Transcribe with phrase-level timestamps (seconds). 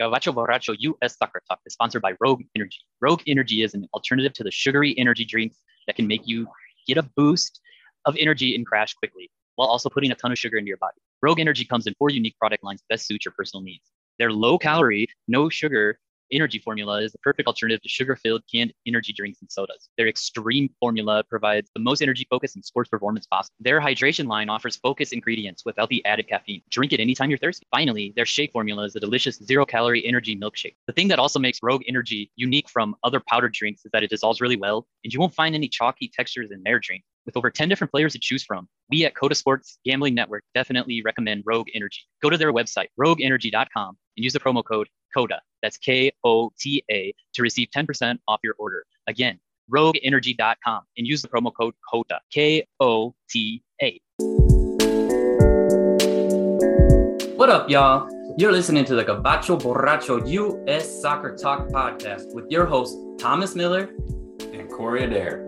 [0.00, 2.78] Gabacho Borracho US Soccer Talk is sponsored by Rogue Energy.
[3.02, 6.48] Rogue Energy is an alternative to the sugary energy drinks that can make you
[6.86, 7.60] get a boost
[8.06, 10.96] of energy and crash quickly while also putting a ton of sugar into your body.
[11.20, 13.92] Rogue Energy comes in four unique product lines best suit your personal needs.
[14.18, 15.98] Their low calorie, no sugar
[16.32, 19.88] energy formula is the perfect alternative to sugar filled canned energy drinks and sodas.
[19.96, 23.54] Their extreme formula provides the most energy focus and sports performance possible.
[23.60, 26.62] Their hydration line offers focus ingredients without the added caffeine.
[26.70, 27.66] Drink it anytime you're thirsty.
[27.70, 30.76] Finally, their shake formula is a delicious zero calorie energy milkshake.
[30.86, 34.10] The thing that also makes Rogue Energy unique from other powdered drinks is that it
[34.10, 37.02] dissolves really well, and you won't find any chalky textures in their drink.
[37.26, 41.02] With over 10 different players to choose from, we at Coda Sports Gambling Network definitely
[41.02, 42.00] recommend Rogue Energy.
[42.22, 45.40] Go to their website, rogueenergy.com, use the promo code KOTA.
[45.62, 48.84] That's K O T A to receive 10% off your order.
[49.06, 49.38] Again,
[49.72, 52.20] rogueenergy.com and use the promo code KOTA.
[52.32, 54.00] K O T A.
[57.36, 58.08] What up, y'all?
[58.38, 63.90] You're listening to the Gabacho Borracho US Soccer Talk podcast with your host, Thomas Miller
[64.52, 65.46] and Corey Adair.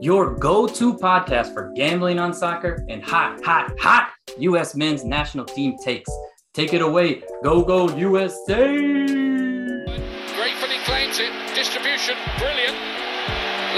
[0.00, 4.74] Your go to podcast for gambling on soccer and hot, hot, hot U.S.
[4.74, 6.10] men's national team takes.
[6.58, 7.22] Take it away.
[7.44, 8.66] Go, go, USA.
[10.34, 11.30] Gratefully claims it.
[11.54, 12.74] Distribution, brilliant.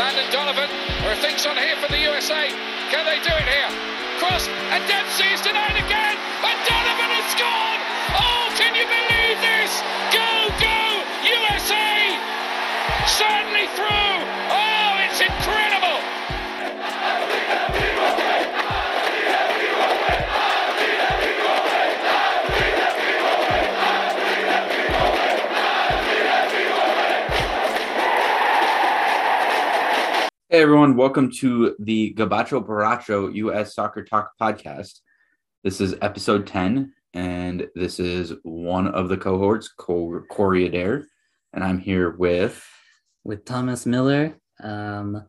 [0.00, 0.64] Landon Donovan,
[1.04, 2.48] there are things on here for the USA.
[2.88, 3.68] Can they do it here?
[4.16, 7.80] Cross, and Dempsey is denied again, and Donovan has scored!
[8.16, 9.84] Oh, can you believe this?
[10.16, 12.16] Go, go, USA!
[13.04, 13.99] Certainly through!
[30.52, 34.98] Hey everyone, welcome to the Gabacho Borracho US Soccer Talk podcast.
[35.62, 41.06] This is episode 10, and this is one of the cohorts, Corey Adair,
[41.52, 42.66] and I'm here with
[43.22, 44.40] with Thomas Miller.
[44.60, 45.24] Um,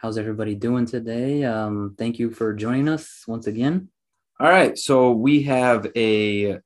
[0.00, 1.44] how's everybody doing today?
[1.44, 3.88] Um, thank you for joining us once again.
[4.40, 6.58] All right, so we have a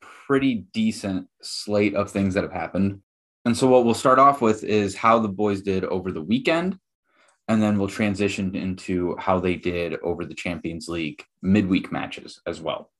[0.00, 3.02] pretty decent slate of things that have happened.
[3.44, 6.78] And so, what we'll start off with is how the boys did over the weekend
[7.48, 12.60] and then we'll transition into how they did over the Champions League midweek matches as
[12.60, 12.90] well.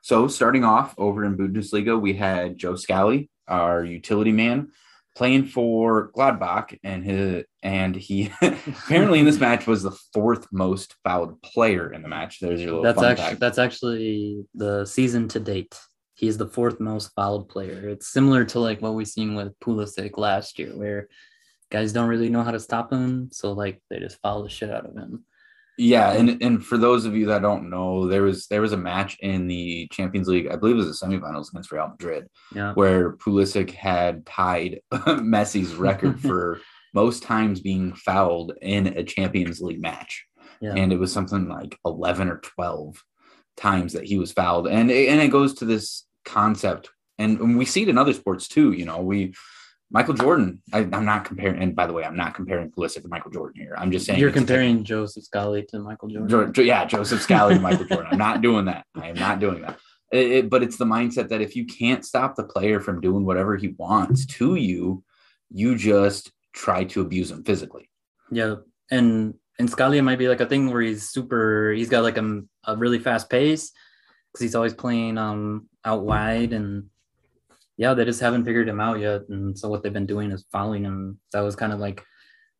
[0.00, 4.72] So, starting off over in Bundesliga, we had Joe Scally, our utility man,
[5.14, 10.96] playing for Gladbach, and his and he apparently in this match was the fourth most
[11.04, 12.40] fouled player in the match.
[12.40, 12.82] There's your little.
[12.82, 13.40] That's actually fact.
[13.40, 15.78] that's actually the season to date.
[16.14, 17.88] He's the fourth most fouled player.
[17.88, 21.08] It's similar to like what we've seen with Pulisic last year, where
[21.72, 24.70] guys don't really know how to stop him, so like they just follow the shit
[24.70, 25.24] out of him.
[25.78, 28.76] Yeah, and and for those of you that don't know, there was there was a
[28.76, 32.74] match in the Champions League, I believe it was the semifinals against Real Madrid, yeah.
[32.74, 36.60] where Pulisic had tied Messi's record for
[36.92, 40.26] most times being fouled in a Champions League match.
[40.60, 40.74] Yeah.
[40.76, 43.02] And it was something like 11 or 12
[43.56, 44.68] times that he was fouled.
[44.68, 48.12] And it, and it goes to this concept and, and we see it in other
[48.12, 49.34] sports too, you know, we
[49.92, 50.62] Michael Jordan.
[50.72, 53.60] I, am not comparing, and by the way, I'm not comparing Pulisic to Michael Jordan
[53.60, 53.74] here.
[53.76, 56.28] I'm just saying you're comparing Joseph Scally to Michael Jordan.
[56.28, 56.64] Jordan.
[56.64, 58.08] Yeah, Joseph Scally to Michael Jordan.
[58.10, 58.86] I'm not doing that.
[58.94, 59.78] I am not doing that.
[60.10, 63.26] It, it, but it's the mindset that if you can't stop the player from doing
[63.26, 65.04] whatever he wants to you,
[65.50, 67.90] you just try to abuse him physically.
[68.30, 68.56] Yeah,
[68.90, 71.72] and and Scally might be like a thing where he's super.
[71.72, 73.72] He's got like a, a really fast pace
[74.32, 76.88] because he's always playing um out wide and
[77.76, 79.22] yeah, they just haven't figured him out yet.
[79.28, 81.18] And so what they've been doing is following him.
[81.32, 82.02] That was kind of like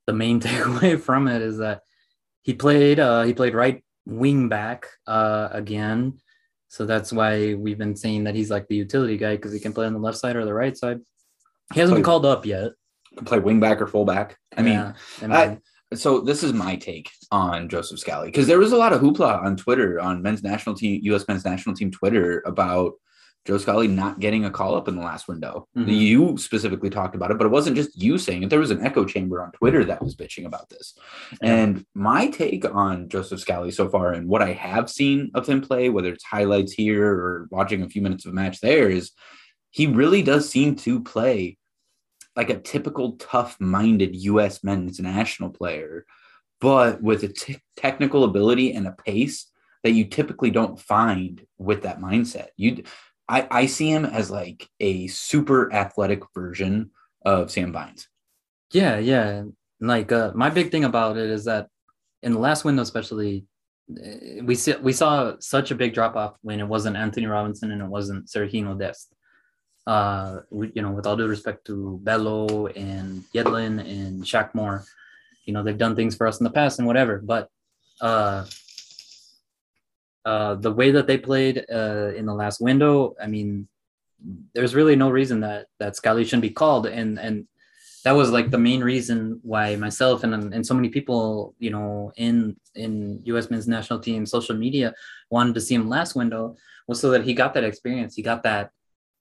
[0.07, 1.83] the main takeaway from it is that
[2.43, 6.19] he played uh he played right wing back uh again.
[6.69, 9.75] So that's why we've been saying that he's like the utility guy because he can
[9.75, 11.01] play on the left side or the right side.
[11.75, 12.73] He hasn't play, been called up yet.
[13.17, 14.39] Can play wing back or fullback.
[14.57, 15.59] I mean, I mean I,
[15.95, 19.45] so this is my take on Joseph Scally because there was a lot of hoopla
[19.45, 21.29] on Twitter on men's national team, U.S.
[21.29, 22.95] men's national team Twitter about
[23.45, 25.67] Joe Scally not getting a call up in the last window.
[25.77, 25.91] Mm-hmm.
[25.91, 28.51] You specifically talked about it, but it wasn't just you saying it.
[28.51, 30.97] There was an echo chamber on Twitter that was bitching about this.
[31.43, 35.61] And my take on Joseph Scally so far and what I have seen of him
[35.61, 39.11] play, whether it's highlights here or watching a few minutes of a match there, is
[39.71, 41.59] he really does seem to play
[42.37, 46.07] like a typical tough minded US men's national player,
[46.61, 49.51] but with a t- technical ability and a pace
[49.83, 52.49] that you typically don't find with that mindset.
[52.57, 52.85] You
[53.33, 56.91] I, I see him as like a super athletic version
[57.25, 58.09] of Sam Vines.
[58.73, 59.45] Yeah, yeah.
[59.81, 61.69] Like uh, my big thing about it is that
[62.23, 63.47] in the last window, especially,
[63.97, 67.71] eh, we see, we saw such a big drop off when it wasn't Antonee Robinson
[67.73, 69.09] and it wasn't Sergiño Dest.
[69.87, 74.85] uh, you know, with all due respect to Bello and Yedlin and Shaq Moore,
[75.45, 77.19] you know, they've done things for us in the past and whatever.
[77.19, 77.49] But
[78.01, 78.47] uh,
[80.25, 83.69] uh, the way that they played uh, in the last window, I mean,
[84.55, 87.47] there's really no reason that that Scally shouldn't be called, and and
[88.05, 92.13] that was like the main reason why myself and and so many people, you know,
[92.17, 93.51] in in U.S.
[93.51, 94.95] men's national team social media
[95.31, 98.43] wanted to see him last window was so that he got that experience, he got
[98.43, 98.71] that,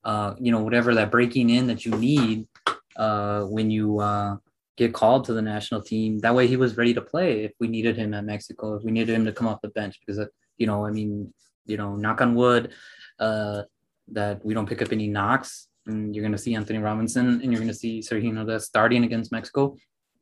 [0.03, 2.47] uh, you know, whatever that breaking in that you need
[2.95, 4.37] uh, when you uh,
[4.77, 6.19] get called to the national team.
[6.19, 8.91] That way, he was ready to play if we needed him at Mexico, if we
[8.91, 10.19] needed him to come off the bench because
[10.61, 11.33] you know, I mean,
[11.65, 12.71] you know, knock on wood,
[13.19, 13.63] uh,
[14.09, 15.67] that we don't pick up any knocks.
[15.87, 19.31] And you're going to see Antonee Robinson and you're going to see Sergio starting against
[19.31, 19.75] Mexico.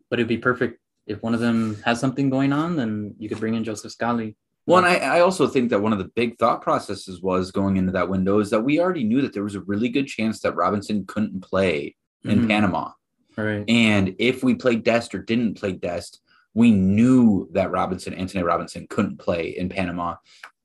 [0.10, 3.40] But it'd be perfect if one of them has something going on, then you could
[3.40, 4.38] bring in Joseph Scally.
[4.66, 7.78] Well, and I, I also think that one of the big thought processes was going
[7.78, 10.40] into that window is that we already knew that there was a really good chance
[10.42, 12.48] that Robinson couldn't play in mm-hmm.
[12.48, 12.92] Panama.
[13.36, 13.66] Right.
[13.68, 16.22] And if we played Dest or didn't play Dest,
[16.54, 20.16] we knew that Robinson, Antonee Robinson, couldn't play in Panama,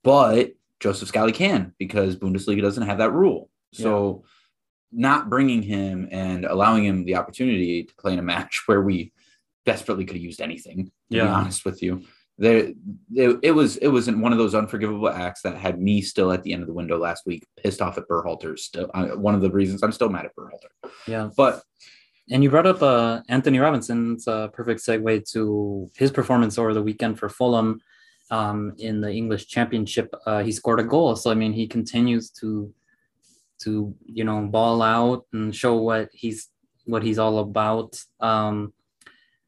[0.02, 3.50] but Joseph Scally can because Bundesliga doesn't have that rule.
[3.72, 5.00] So, yeah.
[5.06, 9.12] not bringing him and allowing him the opportunity to play in a match where we
[9.66, 10.86] desperately could have used anything.
[10.86, 11.24] To yeah.
[11.24, 12.04] be honest with you,
[12.38, 12.72] there
[13.14, 16.42] it, it was it wasn't one of those unforgivable acts that had me still at
[16.42, 18.58] the end of the window last week, pissed off at Berhalter.
[18.58, 20.90] Still, uh, one of the reasons I'm still mad at Berhalter.
[21.06, 21.62] Yeah, but
[22.30, 24.14] and you brought up uh, Antonee Robinson.
[24.14, 27.80] It's a perfect segue to his performance over the weekend for Fulham
[28.30, 30.14] um, in the English Championship.
[30.26, 32.72] Uh, he scored a goal, so I mean, he continues to
[33.60, 36.48] to you know ball out and show what he's
[36.86, 37.96] what he's all about.
[38.20, 38.72] Um,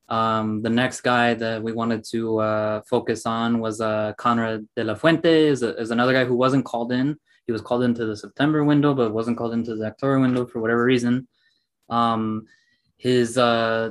[0.09, 4.85] um, the next guy that we wanted to uh, focus on was uh, Konrad de
[4.85, 7.19] la Fuente, is, a, is another guy who wasn't called in.
[7.47, 10.61] He was called into the September window, but wasn't called into the October window for
[10.61, 11.27] whatever reason.
[11.89, 12.47] Um,
[12.97, 13.91] his uh,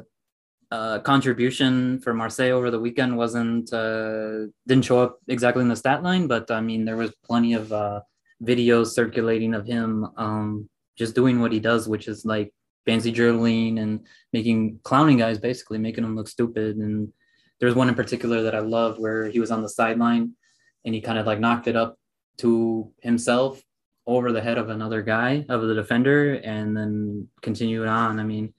[0.72, 5.76] uh, contribution for Marseille over the weekend wasn't uh, didn't show up exactly in the
[5.76, 8.02] stat line, but I mean there was plenty of uh,
[8.44, 12.54] videos circulating of him um, just doing what he does, which is like
[12.86, 16.78] fancy dribbling and making clowning guys basically making them look stupid.
[16.78, 17.12] And
[17.60, 20.34] there's one in particular that I love where he was on the sideline
[20.84, 21.98] and he kind of like knocked it up
[22.38, 23.62] to himself
[24.08, 28.20] over the head of another guy of the defender and then continued on.
[28.20, 28.54] I mean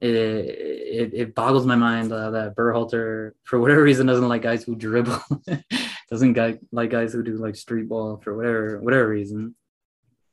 [0.00, 4.64] it, it, it boggles my mind uh, that Berhalter, for whatever reason, doesn't like guys
[4.64, 5.20] who dribble,
[6.10, 9.54] doesn't guy, like guys who do like street ball for whatever whatever reason.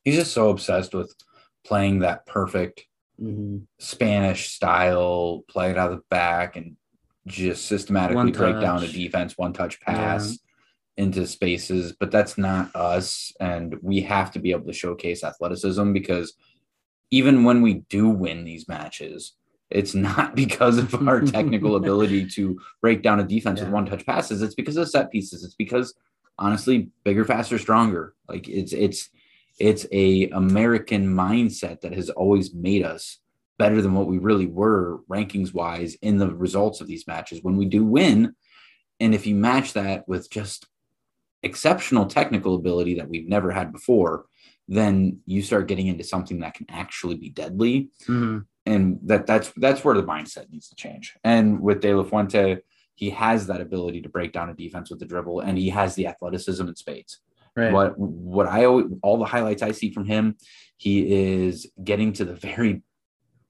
[0.06, 1.14] He's just so obsessed with
[1.66, 2.86] playing that perfect
[3.22, 3.58] mm-hmm.
[3.78, 6.78] Spanish style, play it out of the back, and
[7.25, 10.30] just systematically break down a defense, one touch pass.
[10.30, 10.36] Yeah.
[11.00, 13.31] Into spaces, but that's not us.
[13.40, 16.34] And we have to be able to showcase athleticism because
[17.12, 19.37] even when we do win these matches,
[19.69, 23.66] it's not because of our technical ability to break down a defense yeah.
[23.66, 24.42] with one touch passes.
[24.42, 25.44] It's because of set pieces.
[25.44, 25.94] It's because
[26.38, 28.14] honestly, bigger, faster, stronger.
[28.28, 29.10] Like it's it's
[29.60, 33.19] it's a American mindset that has always made us
[33.58, 37.58] better than what we really were rankings wise in the results of these matches when
[37.58, 38.36] we do win.
[39.00, 40.68] And if you match that with just
[41.42, 44.25] exceptional technical ability that we've never had before,
[44.68, 47.90] then you start getting into something that can actually be deadly.
[48.04, 51.15] Mm-hmm and that that's that's where the mindset needs to change.
[51.24, 52.60] And with De La Fuente,
[52.96, 55.96] he has that ability to break down a defense with the dribble, and he has
[55.96, 57.20] the athleticism in spades.
[57.56, 57.72] Right.
[57.72, 60.36] What what I always, all the highlights I see from him,
[60.75, 62.84] he is getting to the very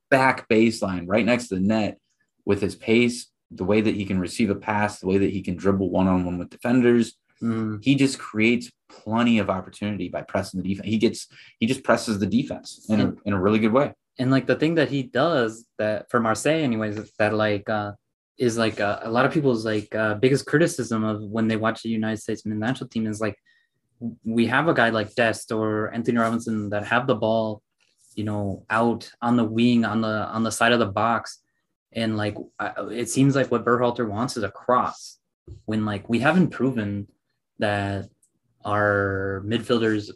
[0.10, 1.98] back baseline, right next to the net,
[2.46, 5.42] with his pace, the way that he can receive a pass, the way that he
[5.42, 7.16] can dribble one on one with defenders.
[7.42, 7.84] Mm.
[7.84, 10.88] He just creates plenty of opportunity by pressing the defense.
[10.88, 11.28] He gets
[11.60, 14.56] he just presses the defense in a, in a really good way and like the
[14.56, 17.94] thing that he does that for Marseille, anyways, that like uh,
[18.38, 21.84] is like uh, a lot of people's like uh, biggest criticism of when they watch
[21.84, 23.38] the United States men's national team is like
[24.24, 27.62] we have a guy like Dest or Antonee Robinson that have the ball,
[28.16, 31.40] you know, out on the wing on the on the side of the box,
[31.92, 32.38] and like
[32.92, 35.20] it seems like what Berhalter wants is a cross.
[35.66, 37.08] When like we haven't proven
[37.60, 38.06] that
[38.66, 40.12] our midfielders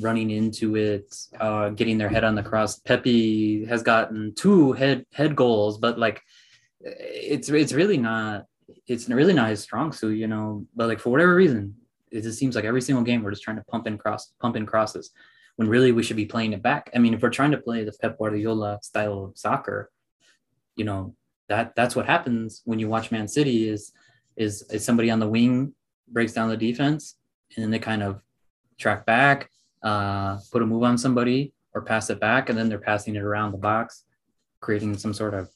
[0.00, 2.78] running into it, uh, getting their head on the cross.
[2.78, 6.22] Pepi has gotten two head head goals, but like
[6.80, 8.46] it's it's really not
[8.86, 10.66] it's really not his strong suit, you know.
[10.74, 11.76] But like for whatever reason,
[12.10, 14.56] it just seems like every single game we're just trying to pump in cross pump
[14.56, 15.10] in crosses
[15.56, 16.90] when really we should be playing it back.
[16.94, 19.90] I mean, if we're trying to play the Pep Guardiola style of soccer,
[20.76, 21.14] you know
[21.48, 23.92] that that's what happens when you watch Man City is
[24.36, 25.74] is is somebody on the wing
[26.08, 27.16] breaks down the defense
[27.54, 28.20] and then they kind of
[28.78, 29.50] track back
[29.82, 33.22] uh, put a move on somebody, or pass it back, and then they're passing it
[33.22, 34.04] around the box,
[34.60, 35.48] creating some sort of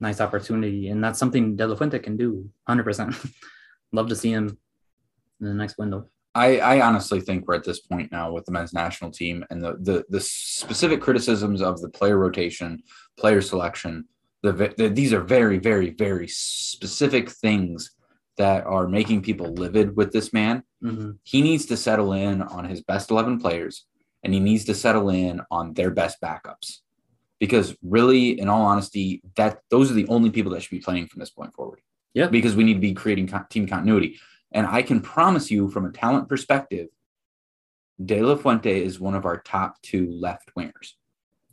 [0.00, 0.88] nice opportunity.
[0.88, 3.32] And that's something De La Fuente can do 100%.
[3.92, 4.58] Love to see him
[5.40, 6.08] in the next window.
[6.34, 9.62] I, I honestly think we're at this point now with the men's national team and
[9.62, 12.82] the, the, the specific criticisms of the player rotation,
[13.18, 14.06] player selection.
[14.42, 17.90] The, the, these are very, very, very specific things
[18.38, 20.62] that are making people livid with this man.
[20.82, 21.10] Mm-hmm.
[21.22, 23.86] He needs to settle in on his best 11 players
[24.22, 26.78] and he needs to settle in on their best backups.
[27.38, 31.06] Because really in all honesty that those are the only people that should be playing
[31.08, 31.80] from this point forward.
[32.14, 32.28] Yeah.
[32.28, 34.18] Because we need to be creating co- team continuity.
[34.52, 36.88] And i can promise you from a talent perspective
[38.04, 40.92] de la fuente is one of our top two left wingers.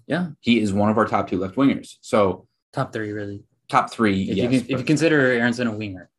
[0.07, 0.29] Yeah.
[0.39, 1.95] He is one of our top two left wingers.
[2.01, 3.43] So top three really.
[3.67, 6.09] Top three if, yes, you, if you consider aaronson a winger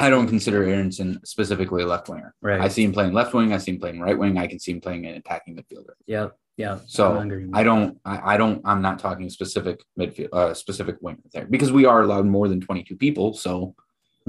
[0.00, 2.34] I don't consider Aaronson specifically a left winger.
[2.40, 2.60] Right.
[2.60, 3.52] I see him playing left wing.
[3.52, 4.38] I see him playing right wing.
[4.38, 5.94] I can see him playing an attacking midfielder.
[6.06, 6.28] Yeah.
[6.56, 6.78] Yeah.
[6.86, 7.18] So
[7.54, 11.72] I don't, I, I, don't, I'm not talking specific midfield, uh, specific winger there because
[11.72, 13.32] we are allowed more than 22 people.
[13.32, 13.74] So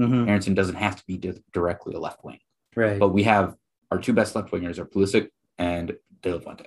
[0.00, 0.28] mm-hmm.
[0.28, 2.38] Aaronson doesn't have to be di- directly a left wing.
[2.74, 2.98] Right.
[2.98, 3.54] But we have
[3.90, 6.66] our two best left wingers are Pulisic and De La Fuente.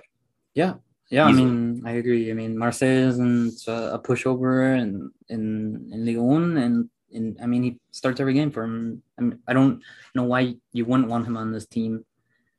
[0.54, 0.74] Yeah.
[1.10, 1.42] Yeah, Easily.
[1.42, 2.30] I mean, I agree.
[2.30, 7.78] I mean, Marseille isn't a pushover in in in Lyon, and and I mean he
[7.90, 9.02] starts every game for him.
[9.18, 9.82] I, mean, I don't
[10.14, 12.04] know why you wouldn't want him on this team.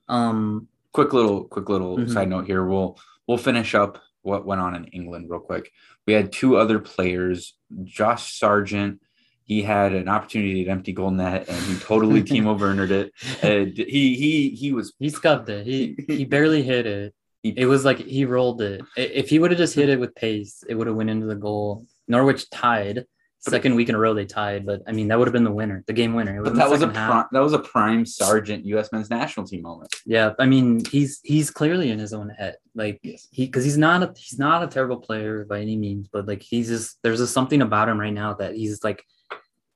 [0.07, 2.11] Um, quick little quick little mm-hmm.
[2.11, 2.65] side note here.
[2.65, 5.71] We'll we'll finish up what went on in England real quick.
[6.05, 9.01] We had two other players, Josh Sargent.
[9.43, 13.11] He had an opportunity at empty goal net, and he totally team over it.
[13.41, 15.65] Uh, he he he was he scuffed it.
[15.65, 17.13] He he barely hit it.
[17.43, 18.81] It was like he rolled it.
[18.97, 21.35] If he would have just hit it with pace, it would have went into the
[21.35, 21.85] goal.
[22.07, 23.05] Norwich tied,
[23.39, 25.51] second week in a row they tied, but I mean that would have been the
[25.51, 26.41] winner, the game winner.
[26.43, 28.91] but that was a pri- that was a prime Sargent U.S.
[28.91, 29.93] men's national team moment.
[30.05, 33.27] Yeah, I mean he's he's clearly in his own head, like yes.
[33.31, 36.41] he because he's not a he's not a terrible player by any means, but like
[36.41, 39.03] he's just there's just something about him right now that he's like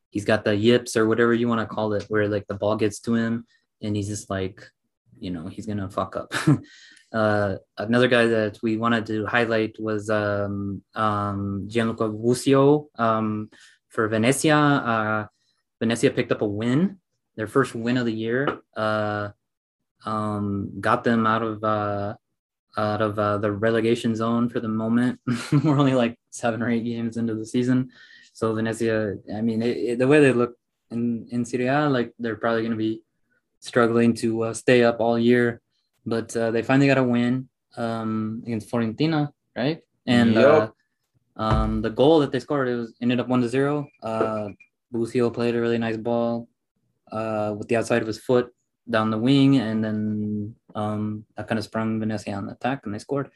[0.09, 2.75] he's got the yips or whatever you want to call it, where like the ball
[2.75, 3.45] gets to him
[3.81, 4.63] and he's just like
[5.19, 6.33] you know he's gonna fuck up.
[7.11, 13.49] Uh, another guy that we wanted to highlight was um, um, Gianluca Busio um,
[13.89, 14.55] for Venezia.
[14.55, 15.27] Uh,
[15.79, 16.99] Venezia picked up a win,
[17.35, 18.61] their first win of the year.
[18.77, 19.29] Uh,
[20.05, 22.15] um, got them out of uh,
[22.77, 25.19] out of uh, the relegation zone for the moment.
[25.51, 27.91] We're only like seven or eight games into the season,
[28.31, 29.17] so Venezia.
[29.35, 30.55] I mean, it, it, the way they look
[30.89, 33.01] in in Serie A, like they're probably going to be
[33.59, 35.61] struggling to uh, stay up all year
[36.05, 39.81] but uh, they finally got a win um, against Fiorentina, right?
[40.05, 40.45] And yep.
[40.45, 43.87] uh, um, the goal that they scored it was ended up one to zero.
[44.01, 44.49] Uh,
[44.91, 46.49] Busio played a really nice ball
[47.11, 48.53] uh, with the outside of his foot
[48.89, 52.93] down the wing, and then um, that kind of sprung Venezia on the attack, and
[52.93, 53.29] they scored.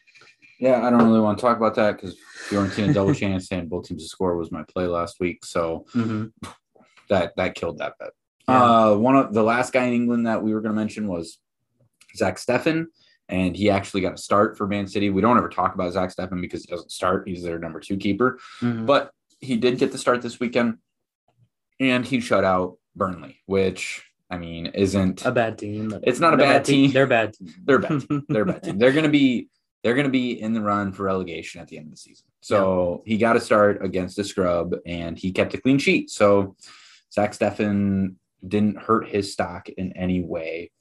[0.60, 2.15] Yeah, I don't really want to talk about that because
[2.50, 6.27] Fiorentina double chance and both teams to score was my play last week, so mm-hmm.
[7.10, 8.12] that that killed that bet.
[8.48, 8.63] Yeah.
[8.63, 11.39] Uh, one of the last guy in England that we were going to mention was
[12.15, 12.86] Zach Steffen,
[13.29, 15.10] and he actually got a start for Man City.
[15.10, 17.27] We don't ever talk about Zach Steffen because he doesn't start.
[17.27, 18.86] He's their number two keeper, mm-hmm.
[18.86, 20.77] but he did get the start this weekend,
[21.79, 25.98] and he shut out Burnley, which I mean isn't a bad team.
[26.03, 26.86] It's not a bad, bad team.
[26.86, 26.93] team.
[26.93, 27.34] They're bad.
[27.34, 27.53] Team.
[27.65, 28.07] They're bad.
[28.07, 28.24] Team.
[28.29, 28.63] They're bad.
[28.63, 28.77] Team.
[28.77, 29.50] They're going to be
[29.84, 32.25] they're going to be in the run for relegation at the end of the season.
[32.41, 33.12] So yeah.
[33.12, 36.10] he got a start against a scrub, and he kept a clean sheet.
[36.10, 36.55] So
[37.13, 40.72] Zach Steffen didn't hurt his stock in any way.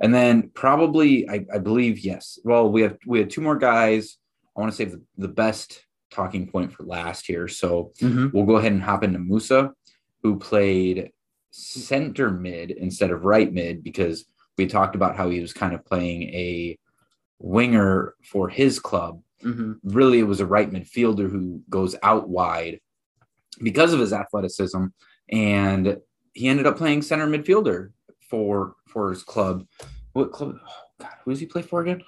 [0.00, 2.38] And then probably, I, I believe, yes.
[2.42, 4.16] Well, we have we had two more guys.
[4.56, 7.48] I want to save the, the best talking point for last here.
[7.48, 8.28] So mm-hmm.
[8.32, 9.72] we'll go ahead and hop into Musah,
[10.22, 11.10] who played
[11.50, 14.24] center mid instead of right mid because
[14.56, 16.78] we talked about how he was kind of playing a
[17.38, 19.22] winger for his club.
[19.42, 19.72] Mm-hmm.
[19.84, 22.80] Really, it was a right midfielder who goes out wide
[23.62, 24.86] because of his athleticism,
[25.30, 25.98] and
[26.34, 27.90] he ended up playing center midfielder
[28.28, 29.66] for for his club.
[30.12, 30.58] What club?
[30.66, 32.02] Oh, God, who does he play for again?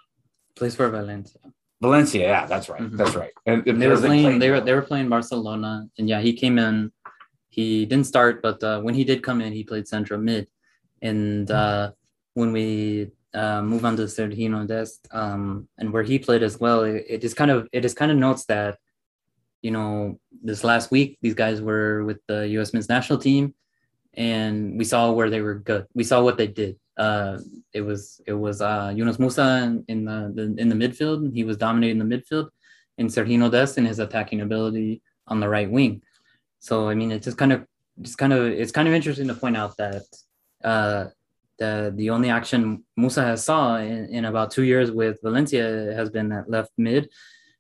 [0.56, 1.40] Plays for Valencia.
[1.80, 2.96] Valencia, yeah, that's right, mm-hmm.
[2.96, 3.32] that's right.
[3.44, 6.32] And, and they were playing, playing, They were they were playing Barcelona, and yeah, he
[6.32, 6.92] came in.
[7.48, 10.46] He didn't start, but uh, when he did come in, he played central mid.
[11.02, 11.92] And uh,
[12.34, 16.84] when we uh, move on to Sergiño Dest, um, and where he played as well,
[16.84, 18.78] it, it is kind of it is kind of notes that,
[19.60, 22.72] you know, this last week these guys were with the U.S.
[22.72, 23.54] men's national team,
[24.14, 25.86] and we saw where they were good.
[25.94, 26.76] We saw what they did.
[26.96, 27.38] Uh,
[27.72, 31.34] it was it was uh, Yunus Musah in, in the, the, in the midfield.
[31.34, 32.48] He was dominating the midfield,
[32.98, 36.02] and Sergiño Dest in his attacking ability on the right wing.
[36.58, 37.66] So I mean, it's just kind of
[38.00, 40.02] just kind of it's kind of interesting to point out that
[40.62, 41.06] uh,
[41.58, 46.10] the the only action Musah has saw in, in about two years with Valencia has
[46.10, 47.08] been at left mid,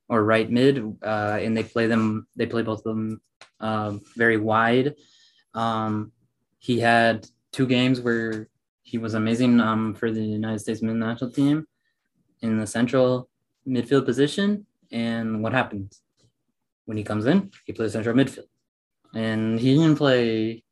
[0.08, 2.26] or right mid, uh, and they play them.
[2.36, 3.22] They play both of them
[3.60, 4.94] uh, very wide.
[5.54, 6.12] Um,
[6.62, 8.48] he had two games where
[8.82, 11.66] he was amazing um, for the United States men's national team
[12.40, 13.28] in the central
[13.66, 14.64] midfield position.
[14.92, 16.02] And what happens
[16.84, 17.50] when he comes in?
[17.64, 18.46] He plays central midfield,
[19.12, 20.62] and he didn't play.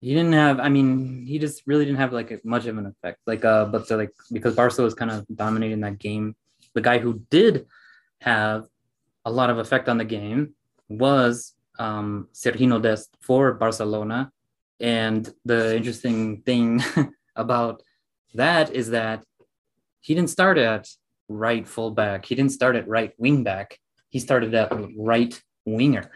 [0.00, 0.58] He didn't have.
[0.60, 3.18] I mean, he just really didn't have like much of an effect.
[3.26, 6.36] Like, uh, but so like because Barca was kind of dominating that game.
[6.72, 7.66] The guy who did
[8.20, 8.64] have
[9.26, 10.54] a lot of effect on the game
[10.88, 14.32] was um, Sergiño Dest for Barcelona.
[14.82, 16.82] And the interesting thing
[17.36, 17.82] about
[18.34, 19.24] that is that
[20.00, 20.88] he didn't start at
[21.28, 22.26] right fullback.
[22.26, 23.78] He didn't start at right wing back.
[24.10, 26.10] He started at right winger.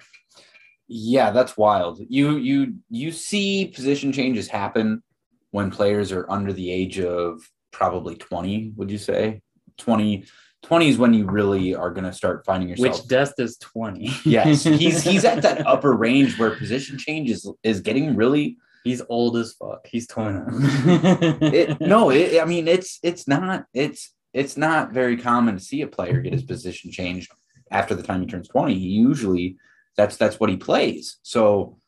[0.89, 2.01] Yeah, that's wild.
[2.09, 5.03] You you you see position changes happen
[5.51, 7.41] when players are under the age of
[7.73, 9.41] probably 20, would you say?
[9.79, 10.27] 20
[10.67, 12.99] 20 is when you really are going to start finding yourself.
[12.99, 14.11] Which Dest is 20.
[14.25, 18.59] yes, he's he's at that upper range where position change is, is getting really.
[18.83, 19.87] He's old as fuck.
[19.87, 20.41] He's 20.
[21.57, 25.83] it, no, it, I mean it's it's not it's it's not very common to see
[25.83, 27.31] a player get his position changed
[27.71, 28.75] after the time he turns 20.
[28.75, 29.57] He usually
[29.97, 31.19] that's that's what he plays.
[31.23, 31.79] So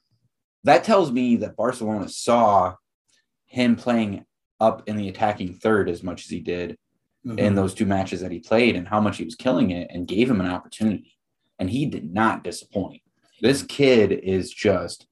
[0.65, 2.75] that tells me that Barcelona saw
[3.47, 4.25] him playing
[4.61, 6.77] up in the attacking third as much as he did
[7.27, 7.39] mm-hmm.
[7.39, 10.07] in those two matches that he played and how much he was killing it and
[10.07, 11.17] gave him an opportunity.
[11.59, 13.03] And he did not disappoint.
[13.41, 15.07] This kid is just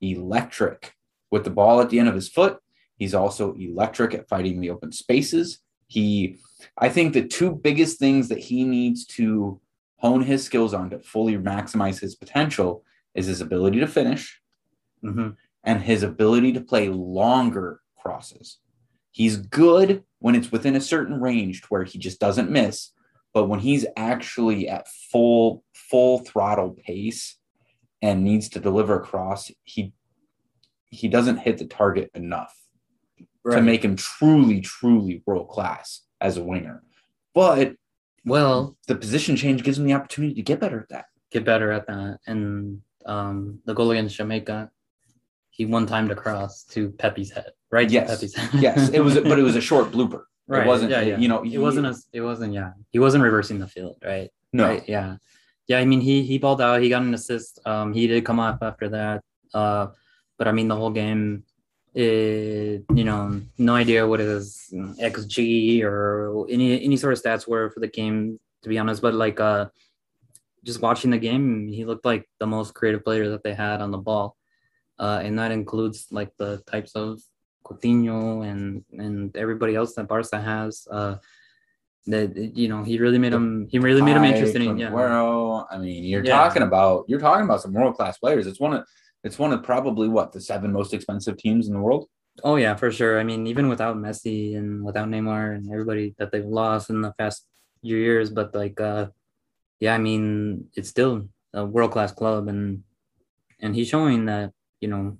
[0.00, 0.94] electric
[1.30, 2.58] with the ball at the end of his foot.
[2.96, 5.58] He's also electric at fighting the open spaces.
[5.86, 6.38] He,
[6.78, 9.60] I think the two biggest things that he needs to
[9.96, 12.84] hone his skills on to fully maximize his potential
[13.14, 14.40] is his ability to finish
[15.02, 15.30] mm-hmm.
[15.62, 18.58] and his ability to play longer crosses.
[19.14, 22.90] He's good when it's within a certain range to where he just doesn't miss,
[23.32, 27.36] but when he's actually at full full throttle pace
[28.02, 29.92] and needs to deliver across, he
[30.86, 32.52] he doesn't hit the target enough
[33.44, 33.54] right.
[33.54, 36.82] to make him truly truly world class as a winger.
[37.34, 37.76] But
[38.24, 41.04] well, the position change gives him the opportunity to get better at that.
[41.30, 42.18] Get better at that.
[42.26, 44.72] And um, the goal against Jamaica,
[45.50, 47.90] he one timed across to Pepi's head, right?
[47.90, 48.22] Yes,
[48.54, 48.90] yes.
[48.90, 50.22] It was, but it was a short blooper.
[50.46, 50.64] Right.
[50.64, 50.90] It wasn't.
[50.92, 51.18] Yeah, yeah.
[51.18, 51.96] You know, he, it wasn't a.
[52.12, 52.52] It wasn't.
[52.54, 54.30] Yeah, he wasn't reversing the field, right?
[54.52, 54.68] No.
[54.68, 54.84] Right?
[54.86, 55.16] Yeah,
[55.66, 55.78] yeah.
[55.78, 56.80] I mean, he he balled out.
[56.80, 57.60] He got an assist.
[57.66, 59.22] Um, he did come off after that.
[59.52, 59.88] Uh,
[60.38, 61.44] but I mean, the whole game,
[61.94, 67.70] it, you know, no idea what his xG or any any sort of stats were
[67.70, 69.02] for the game, to be honest.
[69.02, 69.66] But like, uh,
[70.62, 73.90] just watching the game, he looked like the most creative player that they had on
[73.90, 74.36] the ball
[74.98, 77.20] uh, and that includes like the types of
[77.64, 80.86] Coutinho and and everybody else that Barca has.
[80.90, 81.16] Uh,
[82.06, 84.78] that you know he really made him he really made him interesting.
[84.78, 84.94] Yeah.
[85.70, 86.36] I mean, you're yeah.
[86.36, 88.46] talking about you're talking about some world class players.
[88.46, 88.84] It's one of
[89.22, 92.08] it's one of probably what the seven most expensive teams in the world.
[92.42, 93.18] Oh yeah, for sure.
[93.18, 97.12] I mean, even without Messi and without Neymar and everybody that they've lost in the
[97.12, 97.46] past
[97.80, 99.06] few years, but like, uh,
[99.80, 102.82] yeah, I mean, it's still a world class club, and
[103.60, 105.16] and he's showing that you know,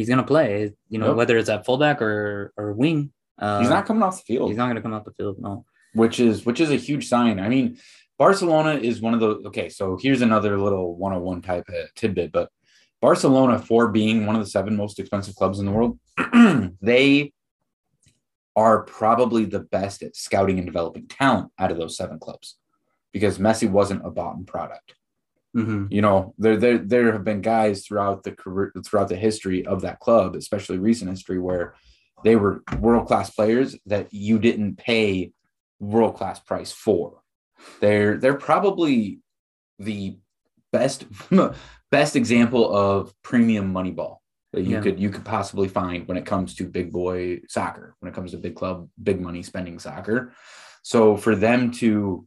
[0.00, 0.72] he's gonna play.
[0.88, 3.12] You know, whether it's at fullback or or wing.
[3.38, 4.48] Uh, he's not coming off the field.
[4.48, 5.36] He's not gonna come off the field.
[5.38, 5.66] No.
[5.92, 7.38] Which is which is a huge sign.
[7.38, 7.76] I mean,
[8.18, 9.68] Barcelona is one of the okay.
[9.68, 12.48] So here's another little 101 type of tidbit, but
[13.02, 15.98] Barcelona, for being one of the seven most expensive clubs in the world,
[16.80, 17.32] they
[18.56, 22.56] are probably the best at scouting and developing talent out of those seven clubs
[23.12, 24.94] because Messi wasn't a bought product.
[25.56, 25.86] Mm-hmm.
[25.90, 29.80] You know, there there there have been guys throughout the career throughout the history of
[29.82, 31.74] that club, especially recent history, where
[32.22, 35.32] they were world class players that you didn't pay
[35.80, 37.22] world class price for.
[37.80, 39.20] They're they're probably
[39.78, 40.18] the
[40.72, 41.06] best
[41.90, 44.80] best example of premium money ball that you yeah.
[44.80, 48.32] could you could possibly find when it comes to big boy soccer, when it comes
[48.32, 50.32] to big club, big money spending soccer.
[50.82, 52.26] So for them to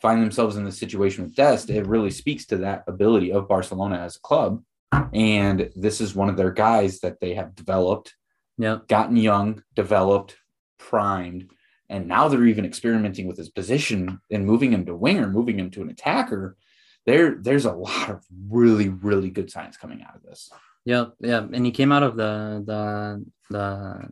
[0.00, 3.98] find themselves in the situation with Dest, it really speaks to that ability of Barcelona
[3.98, 4.62] as a club.
[5.12, 8.14] And this is one of their guys that they have developed,
[8.56, 10.36] yeah, gotten young, developed,
[10.78, 11.50] primed,
[11.90, 15.70] and now they're even experimenting with his position and moving him to winger, moving him
[15.70, 16.56] to an attacker.
[17.06, 20.50] There, there's a lot of really, really good signs coming out of this.
[20.84, 24.08] Yeah, yeah, and he came out of the the the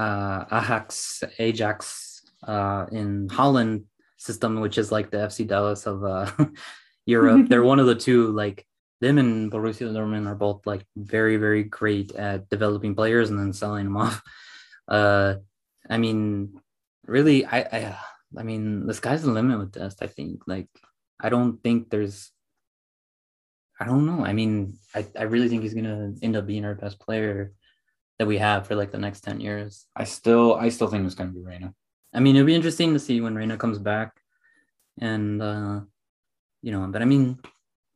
[0.00, 3.84] uh, Ajax Ajax uh, in Holland
[4.24, 6.30] system, which is like the FC Dallas of uh,
[7.06, 7.46] Europe.
[7.48, 8.32] They're one of the two.
[8.32, 8.66] Like
[9.00, 13.52] them and Borussia Dortmund are both like very, very great at developing players and then
[13.52, 14.22] selling them off.
[14.88, 15.36] Uh,
[15.88, 16.60] I mean,
[17.06, 17.98] really, I, I
[18.36, 20.02] I mean, the sky's the limit with Dest.
[20.02, 20.42] I think.
[20.46, 20.68] Like,
[21.20, 22.30] I don't think there's.
[23.78, 24.24] I don't know.
[24.24, 27.52] I mean, I, I really think he's gonna end up being our best player
[28.18, 29.86] that we have for like the next ten years.
[29.96, 31.74] I still, I still think it's gonna be Reyna.
[32.14, 34.12] I mean, it'll be interesting to see when Reyna comes back,
[35.00, 35.80] and uh,
[36.62, 37.38] you know, but I mean,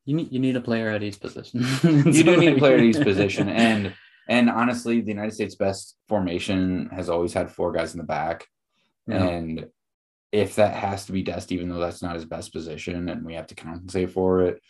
[0.05, 1.65] you need you need a player at each position.
[1.83, 3.95] you do need a player at each position, and
[4.29, 8.47] and honestly, the United States' best formation has always had four guys in the back,
[9.07, 9.25] yeah.
[9.25, 9.67] and
[10.33, 13.35] if that has to be Dest, even though that's not his best position, and we
[13.35, 14.61] have to compensate for it,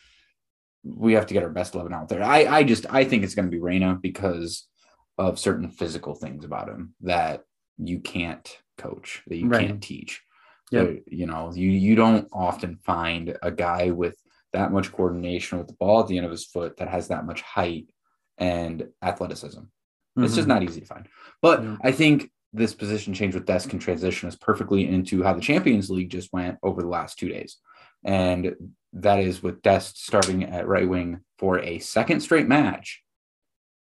[0.85, 2.23] we have to get our best eleven out there.
[2.23, 4.69] I I just I think it's going to be Reyna because
[5.17, 7.43] of certain physical things about him that
[7.77, 9.67] you can't coach, that you right.
[9.67, 10.23] can't teach.
[10.71, 14.17] Yeah, you know, you you don't often find a guy with
[14.53, 17.27] that much coordination with the ball at the end of his foot that has that
[17.27, 17.88] much height
[18.37, 19.61] and athleticism.
[19.61, 20.25] Mm-hmm.
[20.25, 20.59] It's just mm-hmm.
[20.59, 21.07] not easy to find.
[21.43, 21.75] But mm-hmm.
[21.83, 25.91] I think this position change with Dest can transition us perfectly into how the Champions
[25.91, 27.59] League just went over the last two days.
[28.05, 28.55] And
[28.95, 33.03] that is with Dest starting at right wing for a second straight match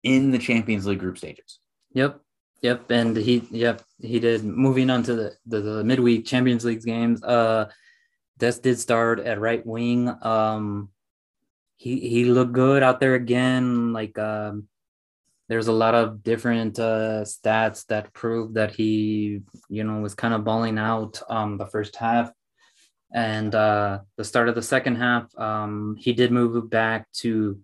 [0.02, 1.60] in the Champions League group stages.
[1.92, 2.20] Yep.
[2.62, 2.90] Yep.
[2.90, 7.22] And he yep, he did moving on to the, the, the midweek Champions League games.
[7.22, 7.70] Uh
[8.38, 10.12] Dest did start at right wing.
[10.22, 10.90] Um
[11.76, 13.92] he he looked good out there again.
[13.92, 14.68] Like um
[15.48, 20.34] there's a lot of different uh, stats that prove that he, you know, was kind
[20.34, 22.30] of balling out um, the first half.
[23.14, 27.60] And uh, the start of the second half, um, he did move back to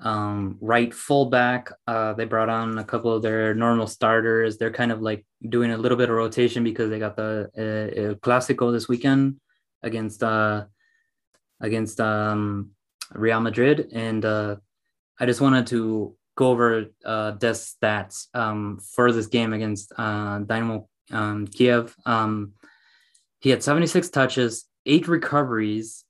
[0.00, 1.70] um, right fullback.
[1.86, 4.58] Uh, they brought on a couple of their normal starters.
[4.58, 8.00] They're kind of like doing a little bit of rotation because they got the uh,
[8.00, 9.40] uh Clásico this weekend
[9.82, 10.64] against uh,
[11.60, 12.70] against um,
[13.12, 14.56] Real Madrid, and uh,
[15.18, 20.40] I just wanted to go over uh, Dest stats um, for this game against uh,
[20.40, 21.94] Dynamo um, Kiev.
[22.04, 22.52] Um,
[23.40, 26.04] he had 76 touches, eight recoveries,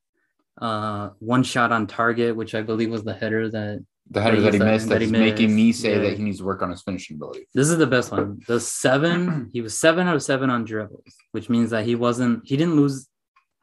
[0.60, 4.52] uh, one shot on target, which I believe was the header that the header that,
[4.52, 4.88] that he missed.
[4.88, 5.98] That, that he's making me say yeah.
[5.98, 7.48] that he needs to work on his finishing ability.
[7.54, 8.40] This is the best one.
[8.46, 12.46] The seven, he was seven out of seven on dribbles, which means that he wasn't.
[12.46, 13.08] He didn't lose.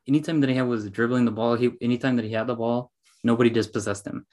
[0.08, 2.91] Anytime that he had was dribbling the ball, he anytime that he had the ball,
[3.23, 4.25] nobody dispossessed him.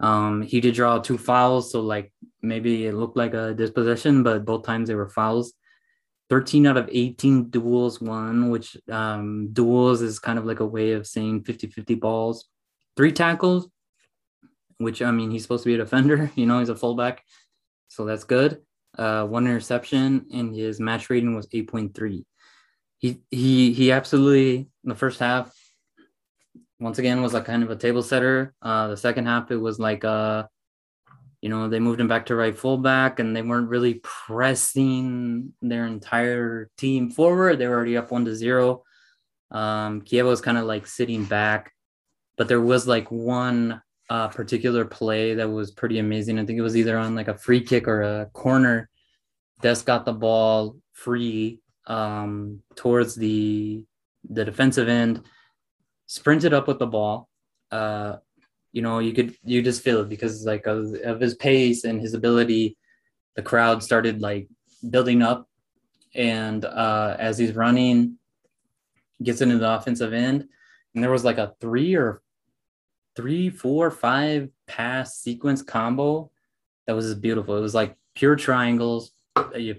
[0.00, 4.44] Um, he did draw two fouls, so like maybe it looked like a dispossession, but
[4.44, 5.52] both times they were fouls.
[6.30, 10.92] 13 out of 18 duels won, which um, duels is kind of like a way
[10.92, 12.48] of saying 50 50 balls.
[12.96, 13.68] Three tackles,
[14.78, 17.22] which I mean, he's supposed to be a defender, you know, he's a fullback.
[17.88, 18.62] So that's good.
[18.96, 22.24] Uh, one interception, and his match rating was 8.3.
[22.98, 25.54] He, he, he absolutely, in the first half,
[26.80, 28.54] once again was like kind of a table setter.
[28.62, 30.44] Uh, the second half, it was like, uh,
[31.44, 35.84] you know, they moved him back to right fullback and they weren't really pressing their
[35.84, 37.58] entire team forward.
[37.58, 38.82] They were already up one to zero.
[39.50, 41.74] Um, Kiev was kind of like sitting back,
[42.38, 46.38] but there was like one uh, particular play that was pretty amazing.
[46.38, 48.88] I think it was either on like a free kick or a corner.
[49.60, 53.84] Dest got the ball free um, towards the
[54.30, 55.20] the defensive end
[56.06, 57.28] sprinted up with the ball.
[57.70, 58.16] Uh,
[58.74, 62.00] you know, you could you just feel it because like of, of his pace and
[62.00, 62.76] his ability,
[63.36, 64.48] the crowd started like
[64.90, 65.48] building up,
[66.12, 68.18] and uh, as he's running,
[69.22, 70.48] gets into the offensive end,
[70.92, 72.20] and there was like a three or
[73.14, 76.32] three, four, five pass sequence combo
[76.88, 77.56] that was just beautiful.
[77.56, 79.12] It was like pure triangles,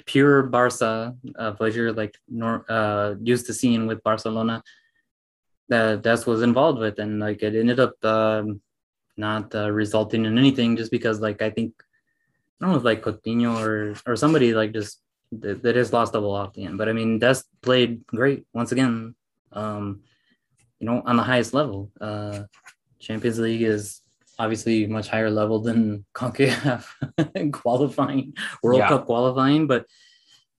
[0.06, 4.64] pure Barca uh, pleasure, like nor, uh, used to seeing with Barcelona
[5.68, 8.62] that Dest was involved with, and like it ended up um,
[9.18, 11.74] not uh, resulting in anything just because like I think
[12.60, 15.02] I don't know if like Coutinho or or somebody like just
[15.32, 16.78] they, they just lost ball off the end.
[16.78, 19.16] But I mean, Dest played great once again.
[19.52, 20.02] Um,
[20.80, 21.92] you know, on the highest level.
[22.00, 22.44] Uh,
[23.00, 24.02] Champions League is
[24.38, 28.90] obviously much higher level than CONCACAF qualifying, World yeah.
[28.90, 29.86] Cup qualifying, but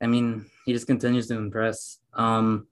[0.00, 1.98] I mean, he just continues to impress.
[2.14, 2.66] Um,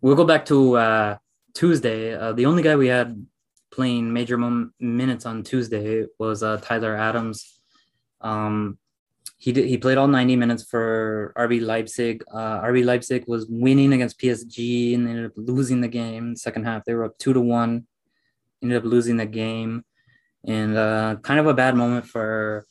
[0.00, 1.16] we'll go back to uh,
[1.54, 3.26] Tuesday, uh, the only guy we had
[3.70, 7.60] playing major mom- minutes on Tuesday was uh, Tyler Adams.
[8.20, 8.78] Um,
[9.38, 12.22] he did, he played all 90 minutes for RB Leipzig.
[12.30, 16.36] Uh, RB Leipzig was winning against PSG and ended up losing the game.
[16.36, 17.86] Second half, they were up two to one.
[18.62, 19.86] Ended up losing the game,
[20.44, 22.66] and uh, kind of a bad moment for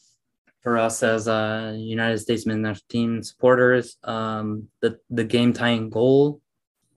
[0.62, 3.98] for us as uh, United States men's team supporters.
[4.04, 6.42] Um, the the game tying goal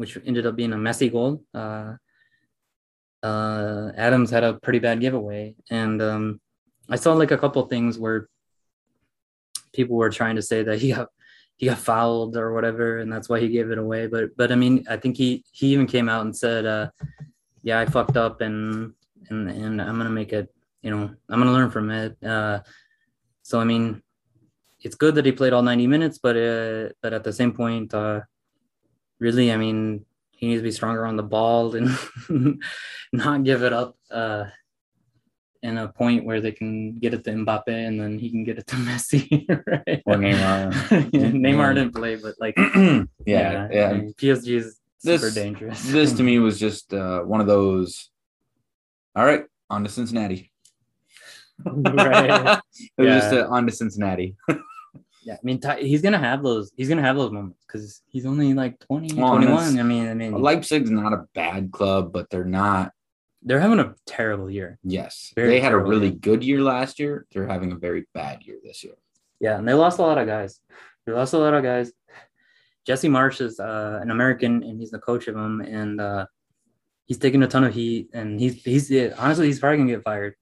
[0.02, 1.44] which ended up being a Messi goal.
[3.22, 6.40] Uh, Adams had a pretty bad giveaway, and um,
[6.88, 8.28] I saw like a couple things where
[9.72, 11.08] people were trying to say that he got
[11.56, 14.06] he got fouled or whatever, and that's why he gave it away.
[14.06, 16.90] But but I mean, I think he he even came out and said, uh,
[17.62, 18.94] "Yeah, I fucked up, and
[19.28, 20.52] and and I'm gonna make it.
[20.82, 22.60] You know, I'm gonna learn from it." Uh,
[23.42, 24.02] so I mean,
[24.80, 27.94] it's good that he played all 90 minutes, but uh, but at the same point,
[27.94, 28.20] uh,
[29.18, 30.04] really, I mean,
[30.42, 31.96] he needs to be stronger on the ball and
[33.12, 33.96] not give it up.
[34.10, 34.46] Uh,
[35.62, 38.58] in a point where they can get it to Mbappe and then he can get
[38.58, 40.02] it to Messi, right?
[40.04, 40.72] Or Neymar.
[41.12, 43.68] yeah, Neymar didn't play, but like, yeah, yeah.
[43.70, 43.88] yeah.
[43.90, 45.84] I mean, PSG is this, super dangerous.
[45.84, 48.10] this to me was just uh, one of those.
[49.14, 50.50] All right, on to Cincinnati.
[51.64, 52.58] right.
[52.98, 53.20] it was yeah.
[53.20, 54.34] just uh, on to Cincinnati.
[55.24, 56.72] Yeah, I mean, he's gonna have those.
[56.76, 59.78] He's gonna have those moments because he's only like 20, well, 21.
[59.78, 62.92] I mean, I mean, Leipzig's not a bad club, but they're not
[63.44, 64.78] they're having a terrible year.
[64.84, 65.32] Yes.
[65.34, 66.16] Very they had a really year.
[66.16, 67.26] good year last year.
[67.32, 68.94] They're having a very bad year this year.
[69.40, 70.60] Yeah, and they lost a lot of guys.
[71.04, 71.92] They lost a lot of guys.
[72.86, 76.26] Jesse Marsch is uh, an American, and he's the coach of them, and uh,
[77.06, 78.10] he's taking a ton of heat.
[78.12, 80.34] And he's he's honestly he's probably gonna get fired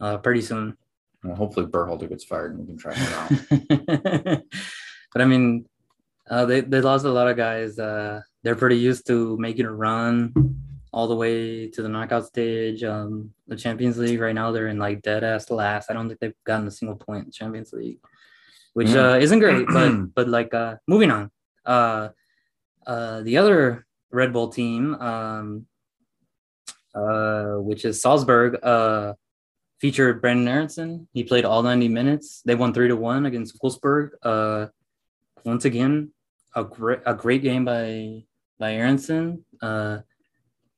[0.00, 0.76] uh, pretty soon.
[1.22, 4.42] Well, hopefully Berhalter gets fired and we can try him out.
[5.12, 5.66] but I mean,
[6.28, 7.78] uh, they they lost a lot of guys.
[7.78, 10.32] Uh, they're pretty used to making a run
[10.92, 12.82] all the way to the knockout stage.
[12.82, 15.90] Um, the Champions League right now they're in like dead ass last.
[15.90, 17.98] I don't think they've gotten a single point in Champions League,
[18.72, 18.96] which mm.
[18.96, 19.66] uh, isn't great.
[19.68, 21.30] But but like uh, moving on,
[21.64, 22.08] uh,
[22.86, 25.66] uh, the other Red Bull team, um,
[26.94, 29.14] uh, which is Salzburg, uh,
[29.80, 31.08] featured Brenden Aaronson.
[31.12, 32.42] He played all 90 minutes.
[32.44, 34.10] They won three to one against Wolfsburg.
[34.22, 34.66] Uh,
[35.44, 36.10] once again,
[36.54, 38.24] a great a great game by
[38.58, 39.44] by Aaronson.
[39.62, 39.98] Uh,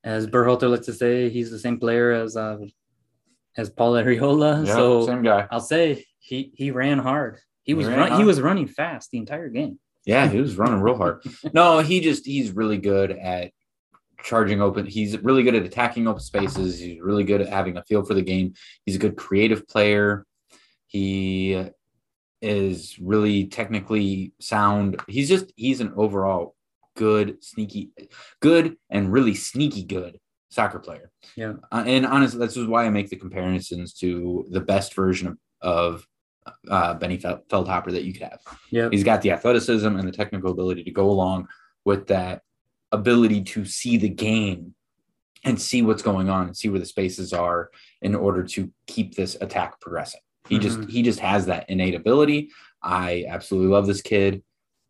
[0.05, 2.59] as Berhalter likes to say, he's the same player as uh,
[3.57, 4.67] as Paul Arriola.
[4.67, 5.47] Yep, so same guy.
[5.51, 7.38] I'll say he he ran hard.
[7.65, 8.21] He, he was run, hard.
[8.21, 9.79] he was running fast the entire game.
[10.05, 11.23] Yeah, he was running real hard.
[11.53, 13.53] No, he just he's really good at
[14.22, 14.87] charging open.
[14.87, 16.78] He's really good at attacking open spaces.
[16.78, 18.54] He's really good at having a feel for the game.
[18.87, 20.26] He's a good creative player.
[20.87, 21.70] He
[22.40, 25.00] is really technically sound.
[25.08, 26.54] He's just he's an overall
[26.96, 27.90] good, sneaky,
[28.40, 30.18] good, and really sneaky good
[30.50, 31.11] soccer player.
[31.35, 31.54] Yeah.
[31.70, 35.38] Uh, and honestly, this is why I make the comparisons to the best version of,
[35.62, 36.06] of
[36.68, 38.40] uh, Benny Feilhaber that you could have.
[38.70, 38.88] Yeah.
[38.90, 41.48] He's got the athleticism and the technical ability to go along
[41.85, 42.42] with that
[42.92, 44.74] ability to see the game
[45.44, 49.14] and see what's going on and see where the spaces are in order to keep
[49.14, 50.20] this attack progressing.
[50.48, 50.62] He mm-hmm.
[50.62, 52.50] just he just has that innate ability.
[52.83, 54.42] I absolutely love this kid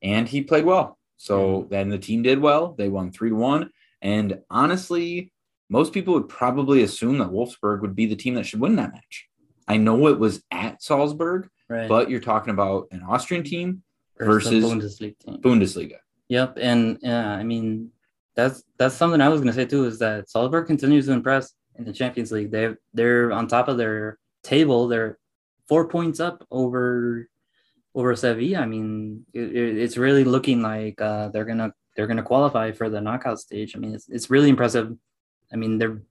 [0.02, 0.98] and he played well.
[1.16, 2.74] So then the team did well.
[2.76, 3.70] They won 3 1.
[4.02, 5.32] And honestly,
[5.70, 8.92] most people would probably assume that Wolfsburg would be the team that should win that
[8.92, 9.28] match.
[9.68, 11.88] I know it was at Salzburg, right.
[11.88, 13.82] but you're talking about an Austrian team
[14.18, 15.38] versus, Bundesliga, team.
[15.40, 15.96] Bundesliga.
[16.28, 17.90] Yep, and yeah, I mean
[18.34, 21.52] that's that's something I was going to say too is that Salzburg continues to impress
[21.76, 22.50] in the Champions League.
[22.50, 24.88] They they're on top of their table.
[24.88, 25.18] They're
[25.68, 27.28] four points up over
[27.94, 32.72] over Sevilla, I mean, it, it's really looking like uh, they're gonna they're gonna qualify
[32.72, 33.76] for the knockout stage.
[33.76, 34.96] I mean, it's it's really impressive.
[35.52, 36.02] I mean, they're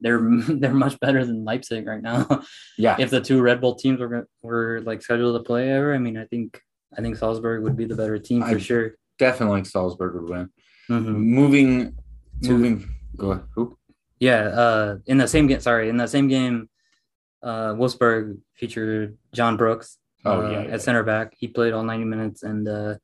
[0.00, 2.44] they're they're much better than Leipzig right now.
[2.78, 2.96] Yeah.
[2.98, 6.16] if the two Red Bull teams were were like scheduled to play ever, I mean,
[6.16, 6.60] I think
[6.96, 8.94] I think Salzburg would be the better team for I sure.
[9.20, 10.48] Definitely Salzburg would win.
[10.90, 11.12] Mm-hmm.
[11.12, 11.96] Moving,
[12.42, 12.90] to, moving.
[13.16, 13.44] Go ahead.
[13.54, 13.78] Who?
[14.18, 14.48] Yeah.
[14.48, 15.60] Uh, in the same game.
[15.60, 16.68] Sorry, in the same game,
[17.42, 21.34] uh, Wolfsburg featured John Brooks Oh uh, yeah, yeah, at center back.
[21.38, 22.94] He played all 90 minutes and uh,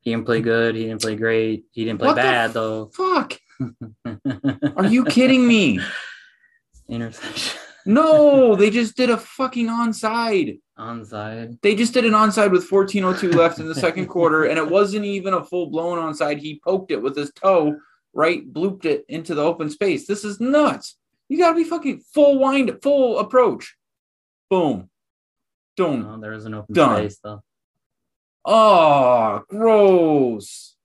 [0.00, 0.74] he didn't play good.
[0.74, 1.64] He didn't play great.
[1.72, 2.86] He didn't play what bad though.
[2.86, 3.38] Fuck.
[4.76, 5.80] Are you kidding me?
[6.88, 7.60] Interception.
[7.86, 10.60] No, they just did a fucking onside.
[10.78, 11.58] Onside.
[11.62, 15.04] They just did an onside with 14:02 left in the second quarter, and it wasn't
[15.04, 16.38] even a full blown onside.
[16.38, 17.78] He poked it with his toe,
[18.12, 20.06] right, blooped it into the open space.
[20.06, 20.96] This is nuts.
[21.28, 23.76] You gotta be fucking full wind, full approach.
[24.50, 24.90] Boom.
[25.76, 26.02] Done.
[26.02, 26.96] No, there is an open Done.
[26.96, 27.42] space though.
[28.44, 30.76] Oh, gross.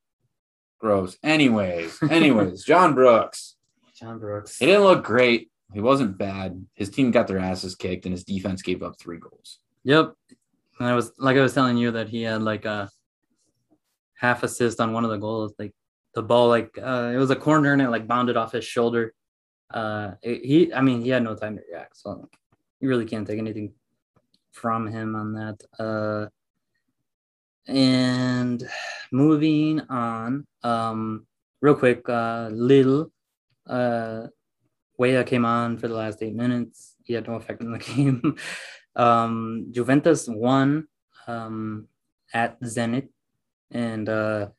[0.80, 1.18] Gross.
[1.24, 3.56] Anyways, anyways, John Brooks.
[3.96, 4.58] John Brooks.
[4.58, 5.52] He didn't look great.
[5.74, 6.66] He wasn't bad.
[6.74, 9.60] His team got their asses kicked, and his defense gave up three goals.
[9.84, 10.14] Yep.
[10.80, 12.90] And I was like I was telling you that he had like a
[14.16, 15.54] half assist on one of the goals.
[15.58, 15.74] Like
[16.14, 19.14] the ball, like uh, it was a corner and it like bounded off his shoulder.
[19.74, 22.30] Uh, it, he, I mean, he had no time to react, so
[22.80, 23.74] you really can't take anything
[24.52, 25.64] from him on that.
[25.80, 26.28] Uh,
[27.68, 28.68] and
[29.12, 31.26] moving on, um,
[31.62, 33.12] real quick, uh, Lille,
[33.68, 34.28] uh,
[35.02, 36.96] Weah came on for the last eight minutes.
[37.04, 38.38] He had no effect in the game.
[38.96, 40.88] um, Juventus won
[41.28, 41.88] um,
[42.34, 43.08] at Zenit
[43.72, 44.50] and uh,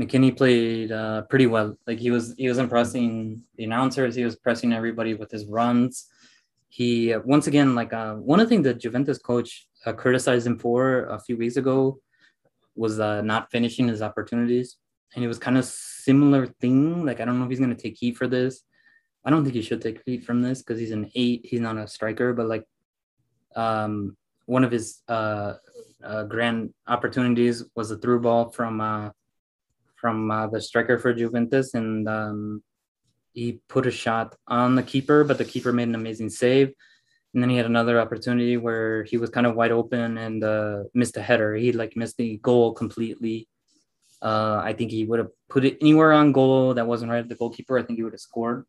[0.00, 1.76] McKennie played uh, pretty well.
[1.84, 4.14] Like he was he was impressing the announcers.
[4.14, 6.06] He was pressing everybody with his runs.
[6.68, 10.58] He once again like uh, one of the things that Juventus coach uh, criticized him
[10.58, 11.98] for a few weeks ago
[12.76, 14.76] was uh, not finishing his opportunities,
[15.14, 17.04] and it was kind of similar thing.
[17.04, 18.62] Like I don't know if he's going to take heat for this.
[19.24, 21.46] I don't think he should take heat from this because he's an eight.
[21.48, 22.64] He's not a striker, but like
[23.54, 25.54] um, one of his uh,
[26.02, 29.10] uh, grand opportunities was a through ball from uh,
[29.96, 32.62] from uh, the striker for Juventus, and um,
[33.32, 36.72] he put a shot on the keeper, but the keeper made an amazing save.
[37.32, 40.82] And then he had another opportunity where he was kind of wide open and uh,
[40.92, 41.54] missed a header.
[41.54, 43.48] He like missed the goal completely.
[44.20, 47.28] Uh, I think he would have put it anywhere on goal that wasn't right at
[47.28, 47.78] the goalkeeper.
[47.78, 48.66] I think he would have scored.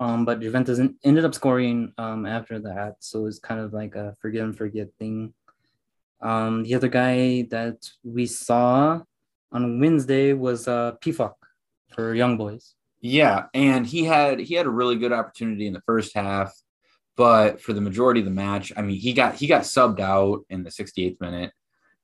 [0.00, 4.14] Um, but Juventus ended up scoring um, after that, so it's kind of like a
[4.20, 5.34] forget and forget thing.
[6.20, 9.00] Um, the other guy that we saw
[9.52, 11.34] on Wednesday was uh, Pefok
[11.92, 12.74] for Young Boys.
[13.00, 16.52] Yeah, and he had he had a really good opportunity in the first half,
[17.16, 20.44] but for the majority of the match, I mean, he got he got subbed out
[20.50, 21.52] in the 68th minute,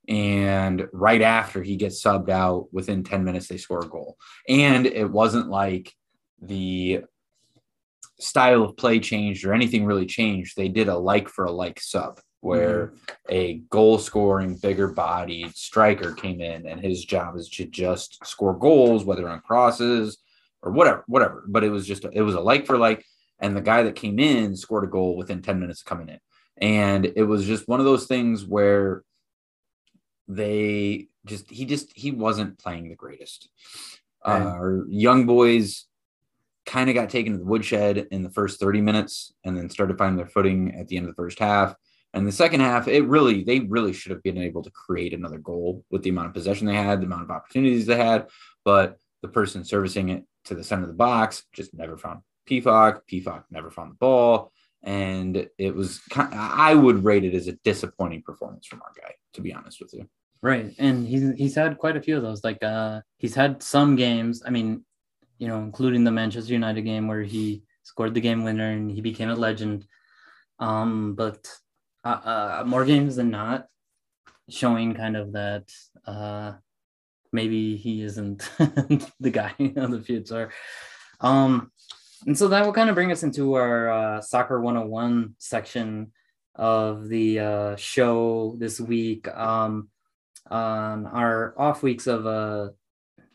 [0.09, 4.17] and right after he gets subbed out, within 10 minutes they score a goal,
[4.49, 5.93] and it wasn't like
[6.41, 7.03] the
[8.21, 10.57] style of play changed or anything really changed.
[10.57, 13.15] They did a like for a like sub where mm-hmm.
[13.31, 18.53] a goal scoring, bigger bodied striker came in and his job is to just score
[18.53, 20.19] goals, whether on crosses
[20.63, 21.45] or whatever, whatever.
[21.49, 23.05] But it was just, a, it was a like for like.
[23.41, 26.19] And the guy that came in scored a goal within 10 minutes of coming in.
[26.59, 29.03] And it was just one of those things where
[30.29, 33.49] they just, he just, he wasn't playing the greatest.
[34.25, 34.43] Right.
[34.43, 35.87] Uh, our young boys
[36.67, 39.99] kind of got taken to the woodshed in the first 30 minutes and then started
[39.99, 41.75] finding their footing at the end of the first half.
[42.15, 45.39] And the second half, it really, they really should have been able to create another
[45.39, 48.29] goal with the amount of possession they had, the amount of opportunities they had.
[48.65, 53.01] But the person servicing it to the center of the box just never found Pefok.
[53.11, 54.53] Pefok never found the ball.
[54.83, 59.41] And it was, I would rate it as a disappointing performance from our guy, to
[59.41, 60.09] be honest with you.
[60.43, 60.75] Right.
[60.79, 62.45] And he's, he's had quite a few of those.
[62.45, 64.43] Like, uh, he's had some games.
[64.47, 64.85] I mean,
[65.39, 69.01] you know, including the Manchester United game where he scored the game winner and he
[69.01, 69.87] became a legend.
[70.59, 71.49] Um, but
[72.05, 72.09] uh,
[72.63, 73.67] uh, more games than not,
[74.49, 75.71] showing kind of that
[76.07, 76.53] uh,
[77.33, 78.49] maybe he isn't
[79.21, 80.51] the guy of the future.
[81.21, 81.71] Um,
[82.27, 86.13] and so that will kind of bring us into our uh, soccer 101 section
[86.55, 89.29] of the uh, show this week.
[89.29, 89.89] Um,
[90.51, 92.69] on our off weeks of uh,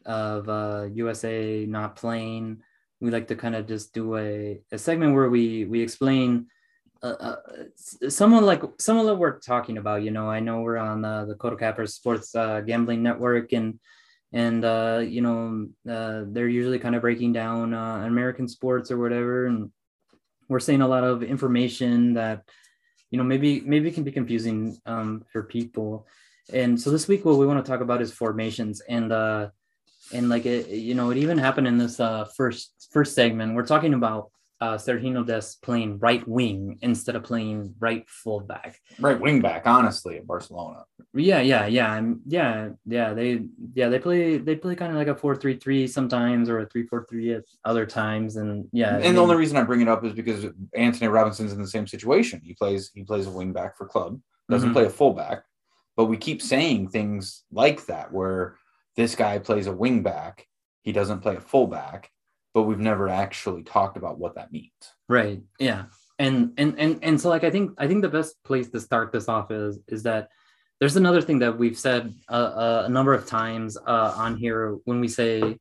[0.09, 2.61] of uh, USA not playing,
[2.99, 6.47] we like to kind of just do a, a segment where we we explain
[7.01, 10.03] uh, uh, someone like someone that we're talking about.
[10.03, 13.79] You know, I know we're on the KOTA Cappers Sports uh, Gambling Network, and
[14.33, 19.45] and uh, you know uh, they're usually kind of breaking down American sports or whatever,
[19.45, 19.71] and
[20.49, 22.43] we're saying a lot of information that
[23.11, 26.05] you know maybe maybe can be confusing um, for people.
[26.51, 29.13] And so this week, what we want to talk about is formations, and
[30.13, 33.55] and like it, you know, it even happened in this uh, first first segment.
[33.55, 38.79] We're talking about uh, Sergiño Dest playing right wing instead of playing right fullback.
[38.99, 40.83] Right wing back, honestly, at Barcelona.
[41.13, 43.13] Yeah, yeah, yeah, and yeah, yeah.
[43.13, 43.43] They
[43.73, 46.65] yeah they play they play kind of like a four three three sometimes or a
[46.67, 48.95] three four three at other times, and yeah.
[48.95, 50.45] And I mean, the only reason I bring it up is because
[50.75, 52.41] Antonee Robinson's in the same situation.
[52.43, 54.19] He plays he plays a wing back for club,
[54.49, 54.73] doesn't mm-hmm.
[54.73, 55.43] play a fullback,
[55.95, 58.55] but we keep saying things like that where
[58.95, 60.47] this guy plays a wing back,
[60.81, 62.11] he doesn't play a fullback
[62.53, 64.71] but we've never actually talked about what that means.
[65.07, 65.41] Right.
[65.59, 65.85] Yeah.
[66.17, 69.11] And and and and so like I think I think the best place to start
[69.11, 70.29] this off is is that
[70.79, 74.99] there's another thing that we've said uh, a number of times uh, on here when
[74.99, 75.57] we say,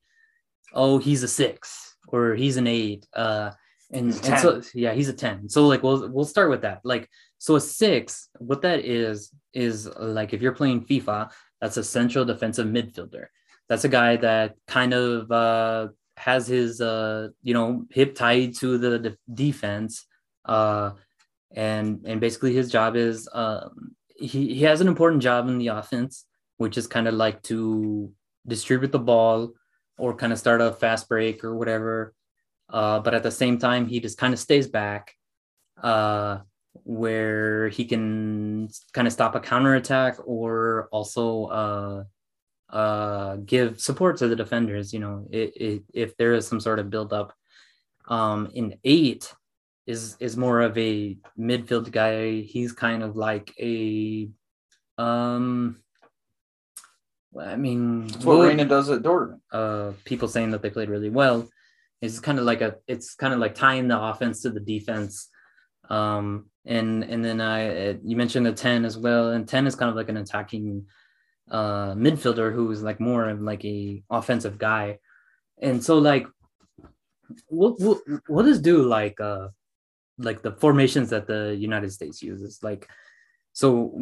[0.72, 3.06] "Oh, he's a six or he's an eight.
[3.12, 3.52] Uh,
[3.92, 5.48] and, and so yeah, he's a ten.
[5.48, 6.80] So like we'll we'll start with that.
[6.82, 11.84] Like so a six, what that is is like if you're playing FIFA, that's a
[11.84, 13.26] central defensive midfielder.
[13.68, 15.88] That's a guy that kind of uh,
[16.18, 20.04] has his uh you know hip tied to the de- defense
[20.46, 20.90] uh
[21.54, 23.68] and and basically his job is uh
[24.16, 28.12] he, he has an important job in the offense which is kind of like to
[28.46, 29.52] distribute the ball
[29.96, 32.12] or kind of start a fast break or whatever
[32.70, 35.14] uh but at the same time he just kind of stays back
[35.82, 36.38] uh
[36.84, 42.04] where he can kind of stop a counter attack or also uh
[42.70, 44.92] uh, give support to the defenders.
[44.92, 47.32] You know, it, it, if there is some sort of buildup.
[48.08, 49.34] Um, in eight
[49.86, 52.40] is is more of a midfield guy.
[52.40, 54.30] He's kind of like a
[54.98, 55.78] um,
[57.38, 59.40] I mean, that's what Reyna does at Dortmund.
[59.52, 61.48] Uh, people saying that they played really well.
[62.00, 65.28] It's kind of like a, it's kind of like tying the offense to the defense.
[65.88, 69.88] Um, and and then I, you mentioned a ten as well, and ten is kind
[69.88, 70.86] of like an attacking
[71.50, 74.98] uh midfielder who is like more of like a offensive guy,
[75.60, 76.26] and so like,
[77.48, 79.48] what what what does do like uh
[80.18, 82.88] like the formations that the United States uses like
[83.54, 83.92] so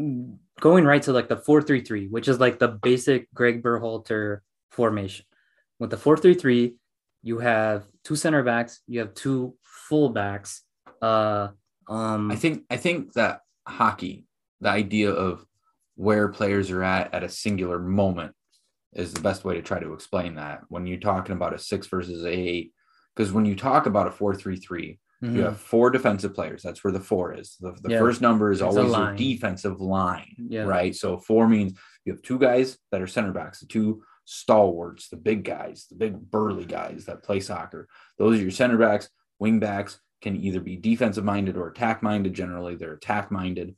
[0.60, 4.40] going right to like the 433, which is like the basic Greg Berhalter
[4.70, 5.24] formation.
[5.78, 6.76] With the 433,
[7.22, 10.62] you have two center backs, you have two full backs.
[11.00, 11.48] Uh
[11.88, 14.26] um I think I think that hockey,
[14.60, 15.44] the idea of
[15.94, 18.34] where players are at at a singular moment
[18.92, 20.62] is the best way to try to explain that.
[20.68, 22.72] When you're talking about a 6 versus a 8
[23.14, 25.36] because when you talk about a 433, Mm-hmm.
[25.36, 26.62] You have four defensive players.
[26.62, 27.56] That's where the four is.
[27.58, 27.98] The, the yeah.
[27.98, 30.62] first number is it's always your defensive line, yeah.
[30.62, 30.94] right?
[30.94, 35.16] So four means you have two guys that are center backs, the two stalwarts, the
[35.16, 37.88] big guys, the big burly guys that play soccer.
[38.18, 39.08] Those are your center backs.
[39.38, 42.34] Wing backs can either be defensive minded or attack minded.
[42.34, 43.76] Generally, they're attack minded.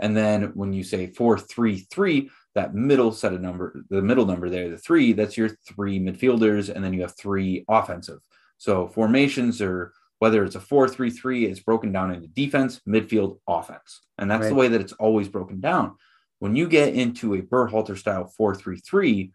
[0.00, 4.26] And then when you say four, three, three, that middle set of number, the middle
[4.26, 8.18] number there, the three, that's your three midfielders, and then you have three offensive.
[8.58, 14.30] So formations are whether it's a 4-3-3 it's broken down into defense midfield offense and
[14.30, 14.48] that's right.
[14.48, 15.94] the way that it's always broken down
[16.40, 19.30] when you get into a Berhalter style 4-3-3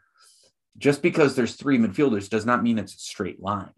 [0.77, 3.71] just because there's three midfielders does not mean it's a straight line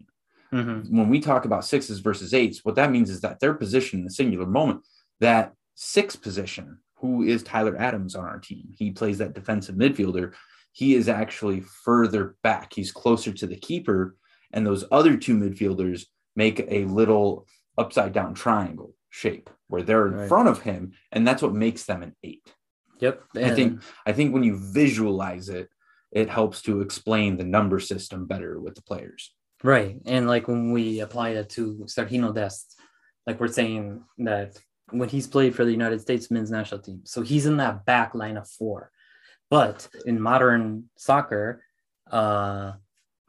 [0.52, 0.96] mm-hmm.
[0.96, 4.06] when we talk about sixes versus eights what that means is that their position in
[4.06, 4.80] a singular moment
[5.20, 10.32] that six position who is tyler adams on our team he plays that defensive midfielder
[10.72, 14.16] he is actually further back he's closer to the keeper
[14.52, 17.46] and those other two midfielders make a little
[17.78, 20.28] upside down triangle shape where they're in right.
[20.28, 22.52] front of him, and that's what makes them an eight.
[23.00, 23.22] Yep.
[23.34, 25.68] And I think I think when you visualize it,
[26.12, 29.34] it helps to explain the number system better with the players.
[29.62, 29.96] Right.
[30.04, 32.78] And like when we apply that to Sergiño Dest,
[33.26, 34.58] like we're saying that
[34.90, 38.14] when he's played for the United States men's national team, so he's in that back
[38.14, 38.90] line of four.
[39.50, 41.62] But in modern soccer,
[42.10, 42.72] uh,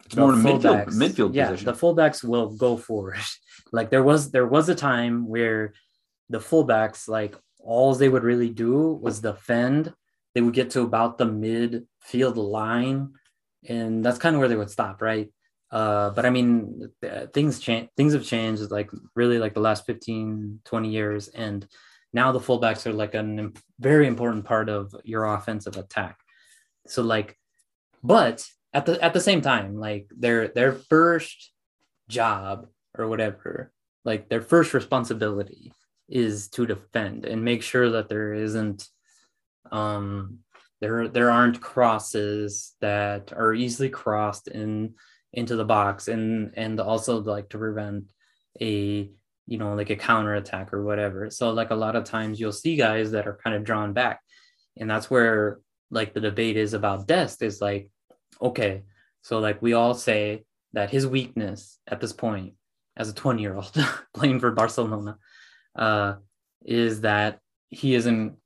[0.05, 1.65] it's more in midfield, midfield yeah, position.
[1.65, 3.17] the fullbacks will go forward.
[3.71, 5.73] like there was there was a time where
[6.29, 9.93] the fullbacks, like all they would really do was defend.
[10.33, 13.13] They would get to about the midfield line,
[13.67, 15.31] and that's kind of where they would stop, right?
[15.69, 16.89] Uh, but I mean,
[17.33, 17.89] things change.
[17.97, 21.67] Things have changed, like really, like the last 15, 20 years, and
[22.13, 26.17] now the fullbacks are like a very important part of your offensive attack.
[26.87, 27.37] So, like,
[28.01, 31.51] but at the at the same time, like their their first
[32.07, 33.73] job or whatever,
[34.05, 35.73] like their first responsibility
[36.07, 38.87] is to defend and make sure that there isn't
[39.71, 40.39] um
[40.79, 44.93] there there aren't crosses that are easily crossed in
[45.33, 48.05] into the box and and also like to prevent
[48.61, 49.09] a
[49.45, 52.51] you know like a counter attack or whatever so like a lot of times you'll
[52.51, 54.21] see guys that are kind of drawn back
[54.77, 55.59] and that's where
[55.91, 57.89] like the debate is about Dest is like
[58.41, 58.83] okay,
[59.21, 62.53] so like we all say that his weakness at this point,
[62.95, 63.71] as a 20 year old
[64.13, 65.17] playing for Barcelona,
[65.75, 66.15] uh,
[66.65, 68.37] is that he isn't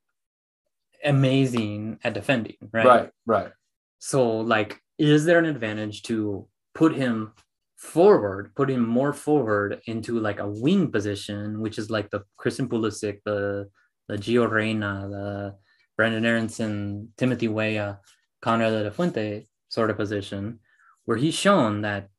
[1.04, 2.86] amazing at defending, right?
[2.86, 3.52] Right, right.
[4.00, 7.34] So, like, is there an advantage to put him
[7.78, 12.68] forward, put him more forward into like a wing position, which is like the Christian
[12.70, 13.70] Pulisic, the
[14.08, 15.56] the Gio Reyna, the
[15.98, 18.00] Brenden Aaronson, Timothy Weah,
[18.42, 20.60] Konrad de la Fuente, sort of position
[21.06, 22.10] where he's shown that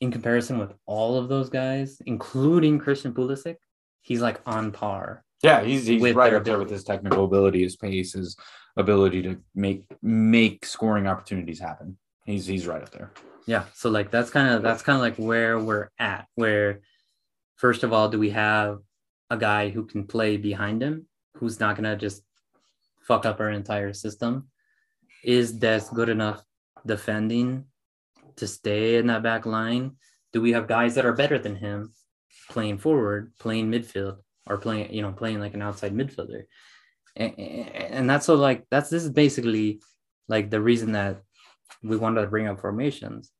[0.00, 3.56] in comparison with all of those guys, including Christian Pulisic,
[4.02, 5.24] he's like on par.
[5.42, 8.36] Yeah, he's, he's right up there with his technical ability, his pace, his
[8.76, 11.96] ability to make make scoring opportunities happen.
[12.26, 13.12] He's he's right up there.
[13.46, 13.64] Yeah.
[13.74, 16.26] So like that's kind of that's kind of like where we're at.
[16.34, 16.80] Where
[17.56, 18.80] first of all, do we have
[19.30, 22.22] a guy who can play behind him, who's not gonna just
[23.00, 24.48] fuck up our entire system?
[25.26, 26.42] is Dest good enough
[26.86, 27.64] defending
[28.36, 29.96] to stay in that back line?
[30.32, 31.92] Do we have guys that are better than him
[32.50, 36.44] playing forward, playing midfield, or playing, you know, playing like an outside midfielder?
[37.16, 39.80] And, and that's so like that's this is basically
[40.28, 41.22] like the reason that
[41.82, 43.30] we wanted to bring up formations.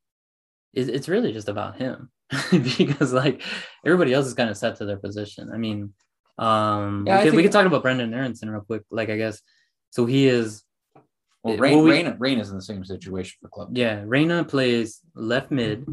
[0.74, 2.11] Is it's really just about him
[2.51, 3.43] because like
[3.85, 5.51] everybody else is kind of set to their position.
[5.53, 5.95] I mean,
[6.39, 8.83] um, yeah, we, could, we could talk about Brenden Aaronson real quick.
[8.91, 9.41] Like I guess
[9.91, 10.62] so he is
[11.43, 13.68] well, Rain, well, we, Reyna, Reyna is in the same situation for club.
[13.72, 15.87] Yeah, Reyna plays left mid,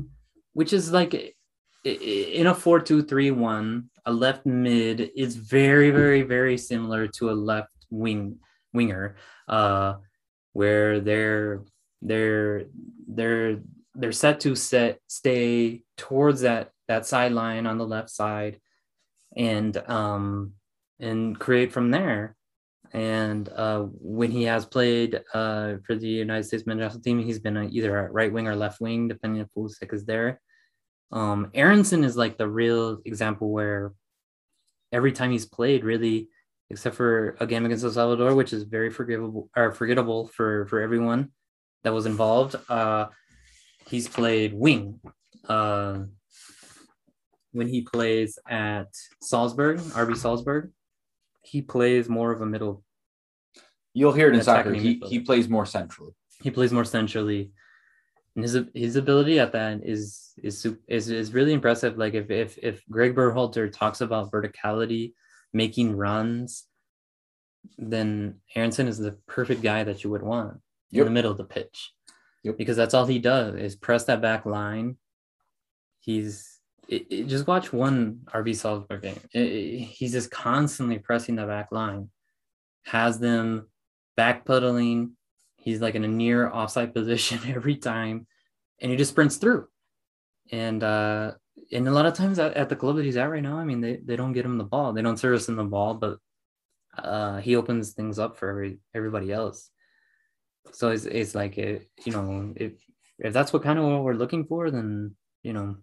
[0.54, 1.14] which is like
[1.84, 8.38] in a 4-2-3-1, a left mid is very, very, very similar to a left wing
[8.74, 9.16] winger.
[9.48, 9.96] Uh,
[10.54, 11.64] where they're
[12.04, 12.66] they're
[13.08, 13.60] they're
[13.95, 18.60] they're set to set stay towards that that sideline on the left side
[19.36, 20.54] and um
[20.99, 22.36] and create from there
[22.93, 27.39] and uh, when he has played uh, for the United States men's national team, he's
[27.39, 30.39] been either a right wing or left wing, depending if Pulisic is there.
[31.12, 33.93] Um, Aaronson is like the real example where
[34.91, 36.30] every time he's played, really,
[36.70, 40.80] except for a game against El Salvador, which is very forgivable or forgettable for for
[40.80, 41.32] everyone
[41.84, 43.08] that was involved, uh,
[43.88, 45.00] he's played wing.
[45.48, 46.04] Uh,
[47.52, 48.88] when he plays at
[49.22, 50.72] Salzburg, RB Salzburg,
[51.44, 52.84] he plays more of a middle.
[53.94, 54.74] You'll hear it in soccer.
[54.74, 56.14] He, he plays more centrally.
[56.42, 57.52] He plays more centrally.
[58.36, 61.98] And his his ability at that is is is is really impressive.
[61.98, 65.14] Like if if if Greg Berhalter talks about verticality,
[65.54, 66.66] making runs,
[67.78, 70.62] then Aaronson is the perfect guy that you would want
[70.98, 71.08] yep.
[71.08, 71.91] in the middle of the pitch.
[72.44, 72.58] Yep.
[72.58, 74.98] Because that's all he does is press that back line.
[76.00, 79.20] He's it, it, just watch one RB Salzburg game.
[79.32, 82.10] It, he's just constantly pressing the back line,
[82.86, 83.70] has them
[84.18, 85.12] backpedaling.
[85.56, 88.28] He's like in a near offside position every time,
[88.80, 89.68] and he just sprints through.
[90.52, 91.32] And uh,
[91.72, 93.64] and a lot of times at, at, the club that he's at right now, I
[93.64, 94.94] mean, they, they don't get him the ball.
[94.94, 96.18] They don't service him the ball, but
[96.98, 99.70] uh, he opens things up for every, everybody else.
[100.72, 102.74] So it's, it's like, it, you know, if,
[103.20, 105.76] if that's what kind of what we're looking for, then, you know,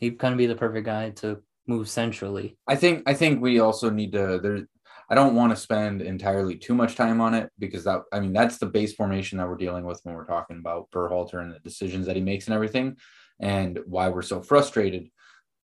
[0.00, 2.56] he'd kind of be the perfect guy to move centrally.
[2.66, 4.66] I think I think we also need to there
[5.10, 8.32] I don't want to spend entirely too much time on it because that I mean
[8.32, 11.58] that's the base formation that we're dealing with when we're talking about Berhalter and the
[11.58, 12.96] decisions that he makes and everything
[13.40, 15.08] and why we're so frustrated.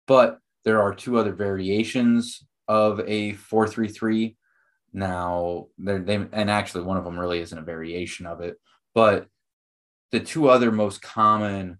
[0.08, 4.36] But there are two other variations of a 433
[4.96, 8.56] now they're they and actually one of them really isn't a variation of it
[8.94, 9.28] but
[10.10, 11.78] the two other most common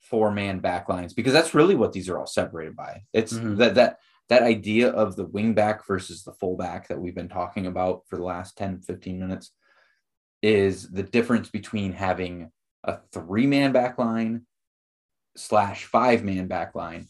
[0.00, 3.02] four man backlines because that's really what these are all separated by.
[3.12, 3.56] It's mm-hmm.
[3.56, 3.96] that that
[4.28, 8.16] that idea of the wing back versus the fullback that we've been talking about for
[8.16, 9.52] the last 10 15 minutes
[10.42, 12.50] is the difference between having
[12.84, 14.42] a three man backline
[15.36, 17.06] slash five man backline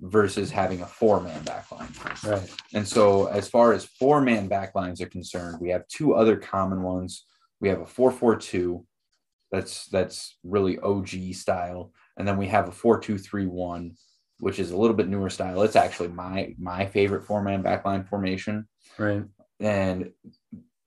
[0.00, 2.24] versus having a four man backline.
[2.24, 2.54] Right.
[2.74, 6.82] And so, as far as four man backlines are concerned, we have two other common
[6.82, 7.24] ones.
[7.60, 8.84] We have a 442
[9.50, 13.92] that's that's really OG style, and then we have a four-two-three-one,
[14.38, 15.62] which is a little bit newer style.
[15.62, 18.66] It's actually my my favorite four-man backline formation.
[18.98, 19.24] Right.
[19.60, 20.10] And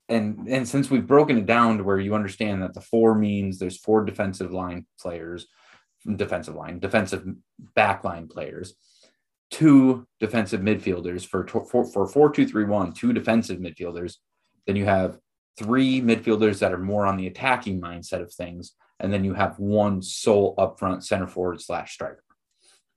[0.08, 3.58] and and since we've broken it down to where you understand that the four means
[3.58, 5.46] there's four defensive line players,
[6.16, 7.24] defensive line, defensive
[7.76, 8.74] backline players,
[9.50, 14.16] two defensive midfielders for for for four two three one, two defensive midfielders.
[14.66, 15.18] Then you have
[15.58, 19.58] three midfielders that are more on the attacking mindset of things, and then you have
[19.58, 22.22] one sole upfront center forward slash striker.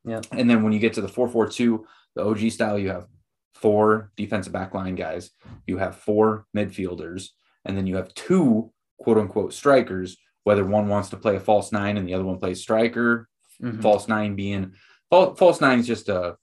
[0.05, 0.21] Yeah.
[0.31, 1.85] And then when you get to the 442,
[2.15, 3.07] the OG style, you have
[3.55, 5.31] four defensive backline guys,
[5.65, 7.29] you have four midfielders,
[7.65, 11.71] and then you have two quote unquote strikers, whether one wants to play a false
[11.71, 13.27] nine and the other one plays striker.
[13.61, 13.81] Mm-hmm.
[13.81, 14.73] False nine being
[15.09, 16.35] false nine is just a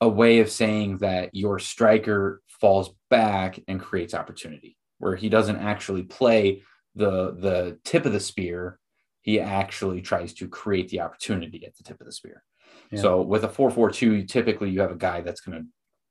[0.00, 5.56] a way of saying that your striker falls back and creates opportunity, where he doesn't
[5.56, 6.62] actually play
[6.94, 8.78] the the tip of the spear,
[9.22, 12.42] he actually tries to create the opportunity at the tip of the spear.
[12.90, 13.00] Yeah.
[13.00, 15.66] So with a 442, typically you have a guy that's going to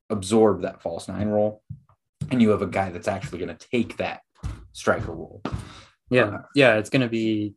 [0.09, 1.61] absorb that false nine role,
[2.32, 4.22] and you have a guy that's actually going to take that
[4.72, 5.41] striker role.
[6.10, 7.56] Yeah, uh, yeah, it's going to be.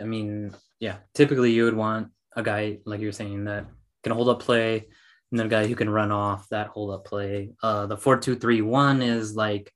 [0.00, 3.66] I mean, yeah, typically you would want a guy like you're saying that
[4.02, 4.86] can hold up play,
[5.30, 7.50] and then a guy who can run off that hold up play.
[7.62, 9.72] Uh, the four two three one is like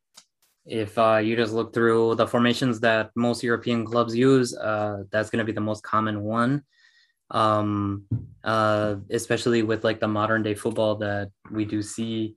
[0.68, 5.30] if uh, you just look through the formations that most European clubs use, uh, that's
[5.30, 6.62] going to be the most common one.
[7.30, 8.04] Um,
[8.42, 12.36] uh, especially with like the modern day football that we do see,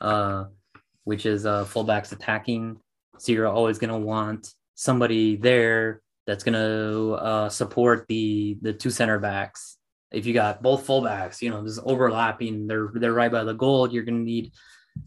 [0.00, 0.44] uh,
[1.04, 2.80] which is uh, fullbacks attacking.
[3.18, 8.72] So you're always going to want somebody there that's going to uh, support the the
[8.72, 9.76] two center backs.
[10.10, 13.90] If you got both fullbacks, you know, just overlapping, they're they're right by the goal.
[13.90, 14.52] You're going to need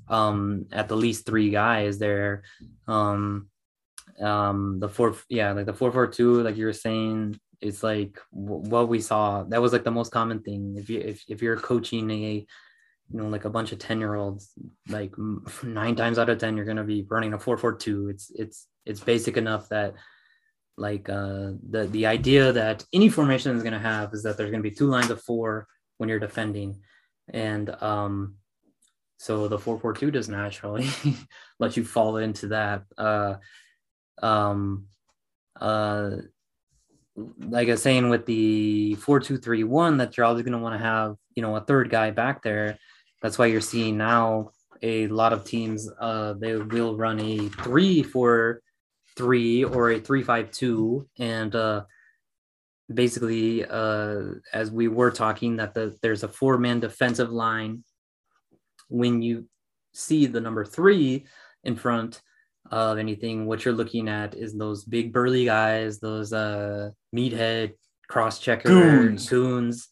[0.08, 2.44] um at the least three guys there
[2.88, 3.48] um
[4.22, 9.00] um the four yeah like the 442 like you were saying it's like what we
[9.00, 12.46] saw that was like the most common thing if you if, if you're coaching a
[13.12, 14.52] you know like a bunch of 10 year olds
[14.90, 15.14] like
[15.64, 19.00] nine times out of 10 you're going to be running a 442 it's it's it's
[19.00, 19.94] basic enough that
[20.78, 24.52] like uh the the idea that any formation is going to have is that there's
[24.52, 25.68] going to be two lines of four
[25.98, 26.82] when you're defending
[27.30, 28.36] and um
[29.18, 30.88] so the 442 does naturally
[31.60, 32.84] let you fall into that.
[32.98, 33.36] Uh,
[34.22, 34.86] um,
[35.60, 36.18] uh,
[37.40, 40.60] like I was saying with the four two three one, that you're always going to
[40.60, 42.78] want to have you know a third guy back there.
[43.22, 48.04] That's why you're seeing now a lot of teams uh, they will run a three
[48.04, 48.62] four
[49.16, 51.84] three or a three five two, and uh,
[52.94, 54.22] basically uh,
[54.54, 57.84] as we were talking that the there's a four man defensive line.
[58.88, 59.48] When you
[59.94, 61.26] see the number three
[61.64, 62.22] in front
[62.70, 67.74] of anything, what you're looking at is those big burly guys, those uh, meathead
[68.08, 69.28] cross checker goons.
[69.30, 69.88] goons.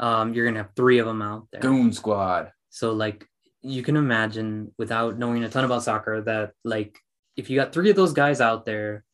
[0.00, 1.60] Um, you're gonna have three of them out there.
[1.60, 2.50] Goon squad.
[2.70, 3.28] So like
[3.62, 6.98] you can imagine without knowing a ton about soccer that like
[7.36, 9.04] if you got three of those guys out there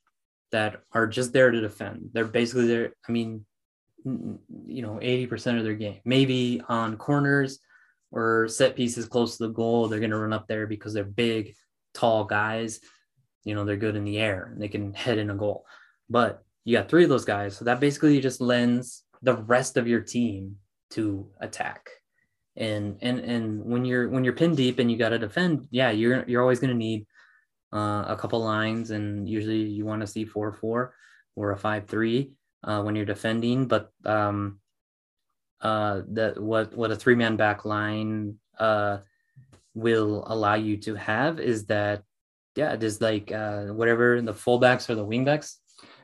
[0.52, 2.92] that are just there to defend, they're basically there.
[3.08, 3.44] I mean,
[4.04, 7.58] you know, 80% of their game, maybe on corners
[8.10, 11.04] or set pieces close to the goal, they're going to run up there because they're
[11.04, 11.54] big,
[11.94, 12.80] tall guys.
[13.44, 15.64] You know, they're good in the air and they can head in a goal.
[16.08, 17.56] But you got three of those guys.
[17.56, 20.56] So that basically just lends the rest of your team
[20.90, 21.88] to attack.
[22.56, 25.90] And and and when you're when you're pinned deep and you got to defend, yeah,
[25.90, 27.06] you're you're always going to need
[27.72, 30.94] uh, a couple lines, and usually you want to see four four
[31.36, 32.32] or a five three
[32.64, 33.66] uh, when you're defending.
[33.66, 34.60] But um,
[35.60, 38.98] uh, that what what a three man back line uh,
[39.74, 42.02] will allow you to have is that
[42.56, 45.54] yeah, just like uh, whatever the fullbacks or the wingbacks,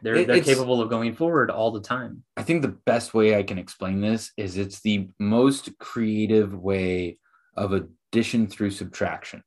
[0.03, 2.23] they're it, they're capable of going forward all the time.
[2.37, 7.19] I think the best way I can explain this is it's the most creative way
[7.57, 9.43] of addition through subtraction.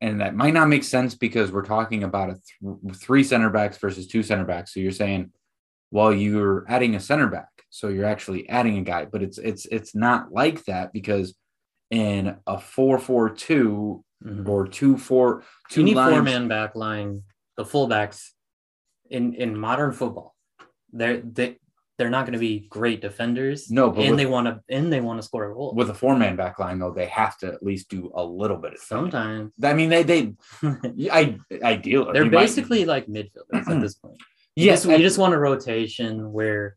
[0.00, 3.78] And that might not make sense because we're talking about a th- three center backs
[3.78, 4.74] versus two center backs.
[4.74, 5.32] So you're saying,
[5.90, 9.66] well, you're adding a center back so you're actually adding a guy, but it's it's
[9.66, 11.34] it's not like that because
[11.90, 14.48] in a four four two mm-hmm.
[14.48, 17.22] or two four two need four man back line.
[17.58, 18.30] The fullbacks
[19.10, 20.34] in in modern football,
[20.90, 21.58] they're they
[21.98, 23.70] they're not going to be great defenders.
[23.70, 25.74] No, but and with, they want to and they want to score a goal.
[25.74, 28.58] With a four man back line, though, they have to at least do a little
[28.58, 29.52] bit of sometimes.
[29.62, 30.34] I mean, they they
[31.10, 32.12] I ideal.
[32.12, 34.18] They're basically might, like midfielders at this point.
[34.54, 36.76] Yes, you, just, you just want a rotation where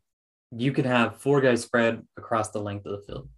[0.51, 3.29] you can have four guys spread across the length of the field.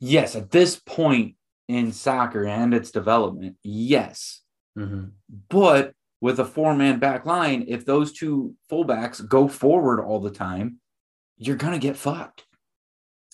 [0.00, 1.36] Yes, at this point
[1.68, 4.40] in soccer and its development, yes.
[4.78, 5.06] Mm-hmm.
[5.48, 10.30] But with a four man back line, if those two fullbacks go forward all the
[10.30, 10.78] time,
[11.38, 12.44] you're going to get fucked.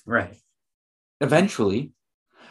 [0.07, 0.37] Right.
[1.21, 1.93] Eventually.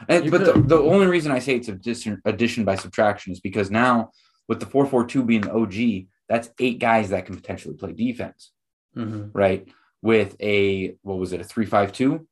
[0.07, 3.69] And, but the, the only reason I say it's addition, addition by subtraction is because
[3.69, 4.11] now
[4.47, 8.51] with the 442 being the OG, that's eight guys that can potentially play defense.
[8.95, 9.29] Mm-hmm.
[9.31, 9.67] Right
[10.01, 12.27] with a what was it a 352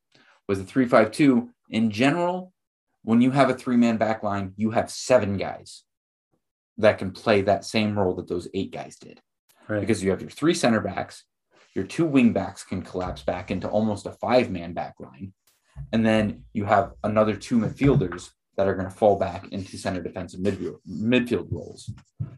[0.47, 2.51] was a 352 in general
[3.03, 5.83] when you have a three man back line you have seven guys
[6.77, 9.21] that can play that same role that those eight guys did
[9.67, 9.81] right.
[9.81, 11.23] because you have your three center backs
[11.79, 15.31] your two wing backs can collapse back into almost a five man back line
[15.93, 20.01] and then you have another two midfielders that are going to fall back into center
[20.01, 21.89] defensive midfield, midfield roles.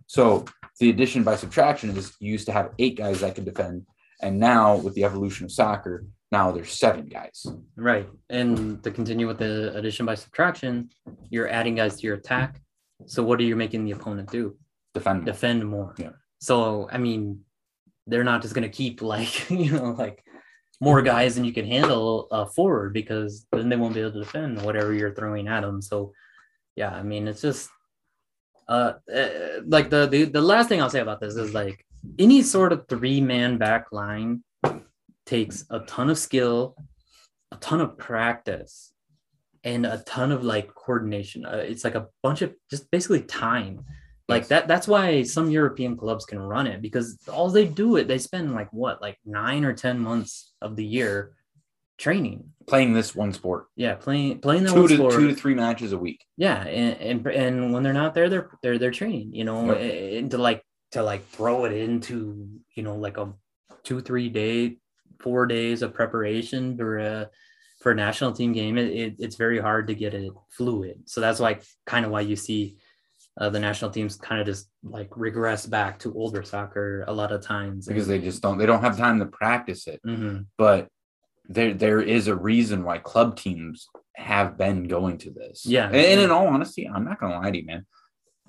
[0.05, 0.45] So
[0.79, 3.87] the addition by subtraction is you used to have eight guys that could defend
[4.21, 7.47] and now with the evolution of soccer, now there's seven guys.
[7.75, 8.07] Right.
[8.29, 10.91] And to continue with the addition by subtraction,
[11.31, 12.61] you're adding guys to your attack.
[13.07, 14.55] So what are you making the opponent do?
[14.93, 15.25] Defend.
[15.25, 15.95] Defend more.
[15.97, 16.11] Yeah.
[16.39, 17.41] So I mean,
[18.11, 20.23] they're not just gonna keep like, you know, like
[20.79, 24.19] more guys than you can handle uh, forward because then they won't be able to
[24.19, 25.81] defend whatever you're throwing at them.
[25.81, 26.13] So
[26.75, 27.69] yeah, I mean, it's just
[28.67, 29.29] uh, uh
[29.65, 31.85] like the, the the last thing I'll say about this is like
[32.19, 34.43] any sort of three man back line
[35.25, 36.75] takes a ton of skill,
[37.51, 38.91] a ton of practice,
[39.63, 41.45] and a ton of like coordination.
[41.45, 43.85] Uh, it's like a bunch of just basically time.
[44.31, 44.67] Like that.
[44.67, 48.53] That's why some European clubs can run it because all they do it, they spend
[48.53, 51.33] like what, like nine or ten months of the year
[52.01, 55.13] training playing this one sport yeah playing playing that two to sport.
[55.13, 58.49] two to three matches a week yeah and, and and when they're not there they're
[58.63, 60.17] they're they're training you know yep.
[60.17, 63.31] and to like to like throw it into you know like a
[63.83, 64.77] two three day
[65.19, 67.29] four days of preparation for a
[67.81, 71.21] for a national team game it, it it's very hard to get it fluid so
[71.21, 72.77] that's like kind of why you see
[73.39, 77.31] uh, the national teams kind of just like regress back to older soccer a lot
[77.31, 80.39] of times because they just don't they don't have time to practice it mm-hmm.
[80.57, 80.87] but
[81.47, 85.95] there there is a reason why club teams have been going to this yeah and,
[85.95, 87.85] and in all honesty i'm not gonna lie to you man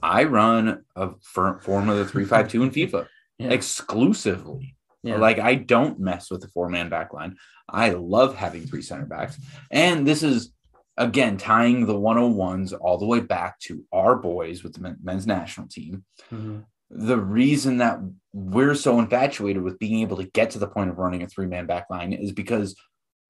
[0.02, 3.06] I run a form of the 352 in FIFA
[3.38, 3.50] yeah.
[3.50, 4.76] exclusively.
[5.04, 5.16] Yeah.
[5.16, 7.36] Like I don't mess with the four man back line.
[7.68, 9.38] I love having three center backs.
[9.70, 10.52] And this is
[10.96, 15.68] again tying the 101s all the way back to our boys with the men's national
[15.68, 16.04] team.
[16.30, 16.60] Mm-hmm.
[16.90, 17.98] the reason that
[18.32, 21.46] we're so infatuated with being able to get to the point of running a three
[21.46, 22.74] man back line is because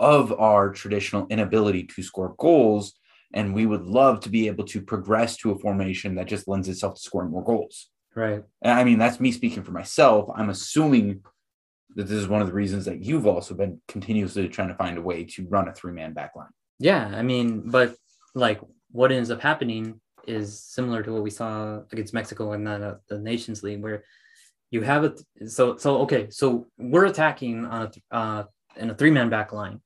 [0.01, 2.95] of our traditional inability to score goals.
[3.35, 6.69] And we would love to be able to progress to a formation that just lends
[6.69, 7.89] itself to scoring more goals.
[8.15, 8.43] Right.
[8.61, 10.29] And I mean, that's me speaking for myself.
[10.35, 11.23] I'm assuming
[11.95, 14.99] that this is one of the reasons that you've also been continuously trying to find
[14.99, 16.49] a way to run a three man back line.
[16.83, 17.07] Yeah.
[17.15, 17.95] I mean, but
[18.35, 18.61] like
[18.91, 23.19] what ends up happening is similar to what we saw against Mexico in the, the
[23.19, 24.03] Nations League, where
[24.73, 25.21] you have it.
[25.47, 26.29] So, so, okay.
[26.31, 28.45] So we're attacking on a, uh,
[28.77, 29.81] in a three man back line.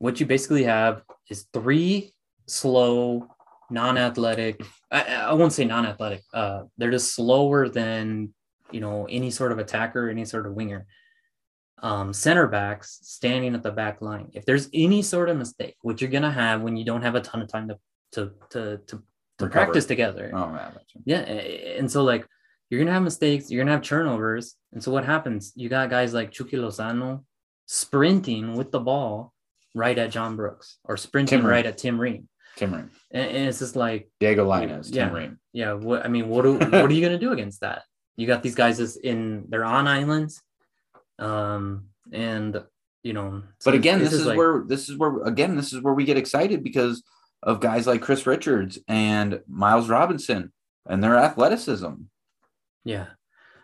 [0.00, 2.12] What you basically have is three
[2.46, 3.26] slow,
[3.70, 8.34] non athletic, I, I won't say non athletic, uh, they're just slower than,
[8.70, 10.86] you know, any sort of attacker, any sort of winger
[11.82, 14.30] um, center backs standing at the back line.
[14.32, 17.20] If there's any sort of mistake, which you're gonna have when you don't have a
[17.20, 17.78] ton of time to
[18.12, 19.02] to to to,
[19.38, 20.30] to practice together.
[20.32, 20.72] Oh man,
[21.04, 22.26] yeah, and so like
[22.70, 25.52] you're gonna have mistakes, you're gonna have turnovers, and so what happens?
[25.56, 27.24] You got guys like Chucky Lozano
[27.66, 29.32] sprinting with the ball
[29.74, 31.72] right at John Brooks or sprinting Tim right Ream.
[31.72, 32.28] at Tim Ream.
[32.56, 32.90] Tim Ream.
[33.10, 35.38] And, and, it's just like Diego Lainez, yeah, Tim Ream.
[35.52, 35.72] Yeah.
[35.72, 37.82] What I mean, what do, what are you gonna do against that?
[38.16, 40.40] You got these guys just in they're on islands
[41.18, 42.62] um, and
[43.02, 45.82] you know, but again, this, this is, like, where this is where again this is
[45.82, 47.02] where we get excited because
[47.42, 50.52] of guys like Chris Richards and Miles Robinson
[50.86, 51.92] and their athleticism.
[52.84, 53.06] Yeah.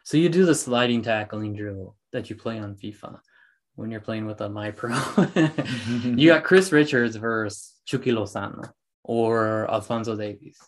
[0.05, 3.19] So you do the sliding tackling drill that you play on FIFA
[3.77, 4.95] when you're playing with a My Pro.
[6.05, 8.71] you got Chris Richards versus Chucky Lozano
[9.05, 10.59] or Alfonso Davies.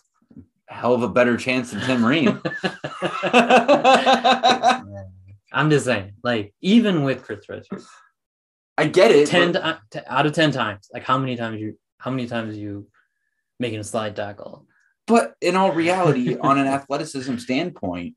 [0.66, 2.40] Hell of a better chance than Tim Ream.
[5.52, 7.88] I'm just saying, like, even with Chris Richards,
[8.76, 9.28] I get it.
[9.28, 9.78] 10 but...
[9.90, 12.88] to, out of 10 times, like, how many times you, how many times you
[13.60, 14.66] making a slide tackle?
[15.06, 18.14] But in all reality, on an athleticism standpoint,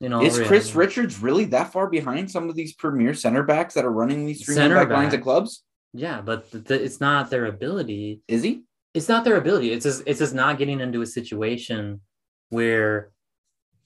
[0.00, 0.48] in all is reality.
[0.48, 4.26] Chris Richards really that far behind some of these premier center backs that are running
[4.26, 5.64] these three center back, back lines at clubs?
[5.94, 8.20] Yeah, but the, the, it's not their ability.
[8.28, 8.62] Is he?
[8.94, 9.72] It's not their ability.
[9.72, 12.00] It's just it's just not getting into a situation
[12.50, 13.10] where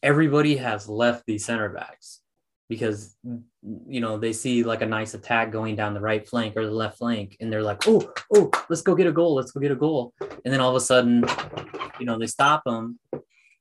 [0.03, 2.21] everybody has left these center backs
[2.69, 6.67] because you know they see like a nice attack going down the right flank or
[6.67, 9.61] the left flank and they're like oh oh let's go get a goal let's go
[9.61, 11.25] get a goal and then all of a sudden
[12.01, 12.99] you know they stop them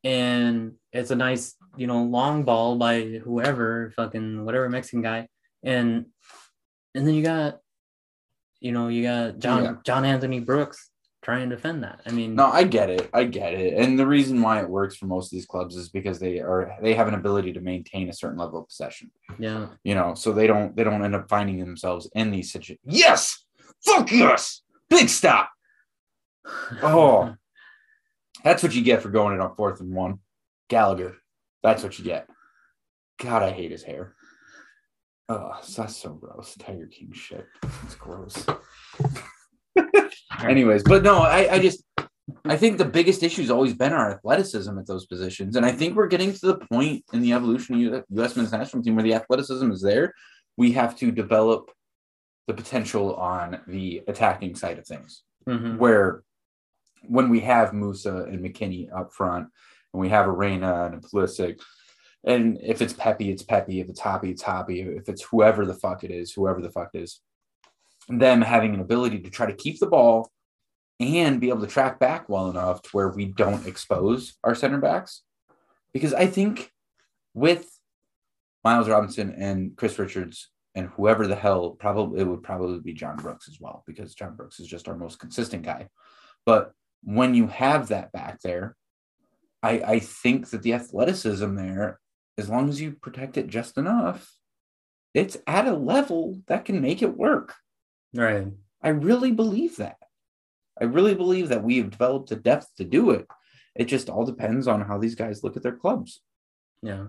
[0.03, 5.27] and it's a nice you know long ball by whoever fucking whatever mexican guy
[5.63, 6.05] and
[6.95, 7.59] and then you got
[8.59, 9.75] you know you got john yeah.
[9.83, 10.89] john anthony brooks
[11.25, 12.01] try and defend that.
[12.05, 13.09] I mean, no, I get it.
[13.11, 13.73] I get it.
[13.73, 16.77] And the reason why it works for most of these clubs is because they are
[16.83, 19.09] they have an ability to maintain a certain level of possession.
[19.39, 19.69] Yeah.
[19.83, 22.79] You know, so they don't they don't end up finding themselves in these situations.
[22.85, 23.43] Yes.
[23.83, 24.61] Fuck yes.
[24.89, 25.49] Big stop.
[26.83, 27.33] Oh.
[28.43, 30.19] That's what you get for going it on fourth and one.
[30.69, 31.15] Gallagher.
[31.63, 32.29] That's what you get.
[33.17, 34.13] God, I hate his hair.
[35.27, 36.55] Oh, that's so gross.
[36.59, 37.47] Tiger King shit.
[37.83, 38.45] It's gross.
[40.49, 41.83] Anyways, but no, I, I just
[42.45, 45.55] I think the biggest issue has always been our athleticism at those positions.
[45.55, 48.51] And I think we're getting to the point in the evolution of the US men's
[48.51, 50.13] national team where the athleticism is there.
[50.57, 51.71] We have to develop
[52.47, 55.23] the potential on the attacking side of things.
[55.47, 55.77] Mm-hmm.
[55.77, 56.23] Where
[57.03, 59.47] when we have Musah and McKennie up front,
[59.93, 61.59] and we have Arena and Pulisic,
[62.23, 63.79] and if it's Pepi, it's Pepi.
[63.79, 64.97] If it's Hoppe, it's Hoppe.
[64.97, 67.21] If it's whoever the fuck it is, whoever the fuck it is,
[68.09, 70.31] them having an ability to try to keep the ball
[70.99, 74.79] and be able to track back well enough to where we don't expose our center
[74.79, 75.23] backs.
[75.93, 76.71] Because I think
[77.33, 77.69] with
[78.63, 83.17] Miles Robinson and Chris Richards and whoever the hell, probably it would probably be John
[83.17, 85.87] Brooks as well, because John Brooks is just our most consistent guy.
[86.45, 86.71] But
[87.03, 88.75] when you have that back there,
[89.61, 91.99] I, I think that the athleticism there,
[92.37, 94.31] as long as you protect it just enough,
[95.13, 97.53] it's at a level that can make it work.
[98.13, 98.47] Right.
[98.81, 99.97] I really believe that.
[100.79, 103.27] I really believe that we have developed the depth to do it.
[103.75, 106.21] It just all depends on how these guys look at their clubs.
[106.81, 107.07] Yeah.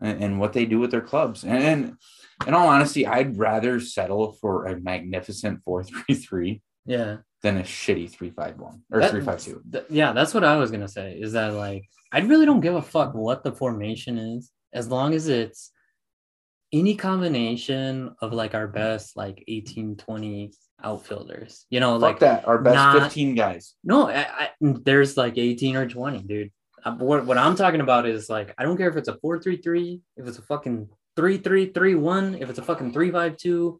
[0.00, 1.44] And, and what they do with their clubs.
[1.44, 1.96] And, and
[2.46, 8.82] in all honesty, I'd rather settle for a magnificent 433 yeah than a shitty 351
[8.92, 9.62] or 352.
[9.72, 12.60] Th- yeah, that's what I was going to say is that like I really don't
[12.60, 15.70] give a fuck what the formation is as long as it's
[16.72, 22.48] any combination of like our best like 18 20 outfielders you know Fuck like that
[22.48, 23.74] our best not, 15 guys.
[23.84, 26.50] No I, I, there's like 18 or 20 dude.
[26.84, 30.00] Uh, what, what i'm talking about is like i don't care if it's a 433
[30.16, 33.78] if it's a fucking 3331 if it's a fucking 352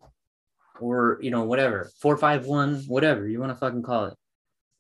[0.83, 4.15] or you know whatever 451 whatever you want to fucking call it.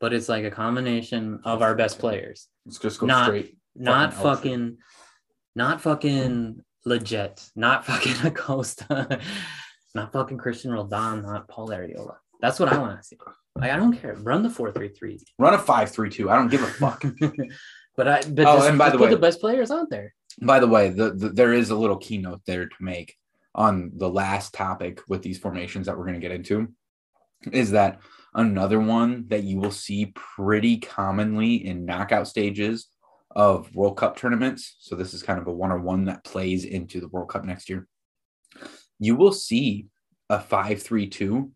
[0.00, 2.48] But it's like a combination of our best players.
[2.66, 4.78] Let's just go not, straight not fucking
[5.54, 9.20] not fucking legit, not fucking Acosta,
[9.95, 12.16] not fucking Christian Roldan, not Paul Arriola.
[12.40, 13.16] That's what I want to see.
[13.55, 14.14] Like, I don't care.
[14.14, 15.20] Run the four three three.
[15.38, 16.30] Run a five three two.
[16.30, 17.05] I don't give a fuck.
[17.97, 20.14] but I but oh, just, and by the way, put the best players out there.
[20.40, 23.16] By the way, the, the, there is a little keynote there to make
[23.55, 26.68] on the last topic with these formations that we're going to get into.
[27.53, 28.01] Is that
[28.34, 32.88] another one that you will see pretty commonly in knockout stages
[33.30, 34.76] of World Cup tournaments?
[34.78, 37.45] So this is kind of a one on one that plays into the World Cup
[37.45, 37.86] next year.
[39.03, 39.86] You will see
[40.28, 41.53] a five three two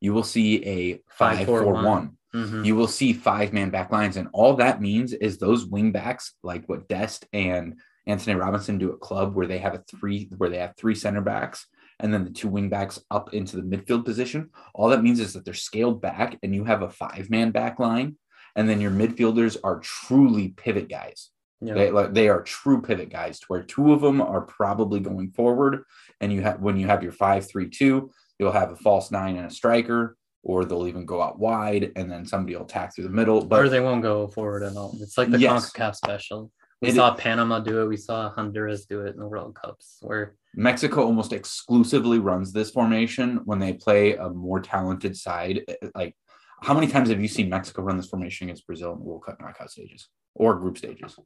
[0.00, 1.84] you will see a five, four, four one.
[1.84, 2.16] one.
[2.34, 2.64] Mm-hmm.
[2.64, 4.16] You will see five man back lines.
[4.16, 8.92] And all that means is those wing backs, like what Dest and Antonee Robinson do
[8.92, 11.66] at club, where they have a three, where they have three center backs
[11.98, 14.48] and then the two wing backs up into the midfield position.
[14.74, 17.78] All that means is that they're scaled back and you have a five man back
[17.78, 18.16] line.
[18.56, 21.30] And then your midfielders are truly pivot guys.
[21.60, 21.74] Yeah.
[21.74, 25.30] They like they are true pivot guys to where two of them are probably going
[25.30, 25.84] forward.
[26.20, 29.36] And you have when you have your five, three, two, you'll have a false nine
[29.36, 33.04] and a striker, or they'll even go out wide and then somebody will attack through
[33.04, 33.44] the middle.
[33.44, 34.96] But or they won't go forward at all.
[35.00, 35.70] It's like the yes.
[35.70, 36.50] CONCACAF special.
[36.80, 37.88] We it saw is, Panama do it.
[37.88, 42.70] We saw Honduras do it in the World Cups where Mexico almost exclusively runs this
[42.70, 45.62] formation when they play a more talented side.
[45.68, 46.16] Eh, eh, like,
[46.62, 49.24] how many times have you seen Mexico run this formation against Brazil in the World
[49.24, 51.18] Cup knockout stages or group stages?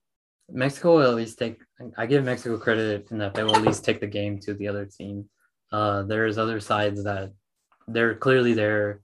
[0.50, 1.60] Mexico will at least take.
[1.96, 4.68] I give Mexico credit in that they will at least take the game to the
[4.68, 5.28] other team.
[5.72, 7.32] Uh, there's other sides that
[7.88, 9.00] they're clearly there.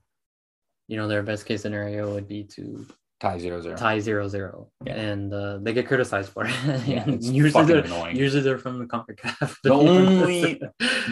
[0.89, 2.87] You know, their best case scenario would be to
[3.21, 3.77] tie zero zero.
[3.77, 4.71] Tie zero zero.
[4.85, 4.95] Yeah.
[4.95, 6.55] And uh, they get criticized for it.
[6.87, 8.17] Yeah, usually they're annoying.
[8.17, 9.57] usually they're from the CONCACAF.
[9.63, 10.61] The only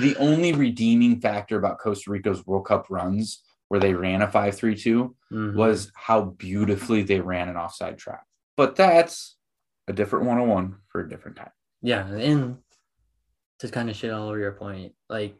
[0.01, 4.85] the only redeeming factor about Costa Rica's World Cup runs where they ran a 5-3-2
[5.31, 5.57] mm-hmm.
[5.57, 8.25] was how beautifully they ran an offside trap.
[8.57, 9.37] But that's
[9.89, 11.51] a different 101 for a different time.
[11.83, 12.59] Yeah, and
[13.61, 15.37] to kind of shit all over your point, like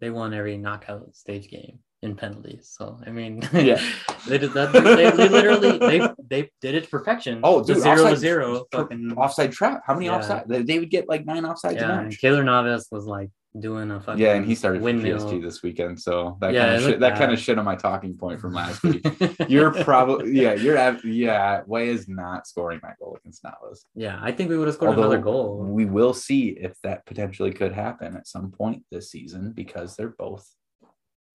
[0.00, 2.74] they won every knockout stage game in penalties.
[2.76, 3.80] So I mean, yeah,
[4.28, 4.72] they did that.
[4.72, 7.40] They, they, literally they they did it to perfection.
[7.42, 9.82] Oh, dude, zero offside, to zero, fucking offside trap.
[9.86, 10.16] How many yeah.
[10.16, 10.44] offside?
[10.48, 12.20] They, they would get like nine offsides yeah, match.
[12.22, 12.44] Keylor
[12.90, 15.18] was like doing a fucking yeah, and he started windmill.
[15.18, 17.76] PSG this weekend, so that yeah, kind of shit, that kind of shit on my
[17.76, 19.04] talking point from last week.
[19.48, 21.62] you're probably yeah, you're at, yeah.
[21.66, 23.84] Weah is not scoring that goal against Navas.
[23.94, 25.58] Yeah, I think we would have scored Although, another goal.
[25.58, 30.08] We will see if that potentially could happen at some point this season because they're
[30.08, 30.48] both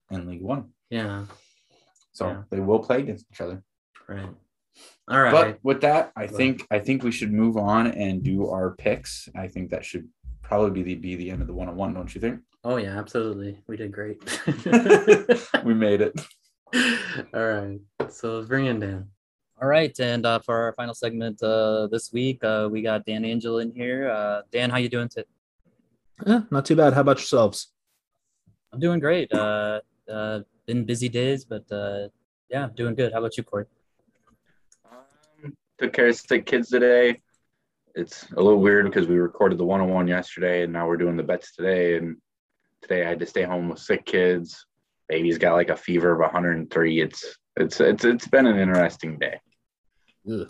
[0.09, 0.69] in League One.
[0.89, 1.25] Yeah.
[2.13, 2.41] So yeah.
[2.49, 3.63] they will play against each other.
[4.07, 4.29] Right.
[5.07, 5.31] All right.
[5.31, 9.29] But with that, I think I think we should move on and do our picks.
[9.35, 10.07] I think that should
[10.47, 12.39] probably be the be the end of the one on one, don't you think?
[12.63, 13.59] Oh yeah, absolutely.
[13.67, 14.17] We did great.
[15.63, 16.19] we made it.
[17.33, 17.79] All right.
[18.09, 19.09] So let's bring in Dan.
[19.61, 23.25] All right, and uh, for our final segment uh, this week, uh, we got Dan
[23.25, 24.09] Angel in here.
[24.09, 25.27] Uh, Dan, how you doing today?
[26.25, 26.93] Yeah, not too bad.
[26.93, 27.73] How about yourselves?
[28.71, 29.33] I'm doing great.
[29.33, 31.65] Uh, uh, been busy days, but
[32.49, 33.11] yeah, doing good.
[33.11, 33.65] How about you, Corey?
[34.85, 37.19] Um, took care of sick kids today
[37.97, 41.23] it's a little weird because we recorded the one-on-one yesterday and now we're doing the
[41.23, 41.97] bets today.
[41.97, 42.17] And
[42.81, 44.65] today i had to stay home with sick kids.
[45.09, 49.39] Baby's got like a fever of 103 it's it's it's it's been an interesting day.
[50.31, 50.47] Ugh.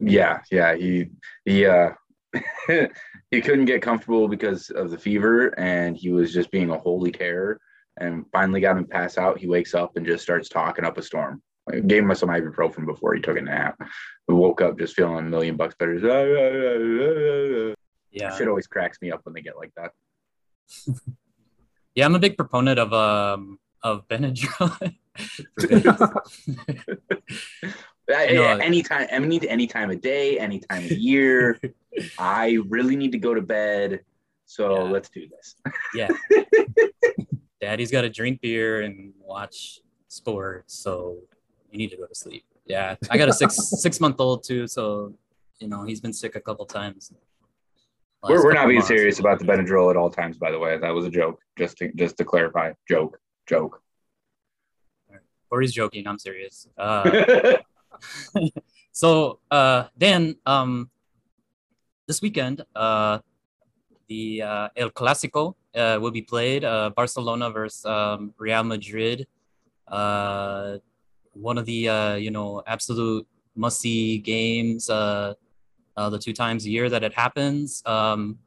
[0.00, 0.74] yeah yeah.
[0.74, 1.10] He
[1.44, 1.90] he uh
[2.66, 7.12] he couldn't get comfortable because of the fever and he was just being a holy
[7.12, 7.60] terror.
[7.98, 9.38] And finally got him pass out.
[9.38, 12.86] He wakes up and just starts talking up a storm I gave him some ibuprofen
[12.86, 13.80] before he took a nap.
[14.28, 15.98] We woke up just feeling a million bucks better.
[16.04, 17.74] Ah, ah, ah,
[18.12, 19.92] yeah, shit always cracks me up when they get like that.
[21.94, 24.94] yeah, I'm a big proponent of um of Benadryl.
[28.60, 31.60] anytime, any any time of day, any time of year.
[32.18, 34.00] I really need to go to bed,
[34.44, 34.92] so yeah.
[34.92, 35.56] let's do this.
[35.94, 36.08] yeah,
[37.60, 41.22] Daddy's got to drink beer and watch sports, so
[41.70, 42.44] you need to go to sleep.
[42.64, 45.14] Yeah, I got a six six month old too, so
[45.58, 47.12] you know he's been sick a couple times.
[48.22, 48.88] We're, we're not being months.
[48.88, 50.78] serious about the Benadryl at all times, by the way.
[50.78, 52.72] That was a joke, just to just to clarify.
[52.88, 53.82] Joke, joke.
[55.50, 56.06] Or he's joking.
[56.08, 56.66] I'm serious.
[56.76, 57.58] Uh,
[58.92, 60.90] so uh, then um,
[62.06, 63.18] this weekend, uh,
[64.08, 66.64] the uh, El Clasico uh, will be played.
[66.64, 69.26] Uh, Barcelona versus um, Real Madrid.
[71.40, 74.90] One of the uh, you know absolute must see games.
[74.90, 75.34] Uh,
[75.96, 77.82] uh, the two times a year that it happens.
[77.86, 78.38] Um,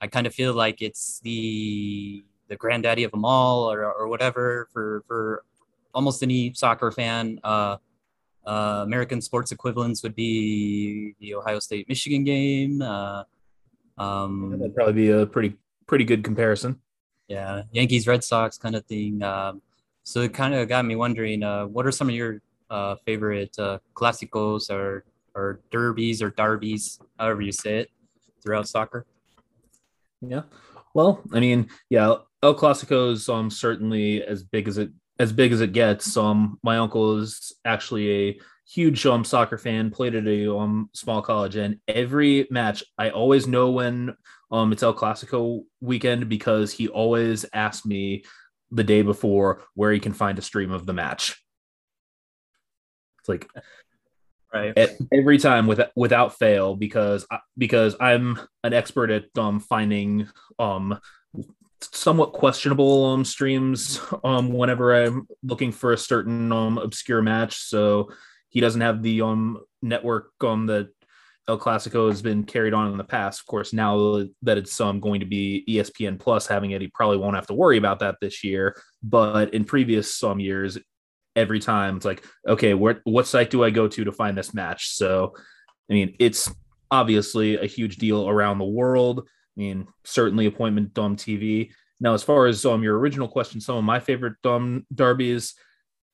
[0.00, 4.68] I kind of feel like it's the the granddaddy of them all, or or whatever
[4.72, 5.44] for for
[5.94, 7.40] almost any soccer fan.
[7.42, 7.78] Uh,
[8.46, 12.80] uh, American sports equivalents would be the Ohio State Michigan game.
[12.80, 13.24] Uh,
[13.98, 15.56] um, yeah, that'd probably be a pretty
[15.86, 16.80] pretty good comparison.
[17.28, 19.22] Yeah, Yankees Red Sox kind of thing.
[19.22, 19.62] Um,
[20.06, 22.40] so it kind of got me wondering, uh, what are some of your
[22.70, 23.78] uh, favorite uh,
[24.70, 25.04] or
[25.34, 27.90] or derbies or derbies, however you say it,
[28.40, 29.04] throughout soccer?
[30.20, 30.42] Yeah,
[30.94, 35.50] well, I mean, yeah, El Clasico is um certainly as big as it as big
[35.50, 36.16] as it gets.
[36.16, 39.90] Um, my uncle is actually a huge um soccer fan.
[39.90, 44.14] Played at a um small college, and every match I always know when
[44.52, 48.22] um it's El Clasico weekend because he always asks me
[48.70, 51.42] the day before where he can find a stream of the match.
[53.20, 53.48] It's like
[54.52, 60.98] right every time with, without fail because because I'm an expert at um finding um
[61.80, 68.10] somewhat questionable um streams um whenever I'm looking for a certain um obscure match so
[68.48, 70.88] he doesn't have the um network um that
[71.48, 73.40] El Clasico has been carried on in the past.
[73.40, 77.18] Of course, now that it's um, going to be ESPN Plus having it, he probably
[77.18, 78.76] won't have to worry about that this year.
[79.02, 80.76] But in previous some um, years,
[81.36, 84.54] every time it's like, okay, where, what site do I go to to find this
[84.54, 84.88] match?
[84.90, 85.34] So,
[85.88, 86.50] I mean, it's
[86.90, 89.20] obviously a huge deal around the world.
[89.20, 91.70] I mean, certainly appointment Dom TV.
[92.00, 95.54] Now, as far as um your original question, some of my favorite um derbies,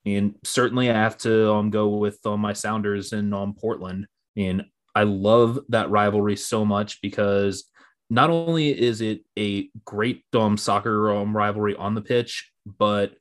[0.05, 4.05] I mean, certainly I have to um go with um, my Sounders in um Portland.
[4.37, 4.65] I mean,
[4.95, 7.65] I love that rivalry so much because
[8.09, 13.13] not only is it a great um, soccer um, rivalry on the pitch, but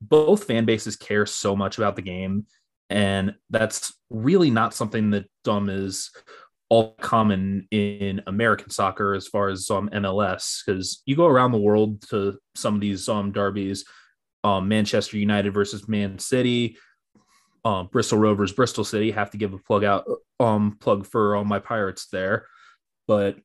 [0.00, 2.46] both fan bases care so much about the game.
[2.90, 6.10] And that's really not something that um, is
[6.68, 11.58] all common in American soccer as far as um, MLS, because you go around the
[11.58, 13.84] world to some of these um, derbies,
[14.42, 16.76] um, Manchester United versus Man City,
[17.64, 19.10] um, Bristol Rovers, Bristol City.
[19.10, 20.04] Have to give a plug out,
[20.40, 22.46] um, plug for all my Pirates there.
[23.06, 23.36] But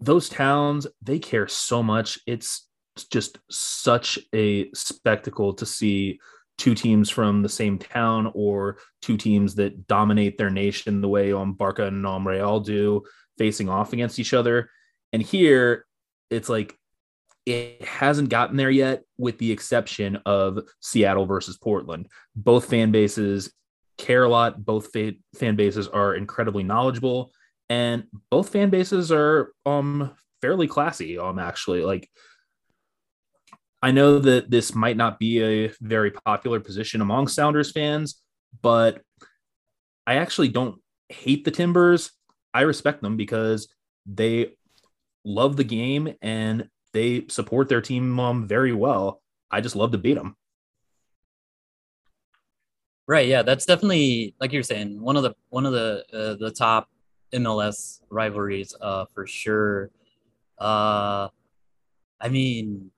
[0.00, 2.18] those towns, they care so much.
[2.26, 2.68] It's
[3.12, 6.20] just such a spectacle to see
[6.56, 11.32] two teams from the same town or two teams that dominate their nation the way
[11.32, 13.04] um, Barca and um, Real do,
[13.38, 14.70] facing off against each other.
[15.12, 15.86] And here,
[16.30, 16.76] it's like
[17.46, 22.08] it hasn't gotten there yet, with the exception of Seattle versus Portland.
[22.34, 23.52] Both fan bases
[23.98, 24.64] care a lot.
[24.64, 27.32] Both fa- fan bases are incredibly knowledgeable,
[27.68, 31.18] and both fan bases are um fairly classy.
[31.18, 32.08] Um, actually, like
[33.82, 38.20] I know that this might not be a very popular position among Sounders fans,
[38.62, 39.02] but
[40.06, 42.10] I actually don't hate the Timbers.
[42.52, 43.68] I respect them because
[44.06, 44.54] they
[45.24, 49.22] love the game and they support their team um, very well.
[49.50, 50.36] I just love to beat them.
[53.08, 53.26] Right.
[53.26, 56.90] Yeah, that's definitely like you're saying one of the one of the uh, the top
[57.32, 59.90] MLS rivalries uh, for sure.
[60.58, 61.28] Uh,
[62.20, 62.90] I mean,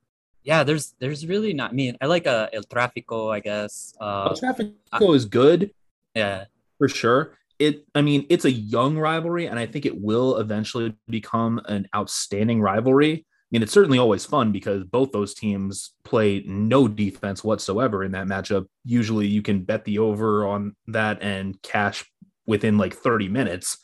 [0.42, 1.70] yeah, there's there's really not.
[1.70, 3.94] I mean, I like uh, El Tráfico, I guess.
[4.00, 5.70] Uh, El Tráfico is good.
[6.16, 6.46] Yeah,
[6.78, 7.38] for sure.
[7.61, 7.84] It.
[7.94, 12.61] I mean, it's a young rivalry, and I think it will eventually become an outstanding
[12.61, 18.12] rivalry mean, it's certainly always fun because both those teams play no defense whatsoever in
[18.12, 18.66] that matchup.
[18.84, 22.05] Usually you can bet the over on that and cash
[22.46, 23.78] within like 30 minutes.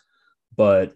[0.56, 0.94] But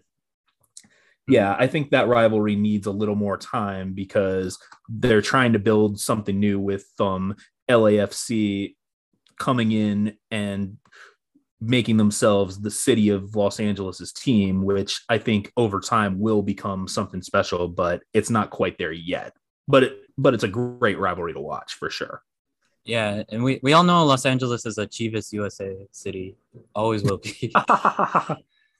[1.27, 4.57] yeah, I think that rivalry needs a little more time because
[4.89, 7.35] they're trying to build something new with um,
[7.69, 8.75] LAFC
[9.37, 10.77] coming in and
[11.61, 16.87] making themselves the city of Los Angeles's team, which I think over time will become
[16.87, 19.33] something special, but it's not quite there yet.
[19.67, 22.23] But it, but it's a great rivalry to watch for sure.
[22.83, 26.35] Yeah, and we, we all know Los Angeles is a Chivas USA city,
[26.73, 27.51] always will be.
[27.55, 28.33] uh,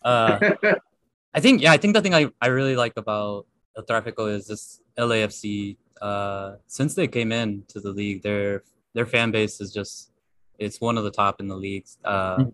[0.03, 3.45] I think yeah, I think the thing I, I really like about
[3.77, 5.77] El Tráfico is this LAFC.
[6.01, 8.63] Uh, since they came in to the league, their
[8.95, 10.11] their fan base is just
[10.57, 11.99] it's one of the top in the leagues.
[12.03, 12.49] Uh, mm-hmm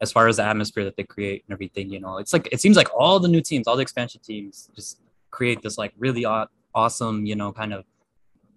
[0.00, 1.90] as far as the atmosphere that they create and everything.
[1.90, 4.70] You know, it's like it seems like all the new teams, all the expansion teams,
[4.74, 6.24] just create this like really
[6.74, 7.84] awesome, you know, kind of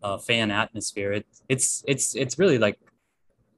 [0.01, 1.13] uh, fan atmosphere.
[1.13, 2.79] It, it's it's it's really like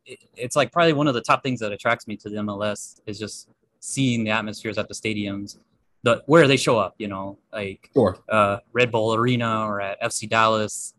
[0.05, 2.99] it, it's like probably one of the top things that attracts me to the MLS
[3.05, 5.57] is just seeing the atmospheres at the stadiums,
[6.03, 6.95] the where they show up.
[6.97, 8.17] You know, like sure.
[8.29, 10.93] uh, Red Bull Arena or at FC Dallas.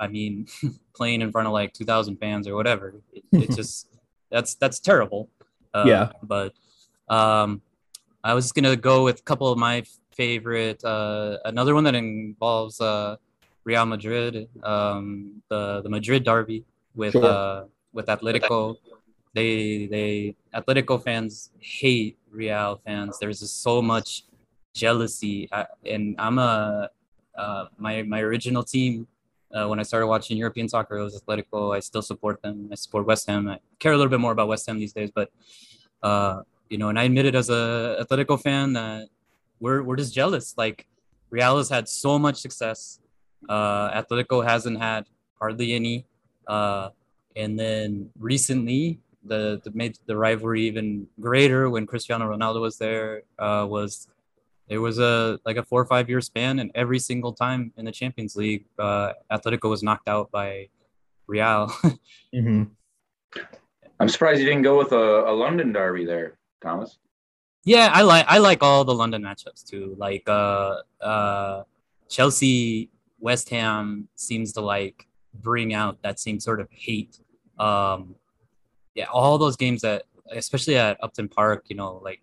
[0.00, 0.46] I mean,
[0.94, 2.94] playing in front of like 2,000 fans or whatever.
[3.12, 3.88] It, it's just
[4.30, 5.30] that's that's terrible.
[5.74, 6.12] Uh, yeah.
[6.22, 6.52] But
[7.08, 7.62] um,
[8.22, 10.84] I was gonna go with a couple of my favorite.
[10.84, 13.16] Uh, another one that involves uh,
[13.64, 16.64] Real Madrid, um, the the Madrid derby
[16.94, 17.24] with sure.
[17.24, 18.76] uh, with Atletico.
[19.34, 23.18] they they Atletico fans hate Real fans.
[23.18, 24.24] There's just so much
[24.74, 26.90] jealousy, I, and I'm a
[27.36, 29.06] uh, my my original team
[29.54, 31.74] uh, when I started watching European soccer, it was Atletico.
[31.74, 32.68] I still support them.
[32.70, 33.48] I support West Ham.
[33.48, 35.30] I care a little bit more about West Ham these days, but
[36.02, 39.08] uh, you know, and I admitted as a Atletico fan that
[39.60, 40.54] we're we're just jealous.
[40.56, 40.86] Like
[41.30, 43.00] Real has had so much success.
[43.48, 45.06] Uh, Atletico hasn't had
[45.40, 46.06] hardly any.
[46.46, 46.90] Uh,
[47.36, 53.22] and then recently, the, the made the rivalry even greater when Cristiano Ronaldo was there.
[53.38, 54.08] Uh, was
[54.68, 57.84] there was a like a four or five year span, and every single time in
[57.84, 60.68] the Champions League, uh, Atletico was knocked out by
[61.26, 61.68] Real.
[62.34, 62.64] mm-hmm.
[64.00, 66.98] I'm surprised you didn't go with a, a London derby there, Thomas.
[67.64, 69.94] Yeah, I like I like all the London matchups too.
[69.98, 71.64] Like uh, uh,
[72.08, 77.18] Chelsea, West Ham seems to like bring out that same sort of hate.
[77.58, 78.14] Um,
[78.94, 82.20] yeah, all those games that, especially at Upton Park, you know, like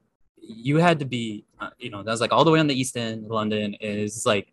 [0.47, 2.97] you had to be, uh, you know, that's like all the way on the East
[2.97, 4.51] End, London is like,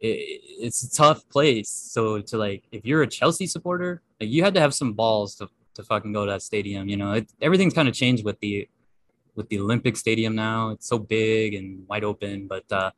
[0.00, 1.68] it, it's a tough place.
[1.68, 5.36] So to like, if you're a Chelsea supporter, like you had to have some balls
[5.36, 6.88] to, to fucking go to that stadium.
[6.88, 8.68] You know, it, everything's kind of changed with the,
[9.34, 10.70] with the Olympic Stadium now.
[10.70, 12.90] It's so big and wide open, but uh,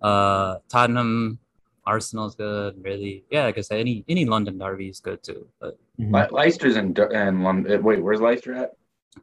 [0.00, 1.38] uh, Tottenham,
[1.84, 2.82] Arsenal's good.
[2.82, 3.44] Really, yeah.
[3.44, 5.46] Like I guess any any London derby is good too.
[5.60, 5.78] But.
[6.32, 7.82] Leicester's in in London.
[7.82, 8.77] Wait, where's Leicester at?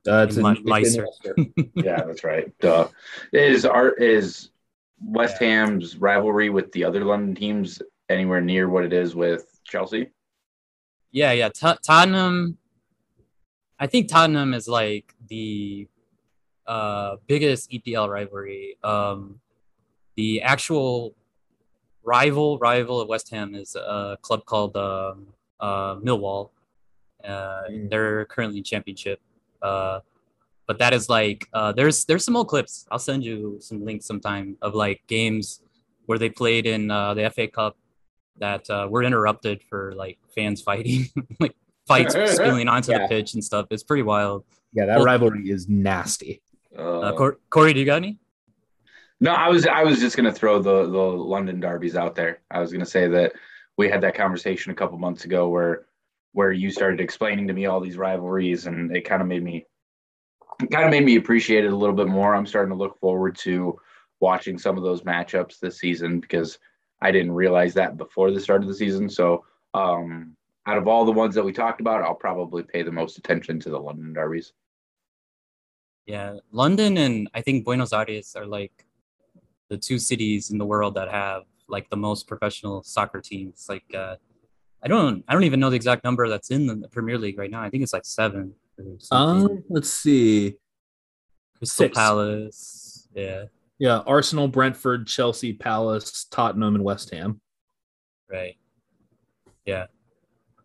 [0.08, 1.08] Uh, it's in, Le- Leicester.
[1.76, 2.52] yeah, that's right.
[2.60, 2.88] Duh.
[3.34, 4.50] Is art is
[5.04, 5.48] West yeah.
[5.48, 10.12] Ham's rivalry with the other London teams anywhere near what it is with Chelsea?
[11.12, 11.50] Yeah, yeah.
[11.50, 12.58] T- Tottenham.
[13.80, 15.88] I think Tottenham is like the
[16.68, 18.78] uh, biggest EPL rivalry.
[18.84, 19.40] Um,
[20.16, 21.16] the actual
[22.04, 25.28] rival rival of West Ham is a club called um,
[25.60, 26.52] uh, Millwall.
[27.24, 27.90] Uh, mm.
[27.90, 29.20] They're currently in championship.
[29.66, 30.00] Uh,
[30.68, 32.86] but that is like uh, there's there's some old clips.
[32.92, 35.62] I'll send you some links sometime of like games
[36.06, 37.78] where they played in uh, the FA Cup
[38.38, 41.08] that uh, were interrupted for like fans fighting,
[41.40, 41.56] like
[41.88, 43.00] fights spilling onto yeah.
[43.00, 43.68] the pitch and stuff.
[43.72, 44.44] It's pretty wild.
[44.74, 46.42] Yeah, that well, rivalry is nasty.
[46.78, 47.14] Uh,
[47.50, 48.20] Corey, do you got any?
[49.22, 52.42] No, I was I was just gonna throw the the London derbies out there.
[52.52, 53.34] I was gonna say that
[53.78, 55.86] we had that conversation a couple months ago where
[56.36, 59.66] where you started explaining to me all these rivalries and it kind of made me
[60.70, 62.36] kind of made me appreciate it a little bit more.
[62.36, 63.80] I'm starting to look forward to
[64.20, 66.60] watching some of those matchups this season because
[67.02, 69.10] I didn't realize that before the start of the season.
[69.10, 72.92] So um, out of all the ones that we talked about, I'll probably pay the
[72.92, 74.52] most attention to the London derbies.
[76.06, 78.86] Yeah, London and I think Buenos Aires are like
[79.70, 83.68] the two cities in the world that have like the most professional soccer teams.
[83.70, 84.18] Like uh,
[84.86, 87.50] I don't I don't even know the exact number that's in the Premier League right
[87.50, 87.62] now.
[87.62, 88.54] I think it's like seven.
[89.12, 90.56] Um, let's see.
[91.58, 91.98] Crystal Six.
[91.98, 93.08] Palace.
[93.16, 93.46] Yeah.
[93.80, 97.42] Yeah, Arsenal, Brentford, Chelsea, Palace, Tottenham, and West Ham.
[98.32, 98.58] Right.
[99.66, 99.88] Yeah.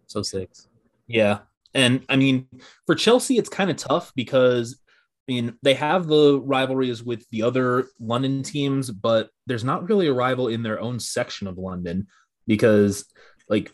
[0.07, 0.69] So six.
[1.07, 1.39] Yeah.
[1.75, 2.47] And I mean,
[2.87, 4.79] for Chelsea, it's kind of tough because
[5.29, 10.09] I mean, they have the rivalries with the other London teams, but there's not really
[10.09, 12.09] a rival in their own section of London
[12.47, 13.05] because,
[13.49, 13.71] like,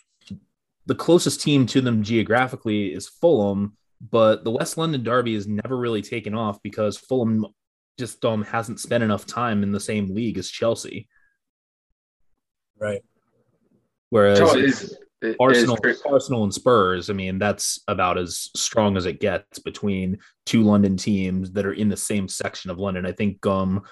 [0.86, 5.76] the closest team to them geographically is Fulham, but the West London Derby has never
[5.76, 7.46] really taken off because Fulham
[7.98, 11.08] just um hasn't spent enough time in the same league as Chelsea.
[12.78, 13.02] Right.
[14.10, 14.98] Whereas so is,
[15.40, 15.78] Arsenal,
[16.08, 17.10] Arsenal and Spurs.
[17.10, 21.72] I mean, that's about as strong as it gets between two London teams that are
[21.72, 23.06] in the same section of London.
[23.06, 23.82] I think um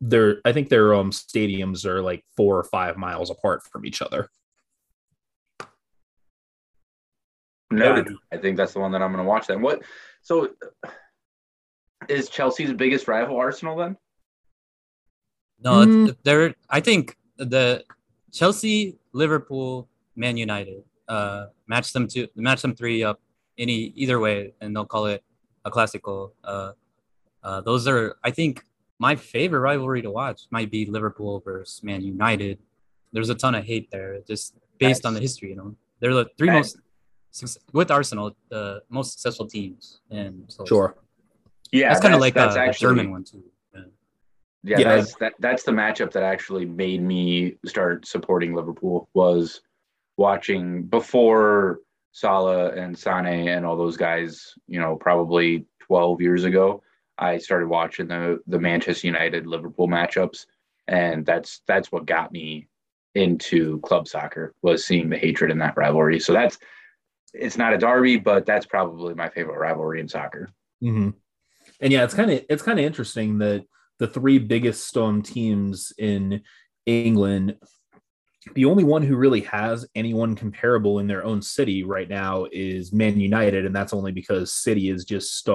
[0.00, 4.02] their I think their um stadiums are like four or five miles apart from each
[4.02, 4.28] other.
[7.74, 8.14] Noted.
[8.32, 9.46] I think that's the one that I'm going to watch.
[9.46, 9.82] Then what?
[10.22, 10.50] So
[12.08, 13.96] is Chelsea's biggest rival Arsenal then?
[15.60, 16.16] No, mm.
[16.22, 16.54] they're.
[16.68, 17.84] I think the
[18.32, 20.84] Chelsea, Liverpool, Man United.
[21.06, 23.20] Uh, match them to match them three up
[23.58, 25.22] any either way, and they'll call it
[25.64, 26.34] a classical.
[26.42, 26.72] Uh,
[27.42, 28.64] uh, those are, I think,
[28.98, 32.58] my favorite rivalry to watch might be Liverpool versus Man United.
[33.12, 35.08] There's a ton of hate there, just based nice.
[35.08, 35.50] on the history.
[35.50, 36.74] You know, they're the three nice.
[36.74, 36.78] most
[37.72, 40.96] with Arsenal, the most successful teams, and so sure.
[41.72, 43.42] Yeah, that's kind of like uh, a, actually, a German one too.
[43.74, 43.80] Yeah,
[44.62, 44.96] yeah, yeah.
[44.96, 49.60] That's, that, that's the matchup that actually made me start supporting Liverpool was
[50.16, 51.80] watching before
[52.12, 56.82] Salah and Sane and all those guys, you know, probably 12 years ago,
[57.18, 60.46] I started watching the the Manchester United Liverpool matchups
[60.88, 62.68] and that's that's what got me
[63.14, 66.18] into club soccer was seeing the hatred in that rivalry.
[66.18, 66.58] So that's
[67.34, 70.48] it's not a derby, but that's probably my favorite rivalry in soccer.
[70.82, 71.10] Mm-hmm.
[71.80, 73.64] And yeah, it's kind of it's kind of interesting that
[73.98, 76.42] the three biggest Storm teams in
[76.86, 77.56] England,
[78.54, 82.92] the only one who really has anyone comparable in their own city right now is
[82.92, 85.48] Man United, and that's only because City has just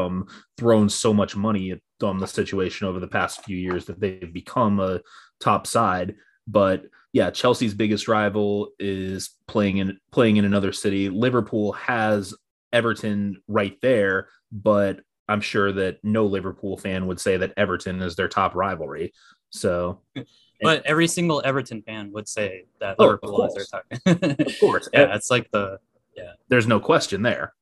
[0.58, 4.34] thrown so much money at um, the situation over the past few years that they've
[4.34, 5.02] become a
[5.40, 6.16] top side.
[6.50, 11.10] But yeah, Chelsea's biggest rival is playing in playing in another city.
[11.10, 12.34] Liverpool has
[12.74, 18.16] Everton right there, but I'm sure that no Liverpool fan would say that Everton is
[18.16, 19.14] their top rivalry.
[19.52, 20.02] So,
[20.62, 24.40] but every single Everton fan would say that oh, Liverpool is their top.
[24.40, 25.80] of course, yeah, it's like the
[26.16, 26.34] yeah.
[26.48, 27.54] There's no question there.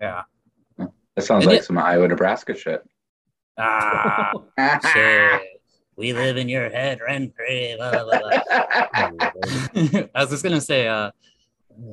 [0.00, 0.22] Yeah,
[0.78, 2.82] that sounds and like it, some Iowa Nebraska shit.
[3.58, 4.32] Ah,
[4.92, 5.55] shit
[5.96, 7.76] we live in your head rent free.
[7.80, 9.10] I
[10.14, 11.10] was just gonna say, uh,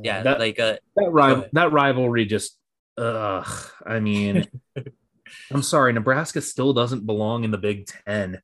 [0.01, 2.57] yeah, that, like uh, that rival, that rivalry just,
[2.97, 3.47] ugh.
[3.85, 4.45] I mean,
[5.51, 8.41] I'm sorry, Nebraska still doesn't belong in the Big Ten.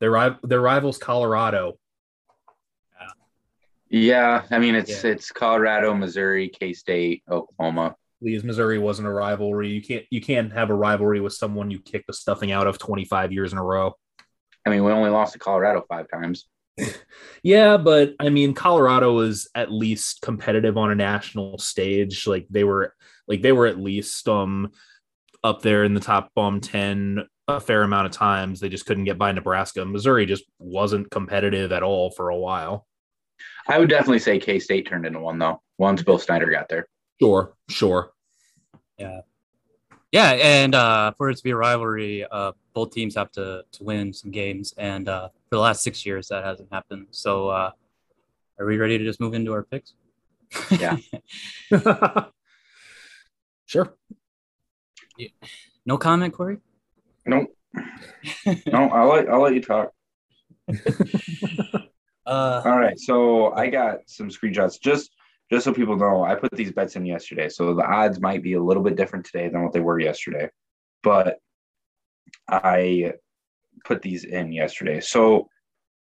[0.00, 1.78] Their their rivals Colorado.
[3.88, 5.12] Yeah, I mean it's yeah.
[5.12, 7.96] it's Colorado, Missouri, K State, Oklahoma.
[8.20, 9.70] Please, Missouri wasn't a rivalry.
[9.70, 12.78] You can't you can't have a rivalry with someone you kick the stuffing out of
[12.78, 13.94] 25 years in a row.
[14.66, 16.46] I mean, we only lost to Colorado five times.
[17.42, 22.26] yeah, but I mean, Colorado was at least competitive on a national stage.
[22.26, 22.94] Like they were,
[23.26, 24.70] like they were at least um
[25.42, 28.60] up there in the top bomb ten a fair amount of times.
[28.60, 29.84] They just couldn't get by Nebraska.
[29.84, 32.86] Missouri just wasn't competitive at all for a while.
[33.68, 35.62] I would definitely say K State turned into one though.
[35.78, 36.86] Once Bill Snyder got there.
[37.20, 38.12] Sure, sure.
[38.98, 39.20] Yeah.
[40.12, 43.84] Yeah, and uh, for it to be a rivalry, uh, both teams have to to
[43.84, 47.06] win some games, and uh, for the last six years that hasn't happened.
[47.12, 47.70] So, uh,
[48.58, 49.94] are we ready to just move into our picks?
[50.70, 50.96] Yeah.
[53.66, 53.94] sure.
[55.86, 56.58] No comment, Corey.
[57.24, 57.46] No.
[58.66, 59.92] no, I'll let I'll let you talk.
[62.26, 65.12] uh, All right, so I got some screenshots just
[65.50, 67.48] just so people know, I put these bets in yesterday.
[67.48, 70.48] So the odds might be a little bit different today than what they were yesterday.
[71.02, 71.38] But
[72.48, 73.14] I
[73.84, 75.00] put these in yesterday.
[75.00, 75.48] So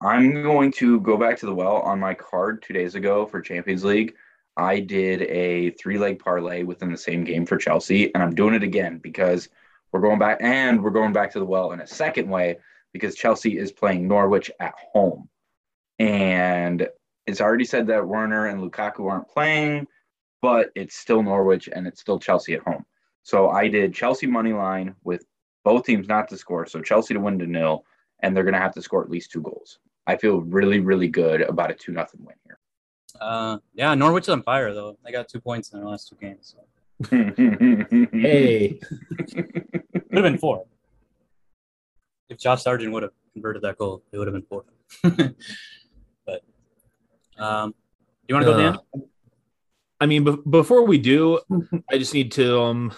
[0.02, 3.42] I'm going to go back to the well on my card two days ago for
[3.42, 4.16] Champions League.
[4.58, 8.56] I did a three leg parlay within the same game for Chelsea, and I'm doing
[8.56, 9.48] it again because
[9.92, 12.58] we're going back and we're going back to the well in a second way
[12.92, 15.30] because Chelsea is playing Norwich at home.
[15.98, 16.88] And
[17.30, 19.88] it's already said that Werner and Lukaku aren't playing,
[20.42, 22.86] but it's still Norwich and it's still Chelsea at home.
[23.22, 25.24] So I did Chelsea money line with
[25.64, 26.66] both teams not to score.
[26.66, 27.86] So Chelsea to win to nil,
[28.22, 29.78] and they're going to have to score at least two goals.
[30.08, 32.58] I feel really, really good about a two nothing win here.
[33.22, 34.98] Uh, yeah, Norwich is on fire though.
[35.06, 36.56] They got two points in their last two games.
[36.56, 36.66] So.
[38.12, 38.80] hey,
[39.36, 40.66] would have been four.
[42.30, 44.66] If Josh Sargent would have converted that goal, it would have been four.
[47.40, 47.74] Um,
[48.28, 48.78] you want to go, Dan?
[50.00, 51.40] I mean, b- before we do,
[51.92, 52.94] I just need to um,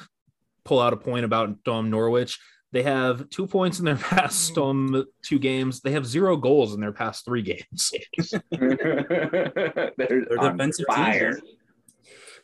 [0.66, 2.40] pull out a point about um, Norwich.
[2.74, 5.82] They have two points in their past um, two games.
[5.82, 7.94] They have zero goals in their past three games.
[8.52, 11.34] they're, they're defensive fire.
[11.34, 11.50] Teams.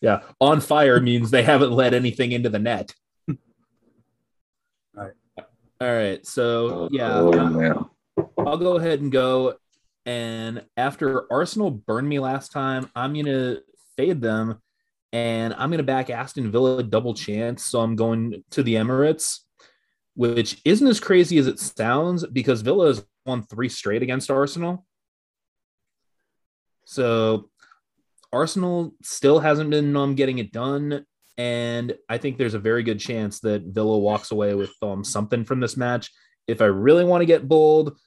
[0.02, 2.94] Yeah, on fire means they haven't let anything into the net.
[3.28, 3.36] All
[4.96, 5.14] right.
[5.82, 6.26] All right.
[6.26, 7.90] So yeah, oh,
[8.38, 9.56] I'll go ahead and go.
[10.08, 13.62] And after Arsenal burned me last time, I'm going to
[13.98, 14.62] fade them
[15.12, 17.66] and I'm going to back Aston Villa double chance.
[17.66, 19.40] So I'm going to the Emirates,
[20.16, 24.86] which isn't as crazy as it sounds because Villa has won three straight against Arsenal.
[26.86, 27.50] So
[28.32, 31.06] Arsenal still hasn't been um, getting it done.
[31.38, 35.44] And I think there's a very good chance that Villa walks away with um, something
[35.44, 36.12] from this match.
[36.48, 37.98] If I really want to get bold,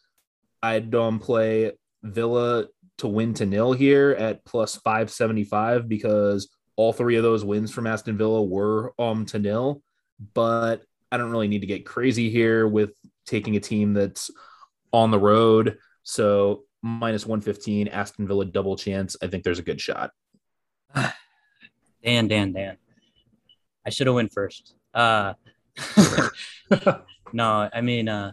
[0.62, 1.72] I'd um, play
[2.02, 2.66] Villa
[2.98, 7.86] to win to nil here at plus 575 because all three of those wins from
[7.86, 9.82] Aston Villa were um to nil.
[10.34, 12.90] But I don't really need to get crazy here with
[13.26, 14.30] taking a team that's
[14.92, 15.78] on the road.
[16.02, 19.16] So minus 115, Aston Villa double chance.
[19.22, 20.10] I think there's a good shot.
[22.04, 22.76] Dan, Dan, Dan.
[23.86, 24.74] I should have went first.
[24.92, 25.34] Uh
[27.32, 28.32] no, I mean uh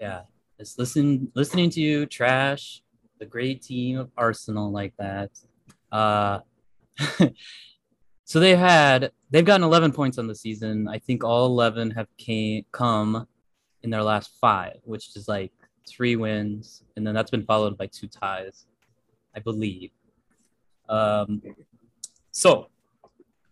[0.00, 0.22] yeah.
[0.58, 2.83] Just listen listening to you trash
[3.24, 5.30] the great team of Arsenal like that.
[5.90, 6.40] Uh,
[8.24, 10.86] so they've had they've gotten 11 points on the season.
[10.88, 13.26] I think all 11 have came come
[13.82, 15.52] in their last five, which is like
[15.88, 18.66] three wins, and then that's been followed by two ties,
[19.34, 19.90] I believe.
[20.88, 21.40] Um,
[22.30, 22.68] so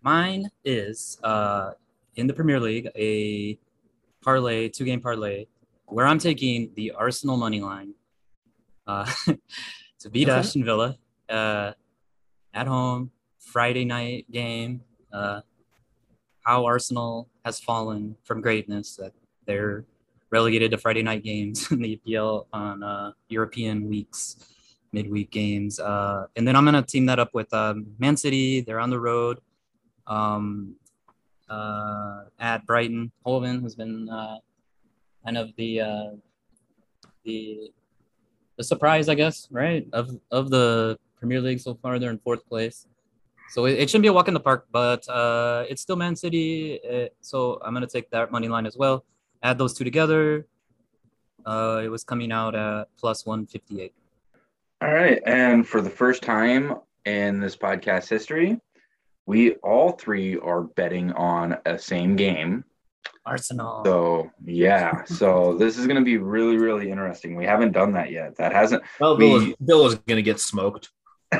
[0.02, 1.70] mine is uh,
[2.16, 3.58] in the Premier League a
[4.22, 5.46] parlay, two game parlay,
[5.86, 7.94] where I'm taking the Arsenal money line
[8.86, 9.10] uh,
[10.00, 10.38] to beat okay.
[10.38, 10.96] Aston Villa
[11.28, 11.72] uh,
[12.54, 14.82] at home, Friday night game.
[15.12, 15.40] Uh,
[16.44, 19.12] how Arsenal has fallen from greatness that
[19.46, 19.84] they're
[20.30, 24.36] relegated to Friday night games in the EPL on uh, European weeks,
[24.92, 25.78] midweek games.
[25.78, 28.60] Uh, and then I'm going to team that up with um, Man City.
[28.60, 29.38] They're on the road
[30.06, 30.74] um,
[31.48, 33.12] uh, at Brighton.
[33.24, 34.38] Holman has been uh,
[35.24, 36.10] kind of the uh,
[37.24, 37.70] the
[38.56, 41.98] the surprise, I guess, right of of the Premier League so far.
[41.98, 42.86] They're in fourth place.
[43.50, 46.16] So it, it shouldn't be a walk in the park, but uh, it's still Man
[46.16, 46.80] City.
[46.82, 49.04] It, so I'm to take that money line as well.
[49.42, 50.46] Add those two together.
[51.44, 53.92] Uh, it was coming out at plus 158.
[54.80, 55.22] All right.
[55.26, 58.58] And for the first time in this podcast history,
[59.26, 62.64] we all three are betting on a same game.
[63.24, 63.82] Arsenal.
[63.84, 67.36] So yeah, so this is going to be really, really interesting.
[67.36, 68.36] We haven't done that yet.
[68.36, 68.82] That hasn't.
[69.00, 70.90] Well, Bill, Bill is going to get smoked.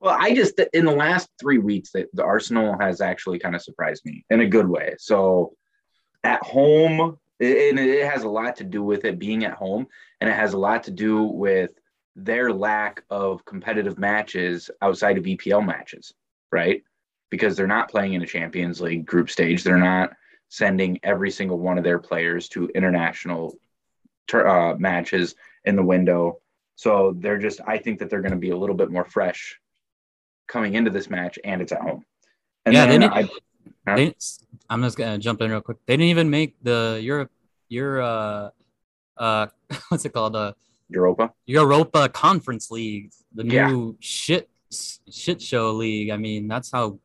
[0.00, 3.62] Well, I just in the last three weeks that the Arsenal has actually kind of
[3.62, 4.94] surprised me in a good way.
[4.98, 5.54] So
[6.24, 9.86] at home, and it has a lot to do with it being at home,
[10.20, 11.72] and it has a lot to do with
[12.16, 16.14] their lack of competitive matches outside of EPL matches,
[16.50, 16.82] right?
[17.30, 19.62] Because they're not playing in a Champions League group stage.
[19.62, 20.12] They're not
[20.48, 23.56] sending every single one of their players to international
[24.34, 26.40] uh, matches in the window.
[26.74, 29.60] So they're just, I think that they're going to be a little bit more fresh
[30.48, 32.04] coming into this match, and it's at home.
[32.66, 33.22] And yeah, then I,
[33.88, 34.10] huh?
[34.68, 35.78] I'm just gonna jump in real quick.
[35.86, 37.30] They didn't even make the Europe,
[37.68, 38.50] your uh,
[39.16, 39.46] uh,
[39.88, 40.36] what's it called?
[40.36, 40.52] Uh,
[40.88, 41.32] Europa.
[41.46, 43.96] Europa Conference League, the new yeah.
[44.00, 44.50] shit
[45.10, 46.10] shit show league.
[46.10, 46.98] I mean, that's how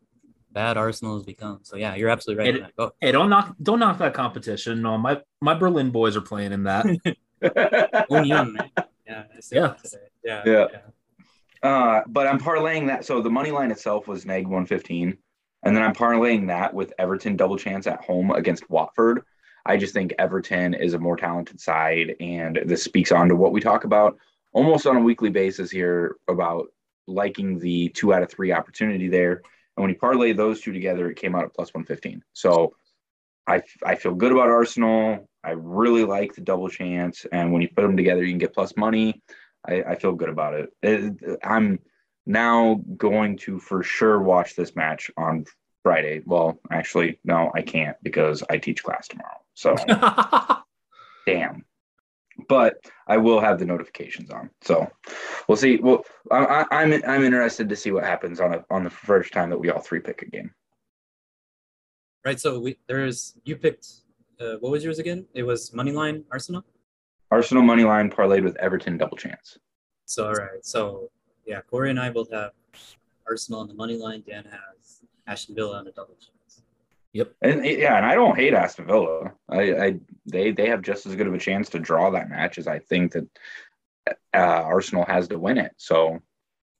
[0.55, 1.59] bad Arsenal has become.
[1.61, 2.63] So yeah, you're absolutely right.
[2.63, 2.91] Hey, Go.
[2.99, 4.81] hey don't knock don't knock that competition.
[4.81, 6.85] No, my my Berlin boys are playing in that.
[8.09, 8.57] Union,
[9.05, 9.73] yeah, yeah.
[10.23, 10.67] yeah, yeah.
[11.61, 13.05] Uh, but I'm parlaying that.
[13.05, 15.17] So the money line itself was neg 115.
[15.63, 19.23] And then I'm parlaying that with Everton double chance at home against Watford.
[19.65, 22.15] I just think Everton is a more talented side.
[22.19, 24.17] And this speaks on to what we talk about
[24.53, 26.67] almost on a weekly basis here about
[27.07, 29.41] liking the two out of three opportunity there.
[29.75, 32.23] And when you parlay those two together, it came out at plus 115.
[32.33, 32.75] So
[33.47, 35.29] I, I feel good about Arsenal.
[35.43, 37.25] I really like the double chance.
[37.31, 39.21] And when you put them together, you can get plus money.
[39.67, 40.69] I, I feel good about it.
[40.81, 41.39] it.
[41.43, 41.79] I'm
[42.25, 45.45] now going to for sure watch this match on
[45.83, 46.23] Friday.
[46.25, 49.41] Well, actually, no, I can't because I teach class tomorrow.
[49.53, 49.75] So,
[51.27, 51.65] damn.
[52.47, 52.77] But
[53.07, 54.49] I will have the notifications on.
[54.61, 54.89] So
[55.47, 55.77] we'll see.
[55.77, 59.49] Well, I, I'm I'm interested to see what happens on a on the first time
[59.49, 60.51] that we all three pick a game.
[62.23, 62.39] Right.
[62.39, 63.87] So we there's you picked.
[64.39, 65.25] Uh, what was yours again?
[65.33, 66.63] It was moneyline Arsenal.
[67.31, 69.57] Arsenal money line parlayed with Everton double chance.
[70.05, 71.09] So all right, so
[71.45, 72.51] yeah, Corey and I both have
[73.27, 74.23] Arsenal on the money line.
[74.27, 76.34] Dan has Aston Villa on the double chance.
[77.15, 77.33] Yep.
[77.41, 79.31] And yeah, and I don't hate Aston Villa.
[79.47, 82.57] I, I they they have just as good of a chance to draw that match
[82.57, 83.25] as I think that
[84.33, 85.71] uh, Arsenal has to win it.
[85.77, 86.19] So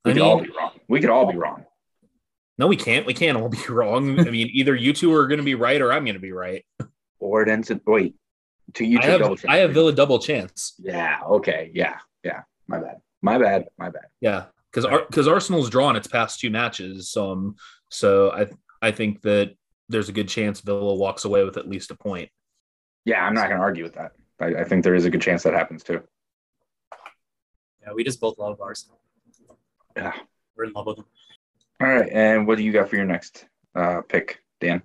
[0.03, 0.71] we I could mean, all be wrong.
[0.89, 1.63] We could all be wrong.
[2.57, 3.05] No, we can't.
[3.05, 4.19] We can't all be wrong.
[4.19, 6.33] I mean, either you two are going to be right or I'm going to be
[6.33, 6.65] right.
[7.19, 8.15] Or it ends in wait
[8.73, 8.99] to you.
[8.99, 10.73] I have, I have Villa double chance.
[10.79, 11.17] Yeah.
[11.25, 11.71] Okay.
[11.73, 11.99] Yeah.
[12.25, 12.41] Yeah.
[12.67, 12.97] My bad.
[13.21, 13.67] My bad.
[13.77, 14.07] My bad.
[14.19, 14.47] Yeah.
[14.69, 17.15] Because because Arsenal's drawn its past two matches.
[17.15, 17.55] Um.
[17.89, 18.47] So I
[18.81, 19.55] I think that
[19.89, 22.29] there's a good chance Villa walks away with at least a point.
[23.05, 24.13] Yeah, I'm not going to argue with that.
[24.39, 26.01] I, I think there is a good chance that happens too.
[27.81, 28.99] Yeah, we just both love Arsenal.
[29.95, 30.13] Yeah,
[30.55, 31.05] we're in love with them.
[31.81, 33.45] All right, and what do you got for your next
[33.75, 34.81] uh, pick, Dan?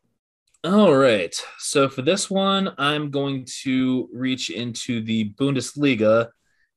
[0.62, 1.35] All right.
[1.59, 6.28] So for this one, I'm going to reach into the Bundesliga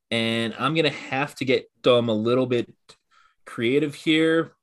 [0.09, 2.73] and I'm going to have to get dumb a little bit
[3.45, 4.53] creative here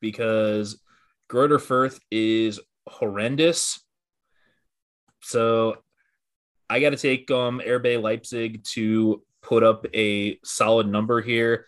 [0.00, 0.80] because
[1.28, 3.80] Greuther Fürth is horrendous.
[5.20, 5.76] So
[6.68, 11.66] I got to take um, RB Leipzig to put up a solid number here.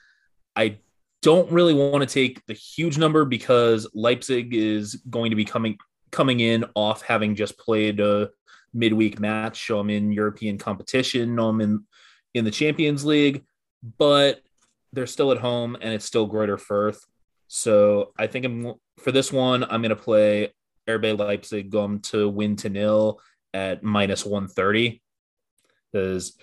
[0.56, 0.78] I
[1.22, 5.78] don't really want to take the huge number because Leipzig is going to be coming
[6.10, 8.30] coming in off having just played a
[8.72, 11.84] midweek match um, in European competition um, in,
[12.34, 13.44] in the Champions League,
[13.98, 14.40] but
[14.92, 16.98] they're still at home and it's still Greuther Fürth.
[17.48, 20.52] So I think I'm for this one, I'm going to play
[20.88, 23.20] RB Leipzig um, to win to nil
[23.52, 25.00] at minus 130
[25.92, 26.36] because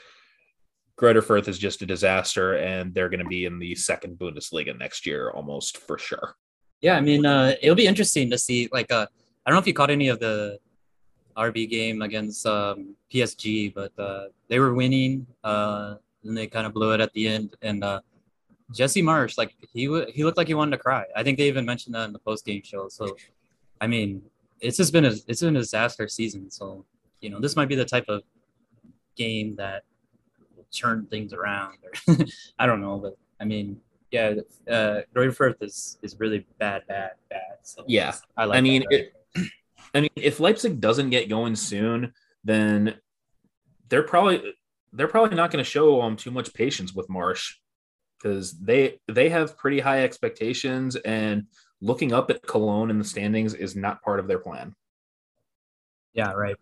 [0.99, 4.77] Greuther Fürth is just a disaster and they're going to be in the second Bundesliga
[4.77, 6.35] next year almost for sure.
[6.81, 8.67] Yeah, I mean, uh, it'll be interesting to see.
[8.71, 9.05] Like, uh,
[9.45, 10.59] I don't know if you caught any of the
[11.37, 16.73] RB game against um, PSG, but uh, they were winning, uh, and they kind of
[16.73, 17.55] blew it at the end.
[17.61, 18.01] And uh,
[18.73, 21.05] Jesse Marsch, like he w- he looked like he wanted to cry.
[21.15, 22.89] I think they even mentioned that in the post game show.
[22.89, 23.15] So,
[23.79, 24.23] I mean,
[24.61, 26.49] it's just been a it's been a disaster season.
[26.49, 26.85] So,
[27.19, 28.23] you know, this might be the type of
[29.15, 29.83] game that
[30.55, 31.77] will turn things around.
[32.07, 32.15] Or
[32.59, 33.79] I don't know, but I mean,
[34.11, 34.35] yeah,
[34.69, 37.57] uh, Greuther Fürth is is really bad, bad, bad.
[37.63, 38.57] So yeah, I like.
[38.57, 39.13] I mean, it,
[39.93, 42.13] I mean, if Leipzig doesn't get going soon,
[42.43, 42.95] then
[43.89, 44.53] they're probably
[44.93, 47.55] they're probably not going to show um too much patience with Marsch
[48.17, 51.45] because they they have pretty high expectations and
[51.81, 54.75] looking up at Cologne in the standings is not part of their plan.
[56.13, 56.55] Yeah, right.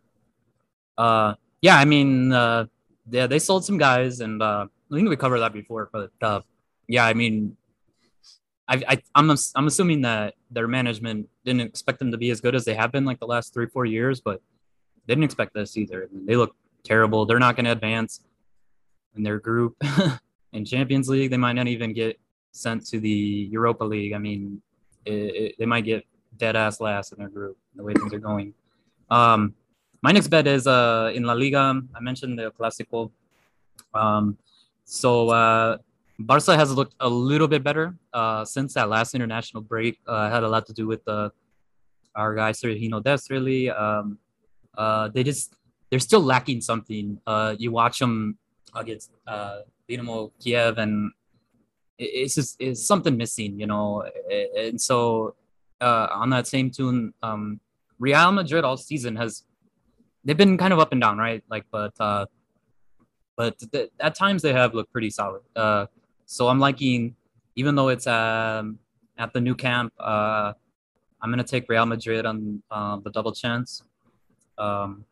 [0.97, 2.65] Uh, yeah, I mean, uh,
[3.09, 5.89] yeah, they sold some guys, and uh, I think we covered that before.
[5.91, 6.41] But uh,
[6.87, 7.57] yeah, I mean,
[8.67, 12.55] I, I I'm I'm assuming that their management didn't expect them to be as good
[12.55, 14.41] as they have been like the last three four years, but
[15.05, 16.07] they didn't expect this either.
[16.11, 17.25] They look terrible.
[17.25, 18.21] They're not going to advance
[19.15, 19.75] in their group
[20.53, 21.31] in Champions League.
[21.31, 22.19] They might not even get
[22.51, 24.13] sent to the Europa League.
[24.13, 24.61] I mean,
[25.05, 26.05] it, they might get
[26.37, 28.53] dead ass last in their group the way things are going.
[29.09, 29.55] Um,
[30.01, 31.81] my next bet is uh, in La Liga.
[31.95, 33.11] I mentioned the Clásico.
[33.93, 34.37] Um,
[34.85, 35.77] so uh,
[36.17, 39.99] Barca has looked a little bit better uh, since that last international break.
[40.07, 41.29] Uh, had a lot to do with uh,
[42.15, 43.29] our guy Sergiño Dest.
[43.29, 44.17] Really, um,
[44.77, 45.55] uh, they just
[45.89, 47.19] they're still lacking something.
[47.25, 48.37] Uh, you watch them
[48.75, 51.11] against uh, Dynamo Kiev, and
[51.99, 54.09] it's just it's something missing, you know.
[54.57, 55.35] And so
[55.81, 57.59] uh, on that same tune, um,
[57.99, 59.43] Real Madrid all season has
[60.23, 61.43] they've been kind of up and down, right?
[61.49, 62.25] Like, but uh,
[63.35, 65.41] but th- at times they have looked pretty solid.
[65.55, 65.85] Uh,
[66.25, 67.15] so I'm liking,
[67.55, 68.79] even though it's um,
[69.17, 70.53] at the Nou Camp, uh,
[71.21, 73.83] I'm gonna take Real Madrid on uh, the double chance.
[74.57, 75.05] Um,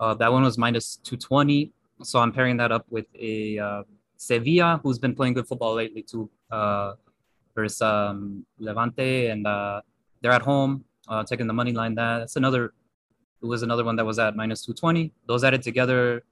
[0.00, 3.82] uh, that one was minus 220, so I'm pairing that up with a uh,
[4.16, 6.94] Sevilla, who's been playing good football lately too, uh,
[7.54, 9.80] versus um, Levante, and uh,
[10.20, 11.94] they're at home, uh, taking the money line.
[11.94, 12.72] That that's another.
[13.42, 15.12] It was another one that was at minus 220.
[15.26, 16.24] Those added together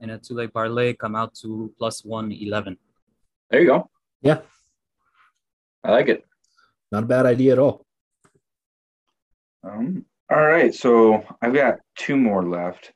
[0.00, 2.76] in a two-leg parlay come out to plus 111.
[3.50, 3.90] There you go.
[4.22, 4.40] Yeah.
[5.84, 6.24] I like it.
[6.90, 7.86] Not a bad idea at all.
[9.62, 10.74] Um, all right.
[10.74, 12.92] So I've got two more left.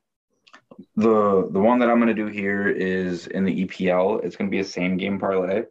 [0.97, 4.24] The the one that I'm going to do here is in the EPL.
[4.24, 5.65] It's going to be a same game parlay.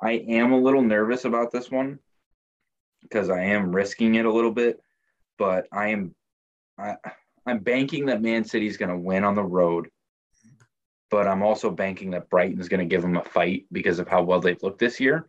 [0.00, 1.98] I am a little nervous about this one
[3.02, 4.80] because I am risking it a little bit,
[5.38, 6.14] but I am
[6.78, 6.96] I,
[7.46, 9.88] I'm banking that Man City is going to win on the road
[11.12, 14.22] but I'm also banking that Brighton's going to give them a fight because of how
[14.22, 15.28] well they've looked this year.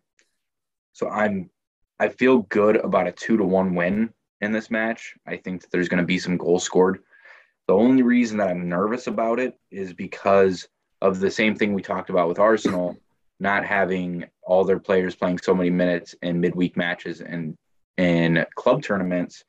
[0.93, 1.49] So I'm
[1.99, 5.13] I feel good about a two to one win in this match.
[5.27, 7.03] I think that there's going to be some goals scored.
[7.67, 10.67] The only reason that I'm nervous about it is because
[11.01, 12.97] of the same thing we talked about with Arsenal,
[13.39, 17.57] not having all their players playing so many minutes in midweek matches and
[17.97, 19.43] in club tournaments.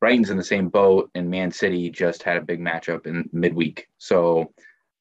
[0.00, 3.88] Brighton's in the same boat, and Man City just had a big matchup in midweek.
[3.98, 4.52] So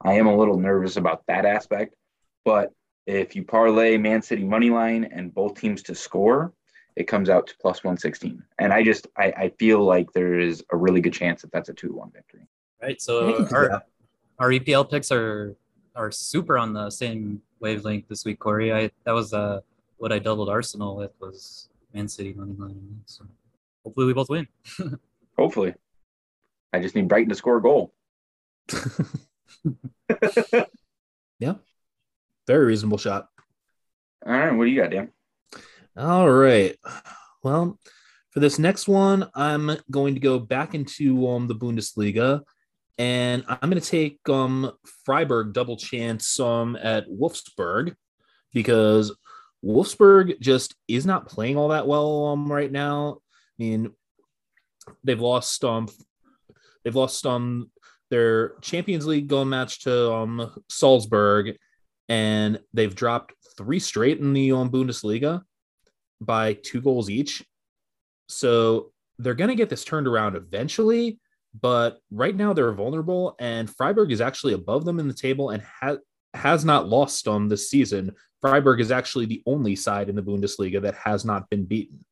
[0.02, 1.96] I am a little nervous about that aspect.
[2.44, 2.72] But
[3.06, 6.54] if you parlay Man City money line and both teams to score,
[6.96, 8.44] it comes out to plus 116.
[8.60, 11.70] And I just I, I feel like there is a really good chance that that's
[11.70, 12.48] a 2 1 victory.
[12.82, 13.02] Right.
[13.02, 13.84] So our,
[14.40, 15.56] our EPL picks are
[15.96, 18.72] are super on the same wavelength this week, Corey.
[18.72, 19.62] I that was uh
[19.98, 23.02] what I doubled Arsenal with was Man City money line.
[23.06, 23.26] So
[23.84, 24.48] hopefully we both win.
[25.38, 25.74] hopefully.
[26.74, 27.94] I just need Brighton to score a goal.
[31.40, 31.56] yeah.
[32.46, 33.30] Very reasonable shot.
[34.26, 34.52] All right.
[34.52, 35.10] What do you got, Dan?
[35.96, 36.76] All right.
[37.44, 37.80] Well,
[38.30, 42.44] for this next one, I'm going to go back into um, the Bundesliga
[42.98, 44.72] and I'm going to take um,
[45.06, 47.94] Freiburg double chance um, at Wolfsburg
[48.54, 49.16] because
[49.64, 53.20] Wolfsburg just is not playing all that well um, right now.
[53.60, 53.92] I mean,
[55.04, 55.88] they've lost um,
[56.84, 57.70] they've lost um
[58.10, 61.58] their Champions League going match to um, Salzburg,
[62.08, 65.42] and they've dropped three straight in the um, Bundesliga
[66.22, 67.44] by two goals each.
[68.30, 71.20] So they're going to get this turned around eventually,
[71.60, 75.64] but right now they're vulnerable, and Freiburg is actually above them in the table and
[75.82, 75.98] has
[76.34, 78.14] has not lost um this season.
[78.42, 82.06] Freiburg is actually the only side in the Bundesliga that has not been beaten.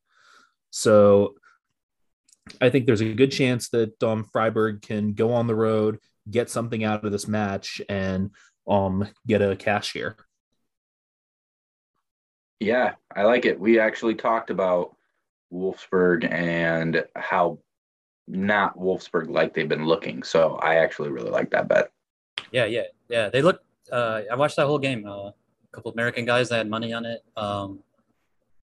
[0.72, 1.36] So
[2.62, 5.99] I think there's a good chance that um, Freiburg can go on the road,
[6.30, 8.32] get something out of this match, and
[8.68, 10.16] um, get a cash here.
[12.60, 13.60] Yeah, I like it.
[13.60, 14.95] We actually talked about
[15.53, 17.60] Wolfsburg and how
[18.28, 20.24] not Wolfsburg like they've been looking.
[20.24, 21.92] So I actually really like that bet.
[22.52, 23.30] Yeah, yeah, yeah.
[23.30, 23.62] They look.
[23.92, 25.06] Uh, I watched that whole game.
[25.06, 25.34] Uh, a
[25.72, 27.24] couple American guys that had money on it.
[27.38, 27.80] Um,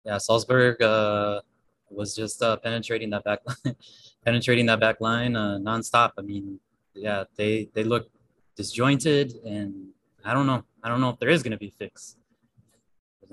[0.04, 1.42] yeah, Salzburg uh,
[1.90, 3.76] was just uh, penetrating that back line,
[4.26, 6.12] penetrating that back line uh, nonstop.
[6.18, 6.60] I mean,
[6.94, 8.10] yeah, they they look
[8.56, 9.90] disjointed, and
[10.24, 10.64] I don't know.
[10.84, 12.16] I don't know if there is going to be fix.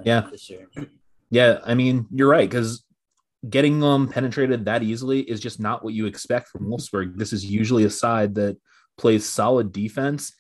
[0.03, 0.29] Yeah.
[0.31, 0.69] This year.
[1.31, 2.85] Yeah, I mean, you're right because
[3.49, 7.17] getting them penetrated that easily is just not what you expect from Wolfsburg.
[7.17, 8.57] This is usually a side that
[8.97, 10.33] plays solid defense,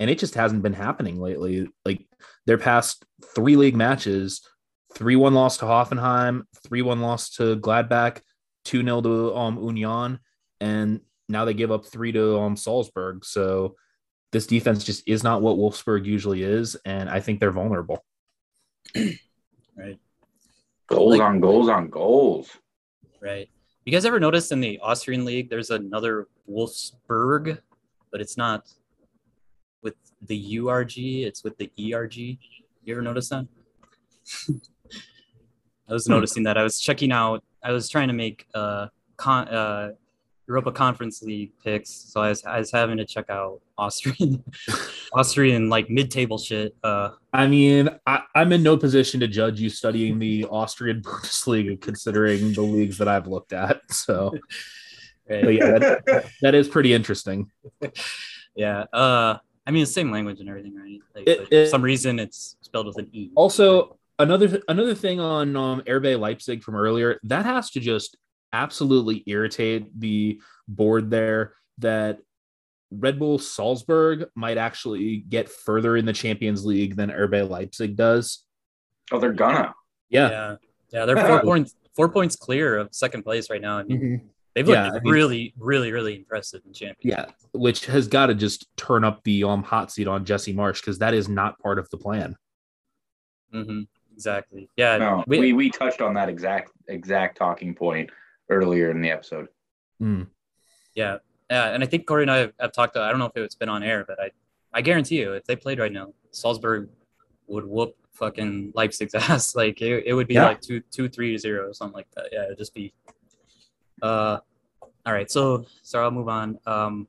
[0.00, 1.68] and it just hasn't been happening lately.
[1.84, 2.06] Like
[2.46, 3.04] their past
[3.34, 4.40] three league matches,
[4.94, 8.20] 3 1 loss to Hoffenheim, 3 1 loss to Gladbach,
[8.64, 10.18] 2 0 to um, Union,
[10.60, 13.24] and now they give up 3 to um, Salzburg.
[13.24, 13.76] So
[14.32, 18.04] this defense just is not what Wolfsburg usually is, and I think they're vulnerable.
[18.96, 19.98] right.
[20.88, 22.50] Goals like, on goals on goals.
[23.20, 23.48] Right.
[23.84, 27.58] You guys ever notice in the Austrian league there's another Wolfsburg,
[28.10, 28.68] but it's not
[29.82, 32.16] with the URG, it's with the ERG.
[32.16, 32.38] You
[32.88, 33.46] ever notice that?
[35.88, 36.12] I was hmm.
[36.12, 36.56] noticing that.
[36.58, 39.92] I was checking out, I was trying to make uh con uh
[40.48, 44.42] Europa Conference League picks, so I was, I was having to check out Austrian,
[45.12, 46.74] Austrian like mid-table shit.
[46.82, 51.78] Uh, I mean, I, am in no position to judge you studying the Austrian Bundesliga,
[51.80, 53.82] considering the leagues that I've looked at.
[53.92, 54.34] So,
[55.28, 57.50] but yeah, that, that is pretty interesting.
[58.56, 61.00] yeah, uh, I mean, the same language and everything, right?
[61.14, 63.30] Like, it, it, for some reason, it's spelled with an e.
[63.34, 68.16] Also, another another thing on um, RB Leipzig from earlier that has to just
[68.52, 72.18] absolutely irritate the board there that
[72.90, 78.44] Red Bull Salzburg might actually get further in the Champions League than RB Leipzig does.
[79.12, 79.74] Oh, they're gonna.
[80.08, 80.30] Yeah.
[80.30, 80.56] Yeah.
[80.92, 81.04] Yeah.
[81.04, 83.78] They're four points four points clear of second place right now.
[83.78, 84.26] I mean, mm-hmm.
[84.54, 86.98] they've looked yeah, really, I mean, really, really impressive in Champions.
[87.02, 90.80] Yeah, which has got to just turn up the um hot seat on Jesse Marsch
[90.80, 92.36] because that is not part of the plan.
[93.54, 93.82] Mm-hmm.
[94.14, 94.68] Exactly.
[94.76, 94.96] Yeah.
[94.96, 98.10] No, we, we we touched on that exact exact talking point
[98.48, 99.48] earlier in the episode.
[100.02, 100.28] Mm.
[100.94, 101.18] Yeah.
[101.50, 101.70] Yeah.
[101.70, 103.54] And I think Corey and I have, have talked, to, I don't know if it's
[103.54, 104.30] been on air, but I,
[104.72, 106.88] I guarantee you, if they played right now, Salzburg
[107.46, 109.54] would whoop fucking Leipzig's ass.
[109.56, 110.46] Like it, it would be yeah.
[110.46, 112.28] like two, two, three to zero, something like that.
[112.32, 112.44] Yeah.
[112.44, 112.92] It'd just be,
[114.02, 114.38] uh,
[115.06, 115.30] all right.
[115.30, 116.58] So, sorry, I'll move on.
[116.66, 117.08] Um,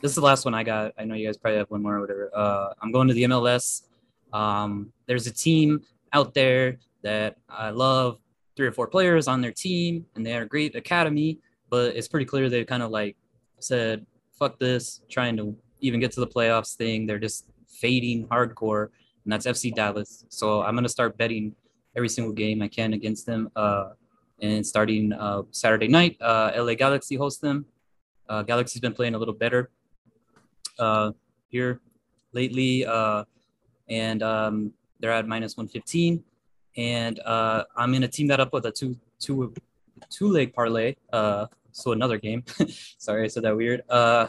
[0.00, 0.92] this is the last one I got.
[0.98, 2.30] I know you guys probably have one more or whatever.
[2.34, 3.82] Uh, I'm going to the MLS.
[4.32, 5.82] Um, there's a team
[6.12, 8.18] out there that I love
[8.56, 12.08] three or four players on their team and they had a great academy, but it's
[12.08, 13.16] pretty clear they kind of like
[13.58, 14.04] said,
[14.38, 17.06] fuck this, trying to even get to the playoffs thing.
[17.06, 18.88] They're just fading hardcore,
[19.24, 20.24] and that's FC Dallas.
[20.28, 21.54] So I'm going to start betting
[21.96, 23.50] every single game I can against them.
[23.56, 23.90] Uh,
[24.42, 27.66] and starting uh, Saturday night, uh, LA Galaxy hosts them.
[28.28, 29.70] Uh, Galaxy's been playing a little better
[30.78, 31.12] uh,
[31.48, 31.80] here
[32.32, 33.24] lately, uh,
[33.88, 36.24] and um, they're at minus 115
[36.76, 39.54] and uh, I'm gonna team that up with a two two
[40.08, 40.96] two leg parlay.
[41.12, 42.44] Uh, so another game.
[42.98, 43.82] Sorry, I said that weird.
[43.88, 44.28] Uh,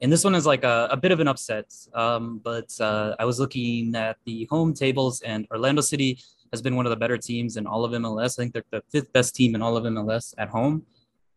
[0.00, 1.66] and this one is like a, a bit of an upset.
[1.92, 6.18] Um, but uh, I was looking at the home tables, and Orlando City
[6.52, 8.38] has been one of the better teams in all of MLS.
[8.38, 10.86] I think they're the fifth best team in all of MLS at home.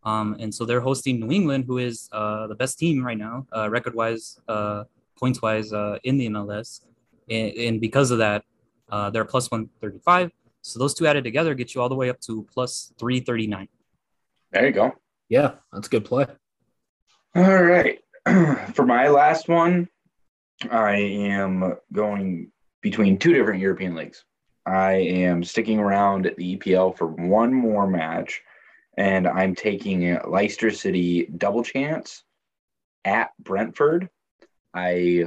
[0.03, 3.45] Um, and so they're hosting New England, who is uh, the best team right now,
[3.55, 4.83] uh, record wise, uh,
[5.17, 6.81] points wise, uh, in the MLS.
[7.29, 8.43] And, and because of that,
[8.93, 10.31] uh, they're plus 135.
[10.61, 13.67] So those two added together get you all the way up to plus 339.
[14.51, 14.93] There you go.
[15.29, 16.27] Yeah, that's a good play.
[17.35, 17.99] All right.
[18.75, 19.89] For my last one,
[20.69, 22.51] I am going
[22.81, 24.23] between two different European leagues.
[24.63, 28.41] I am sticking around at the EPL for one more match,
[28.97, 32.23] and I'm taking Leicester City double chance
[33.03, 34.09] at Brentford.
[34.73, 35.25] I,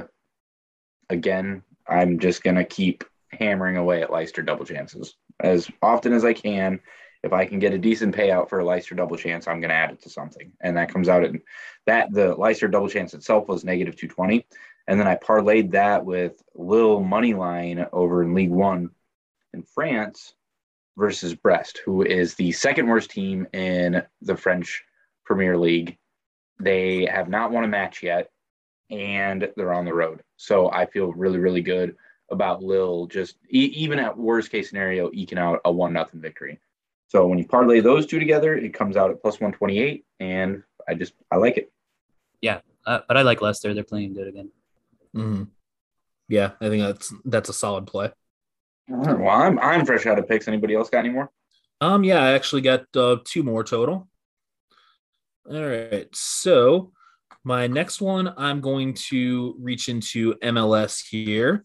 [1.09, 6.25] again, I'm just going to keep hammering away at Leicester double chances as often as
[6.25, 6.79] I can.
[7.23, 9.75] If I can get a decent payout for a Leicester double chance, I'm going to
[9.75, 10.51] add it to something.
[10.61, 11.33] And that comes out at
[11.85, 14.45] that the Leicester double chance itself was negative 220.
[14.87, 18.91] And then I parlayed that with Lille money line over in League One
[19.53, 20.33] in France
[20.95, 24.83] versus Brest, who is the second worst team in the French
[25.25, 25.97] Premier League.
[26.59, 28.29] They have not won a match yet,
[28.89, 30.21] and they're on the road.
[30.37, 31.95] So I feel really, really good
[32.29, 36.59] about Lille just e- even at worst case scenario eking out a one nothing victory.
[37.09, 40.93] So when you parlay those two together, it comes out at plus 128, and I
[40.93, 41.71] just I like it.
[42.41, 43.73] Yeah, uh, but I like Leicester.
[43.73, 44.51] They're playing good again.
[45.15, 45.43] Mm-hmm.
[46.27, 48.11] Yeah, I think that's that's a solid play.
[48.89, 50.47] Well, I'm I'm fresh out of picks.
[50.47, 51.31] Anybody else got any more?
[51.79, 54.07] Um, yeah, I actually got uh, two more total.
[55.49, 56.91] All right, so
[57.43, 61.63] my next one, I'm going to reach into MLS here,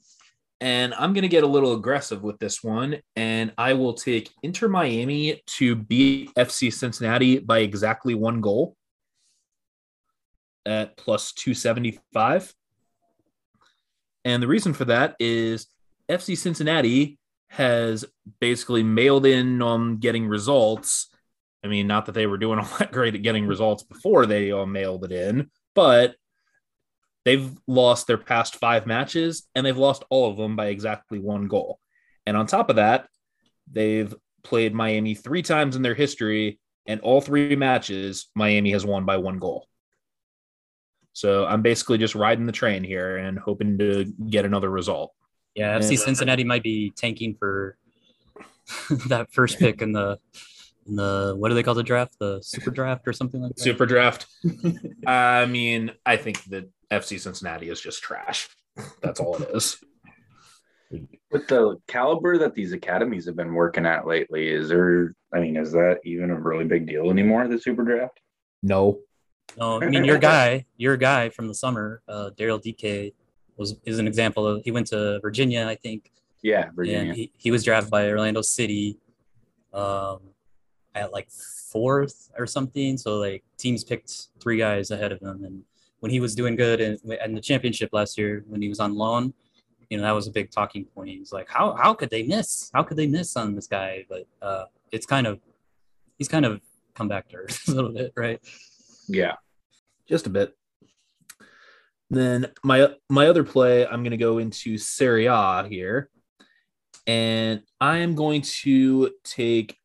[0.62, 4.30] and I'm going to get a little aggressive with this one, and I will take
[4.44, 8.76] Inter Miami to beat FC Cincinnati by exactly one goal
[10.64, 12.54] at plus 275.
[14.24, 15.66] And the reason for that is
[16.08, 17.18] FC Cincinnati
[17.48, 18.04] has
[18.40, 21.08] basically mailed in on getting results.
[21.64, 24.52] I mean, not that they were doing all that great at getting results before they
[24.52, 26.14] all mailed it in, but
[27.24, 31.46] they've lost their past five matches and they've lost all of them by exactly one
[31.46, 31.78] goal.
[32.26, 33.08] And on top of that,
[33.70, 39.04] they've played Miami three times in their history, and all three matches, Miami has won
[39.04, 39.66] by one goal.
[41.12, 45.12] So I'm basically just riding the train here and hoping to get another result.
[45.54, 47.76] Yeah, FC Cincinnati might be tanking for
[49.08, 50.18] that first pick in the
[50.86, 52.18] in the what do they call the draft?
[52.18, 53.62] The super draft or something like that.
[53.62, 54.26] Super draft.
[55.06, 58.48] I mean, I think that FC Cincinnati is just trash.
[59.00, 59.78] That's all it is.
[61.30, 65.14] With the caliber that these academies have been working at lately, is there?
[65.32, 67.48] I mean, is that even a really big deal anymore?
[67.48, 68.20] The super draft?
[68.62, 69.00] No.
[69.58, 73.14] No, I mean your guy, your guy from the summer, uh, Daryl Dike,
[73.56, 74.62] was is an example of.
[74.64, 76.10] He went to Virginia, I think.
[76.42, 77.10] Yeah, Virginia.
[77.10, 78.98] And he, he was drafted by Orlando City,
[79.72, 80.20] um,
[80.94, 82.96] at like fourth or something.
[82.96, 85.62] So like teams picked three guys ahead of him, and
[86.00, 88.94] when he was doing good in, in the championship last year, when he was on
[88.94, 89.32] loan,
[89.88, 91.10] you know that was a big talking point.
[91.10, 92.70] He's like, how how could they miss?
[92.72, 94.04] How could they miss on this guy?
[94.08, 95.40] But uh, it's kind of
[96.18, 96.60] he's kind of
[96.94, 98.40] come back to earth a little bit, right?
[99.06, 99.34] Yeah,
[100.08, 100.56] just a bit.
[102.10, 106.10] Then my my other play, I'm going to go into Serie A here,
[107.06, 109.76] and I am going to take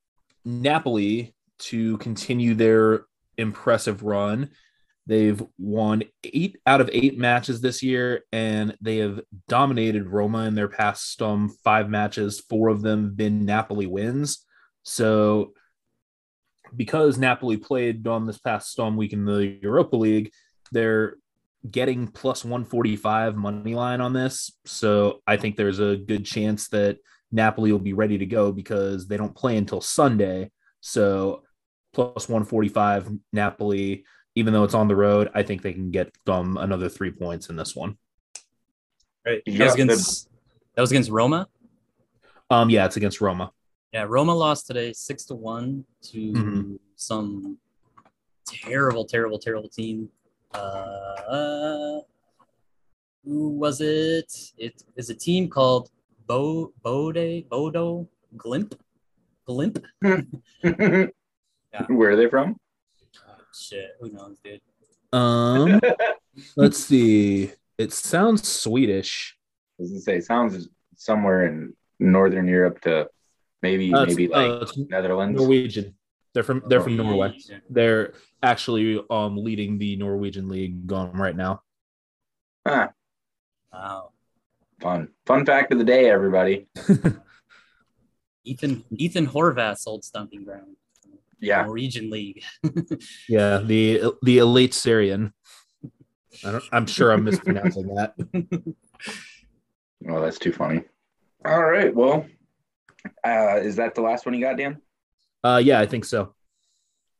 [0.47, 3.05] Napoli to continue their
[3.37, 4.49] impressive run.
[5.05, 9.19] They've won eight out of eight matches this year, and they have
[9.49, 12.39] dominated Roma in their past um, five matches.
[12.39, 14.45] Four of them been Napoli wins.
[14.83, 15.53] So
[16.75, 20.31] because Napoli played on this past storm week in the Europa League,
[20.71, 21.15] they're
[21.69, 24.51] getting plus 145 money line on this.
[24.65, 26.99] So I think there's a good chance that
[27.31, 30.51] Napoli will be ready to go because they don't play until Sunday.
[30.81, 31.43] So
[31.93, 34.05] plus 145 Napoli,
[34.35, 37.49] even though it's on the road, I think they can get um, another three points
[37.49, 37.97] in this one.
[39.25, 39.41] Right.
[39.45, 40.29] That, was against,
[40.75, 41.47] that was against Roma?
[42.49, 43.51] Um, yeah, it's against Roma.
[43.91, 46.75] Yeah, Roma lost today six to one to mm-hmm.
[46.95, 47.57] some
[48.47, 50.09] terrible, terrible, terrible team.
[50.53, 51.99] Uh,
[53.25, 54.31] who was it?
[54.57, 55.89] It is a team called
[56.27, 58.75] Bo Bode Bodo Glimp
[59.45, 59.79] Glimp.
[60.03, 60.21] yeah.
[61.87, 62.57] Where are they from?
[63.27, 64.61] Oh, shit, who knows, dude.
[65.13, 65.79] Um,
[66.57, 67.51] let's see.
[67.77, 69.37] It sounds Swedish.
[69.79, 73.09] Does it say sounds somewhere in Northern Europe to
[73.61, 75.39] maybe uh, maybe like uh, Netherlands.
[75.39, 75.95] Norwegian.
[76.33, 77.37] They're from they're from Norway.
[77.69, 78.13] They're
[78.43, 81.63] actually um leading the Norwegian league um, right now.
[82.67, 82.89] Huh.
[83.73, 84.11] Wow.
[84.79, 85.09] Fun.
[85.25, 86.67] Fun fact of the day, everybody.
[88.43, 90.75] Ethan Ethan Horvath old stomping ground.
[91.39, 91.63] Yeah.
[91.63, 92.43] Norwegian league.
[93.29, 95.33] yeah, the the Eliteserien.
[96.43, 98.13] I am sure I'm mispronouncing that.
[100.07, 100.83] Oh, that's too funny.
[101.43, 101.93] All right.
[101.93, 102.27] Well,
[103.25, 104.79] uh, is that the last one you got, Dan?
[105.43, 106.35] Uh, yeah, I think so.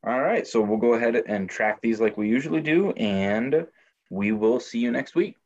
[0.05, 3.65] All right, so we'll go ahead and track these like we usually do, and
[4.09, 5.36] we will see you next week.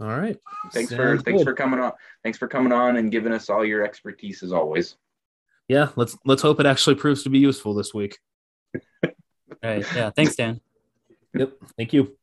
[0.00, 0.36] All right.
[0.72, 1.24] Thanks Sounds for good.
[1.24, 1.92] thanks for coming on.
[2.22, 4.96] Thanks for coming on and giving us all your expertise as always.
[5.68, 8.18] Yeah, let's let's hope it actually proves to be useful this week.
[9.04, 9.10] all
[9.62, 9.86] right.
[9.94, 10.10] Yeah.
[10.10, 10.60] Thanks, Dan.
[11.34, 11.52] Yep.
[11.76, 12.16] Thank you.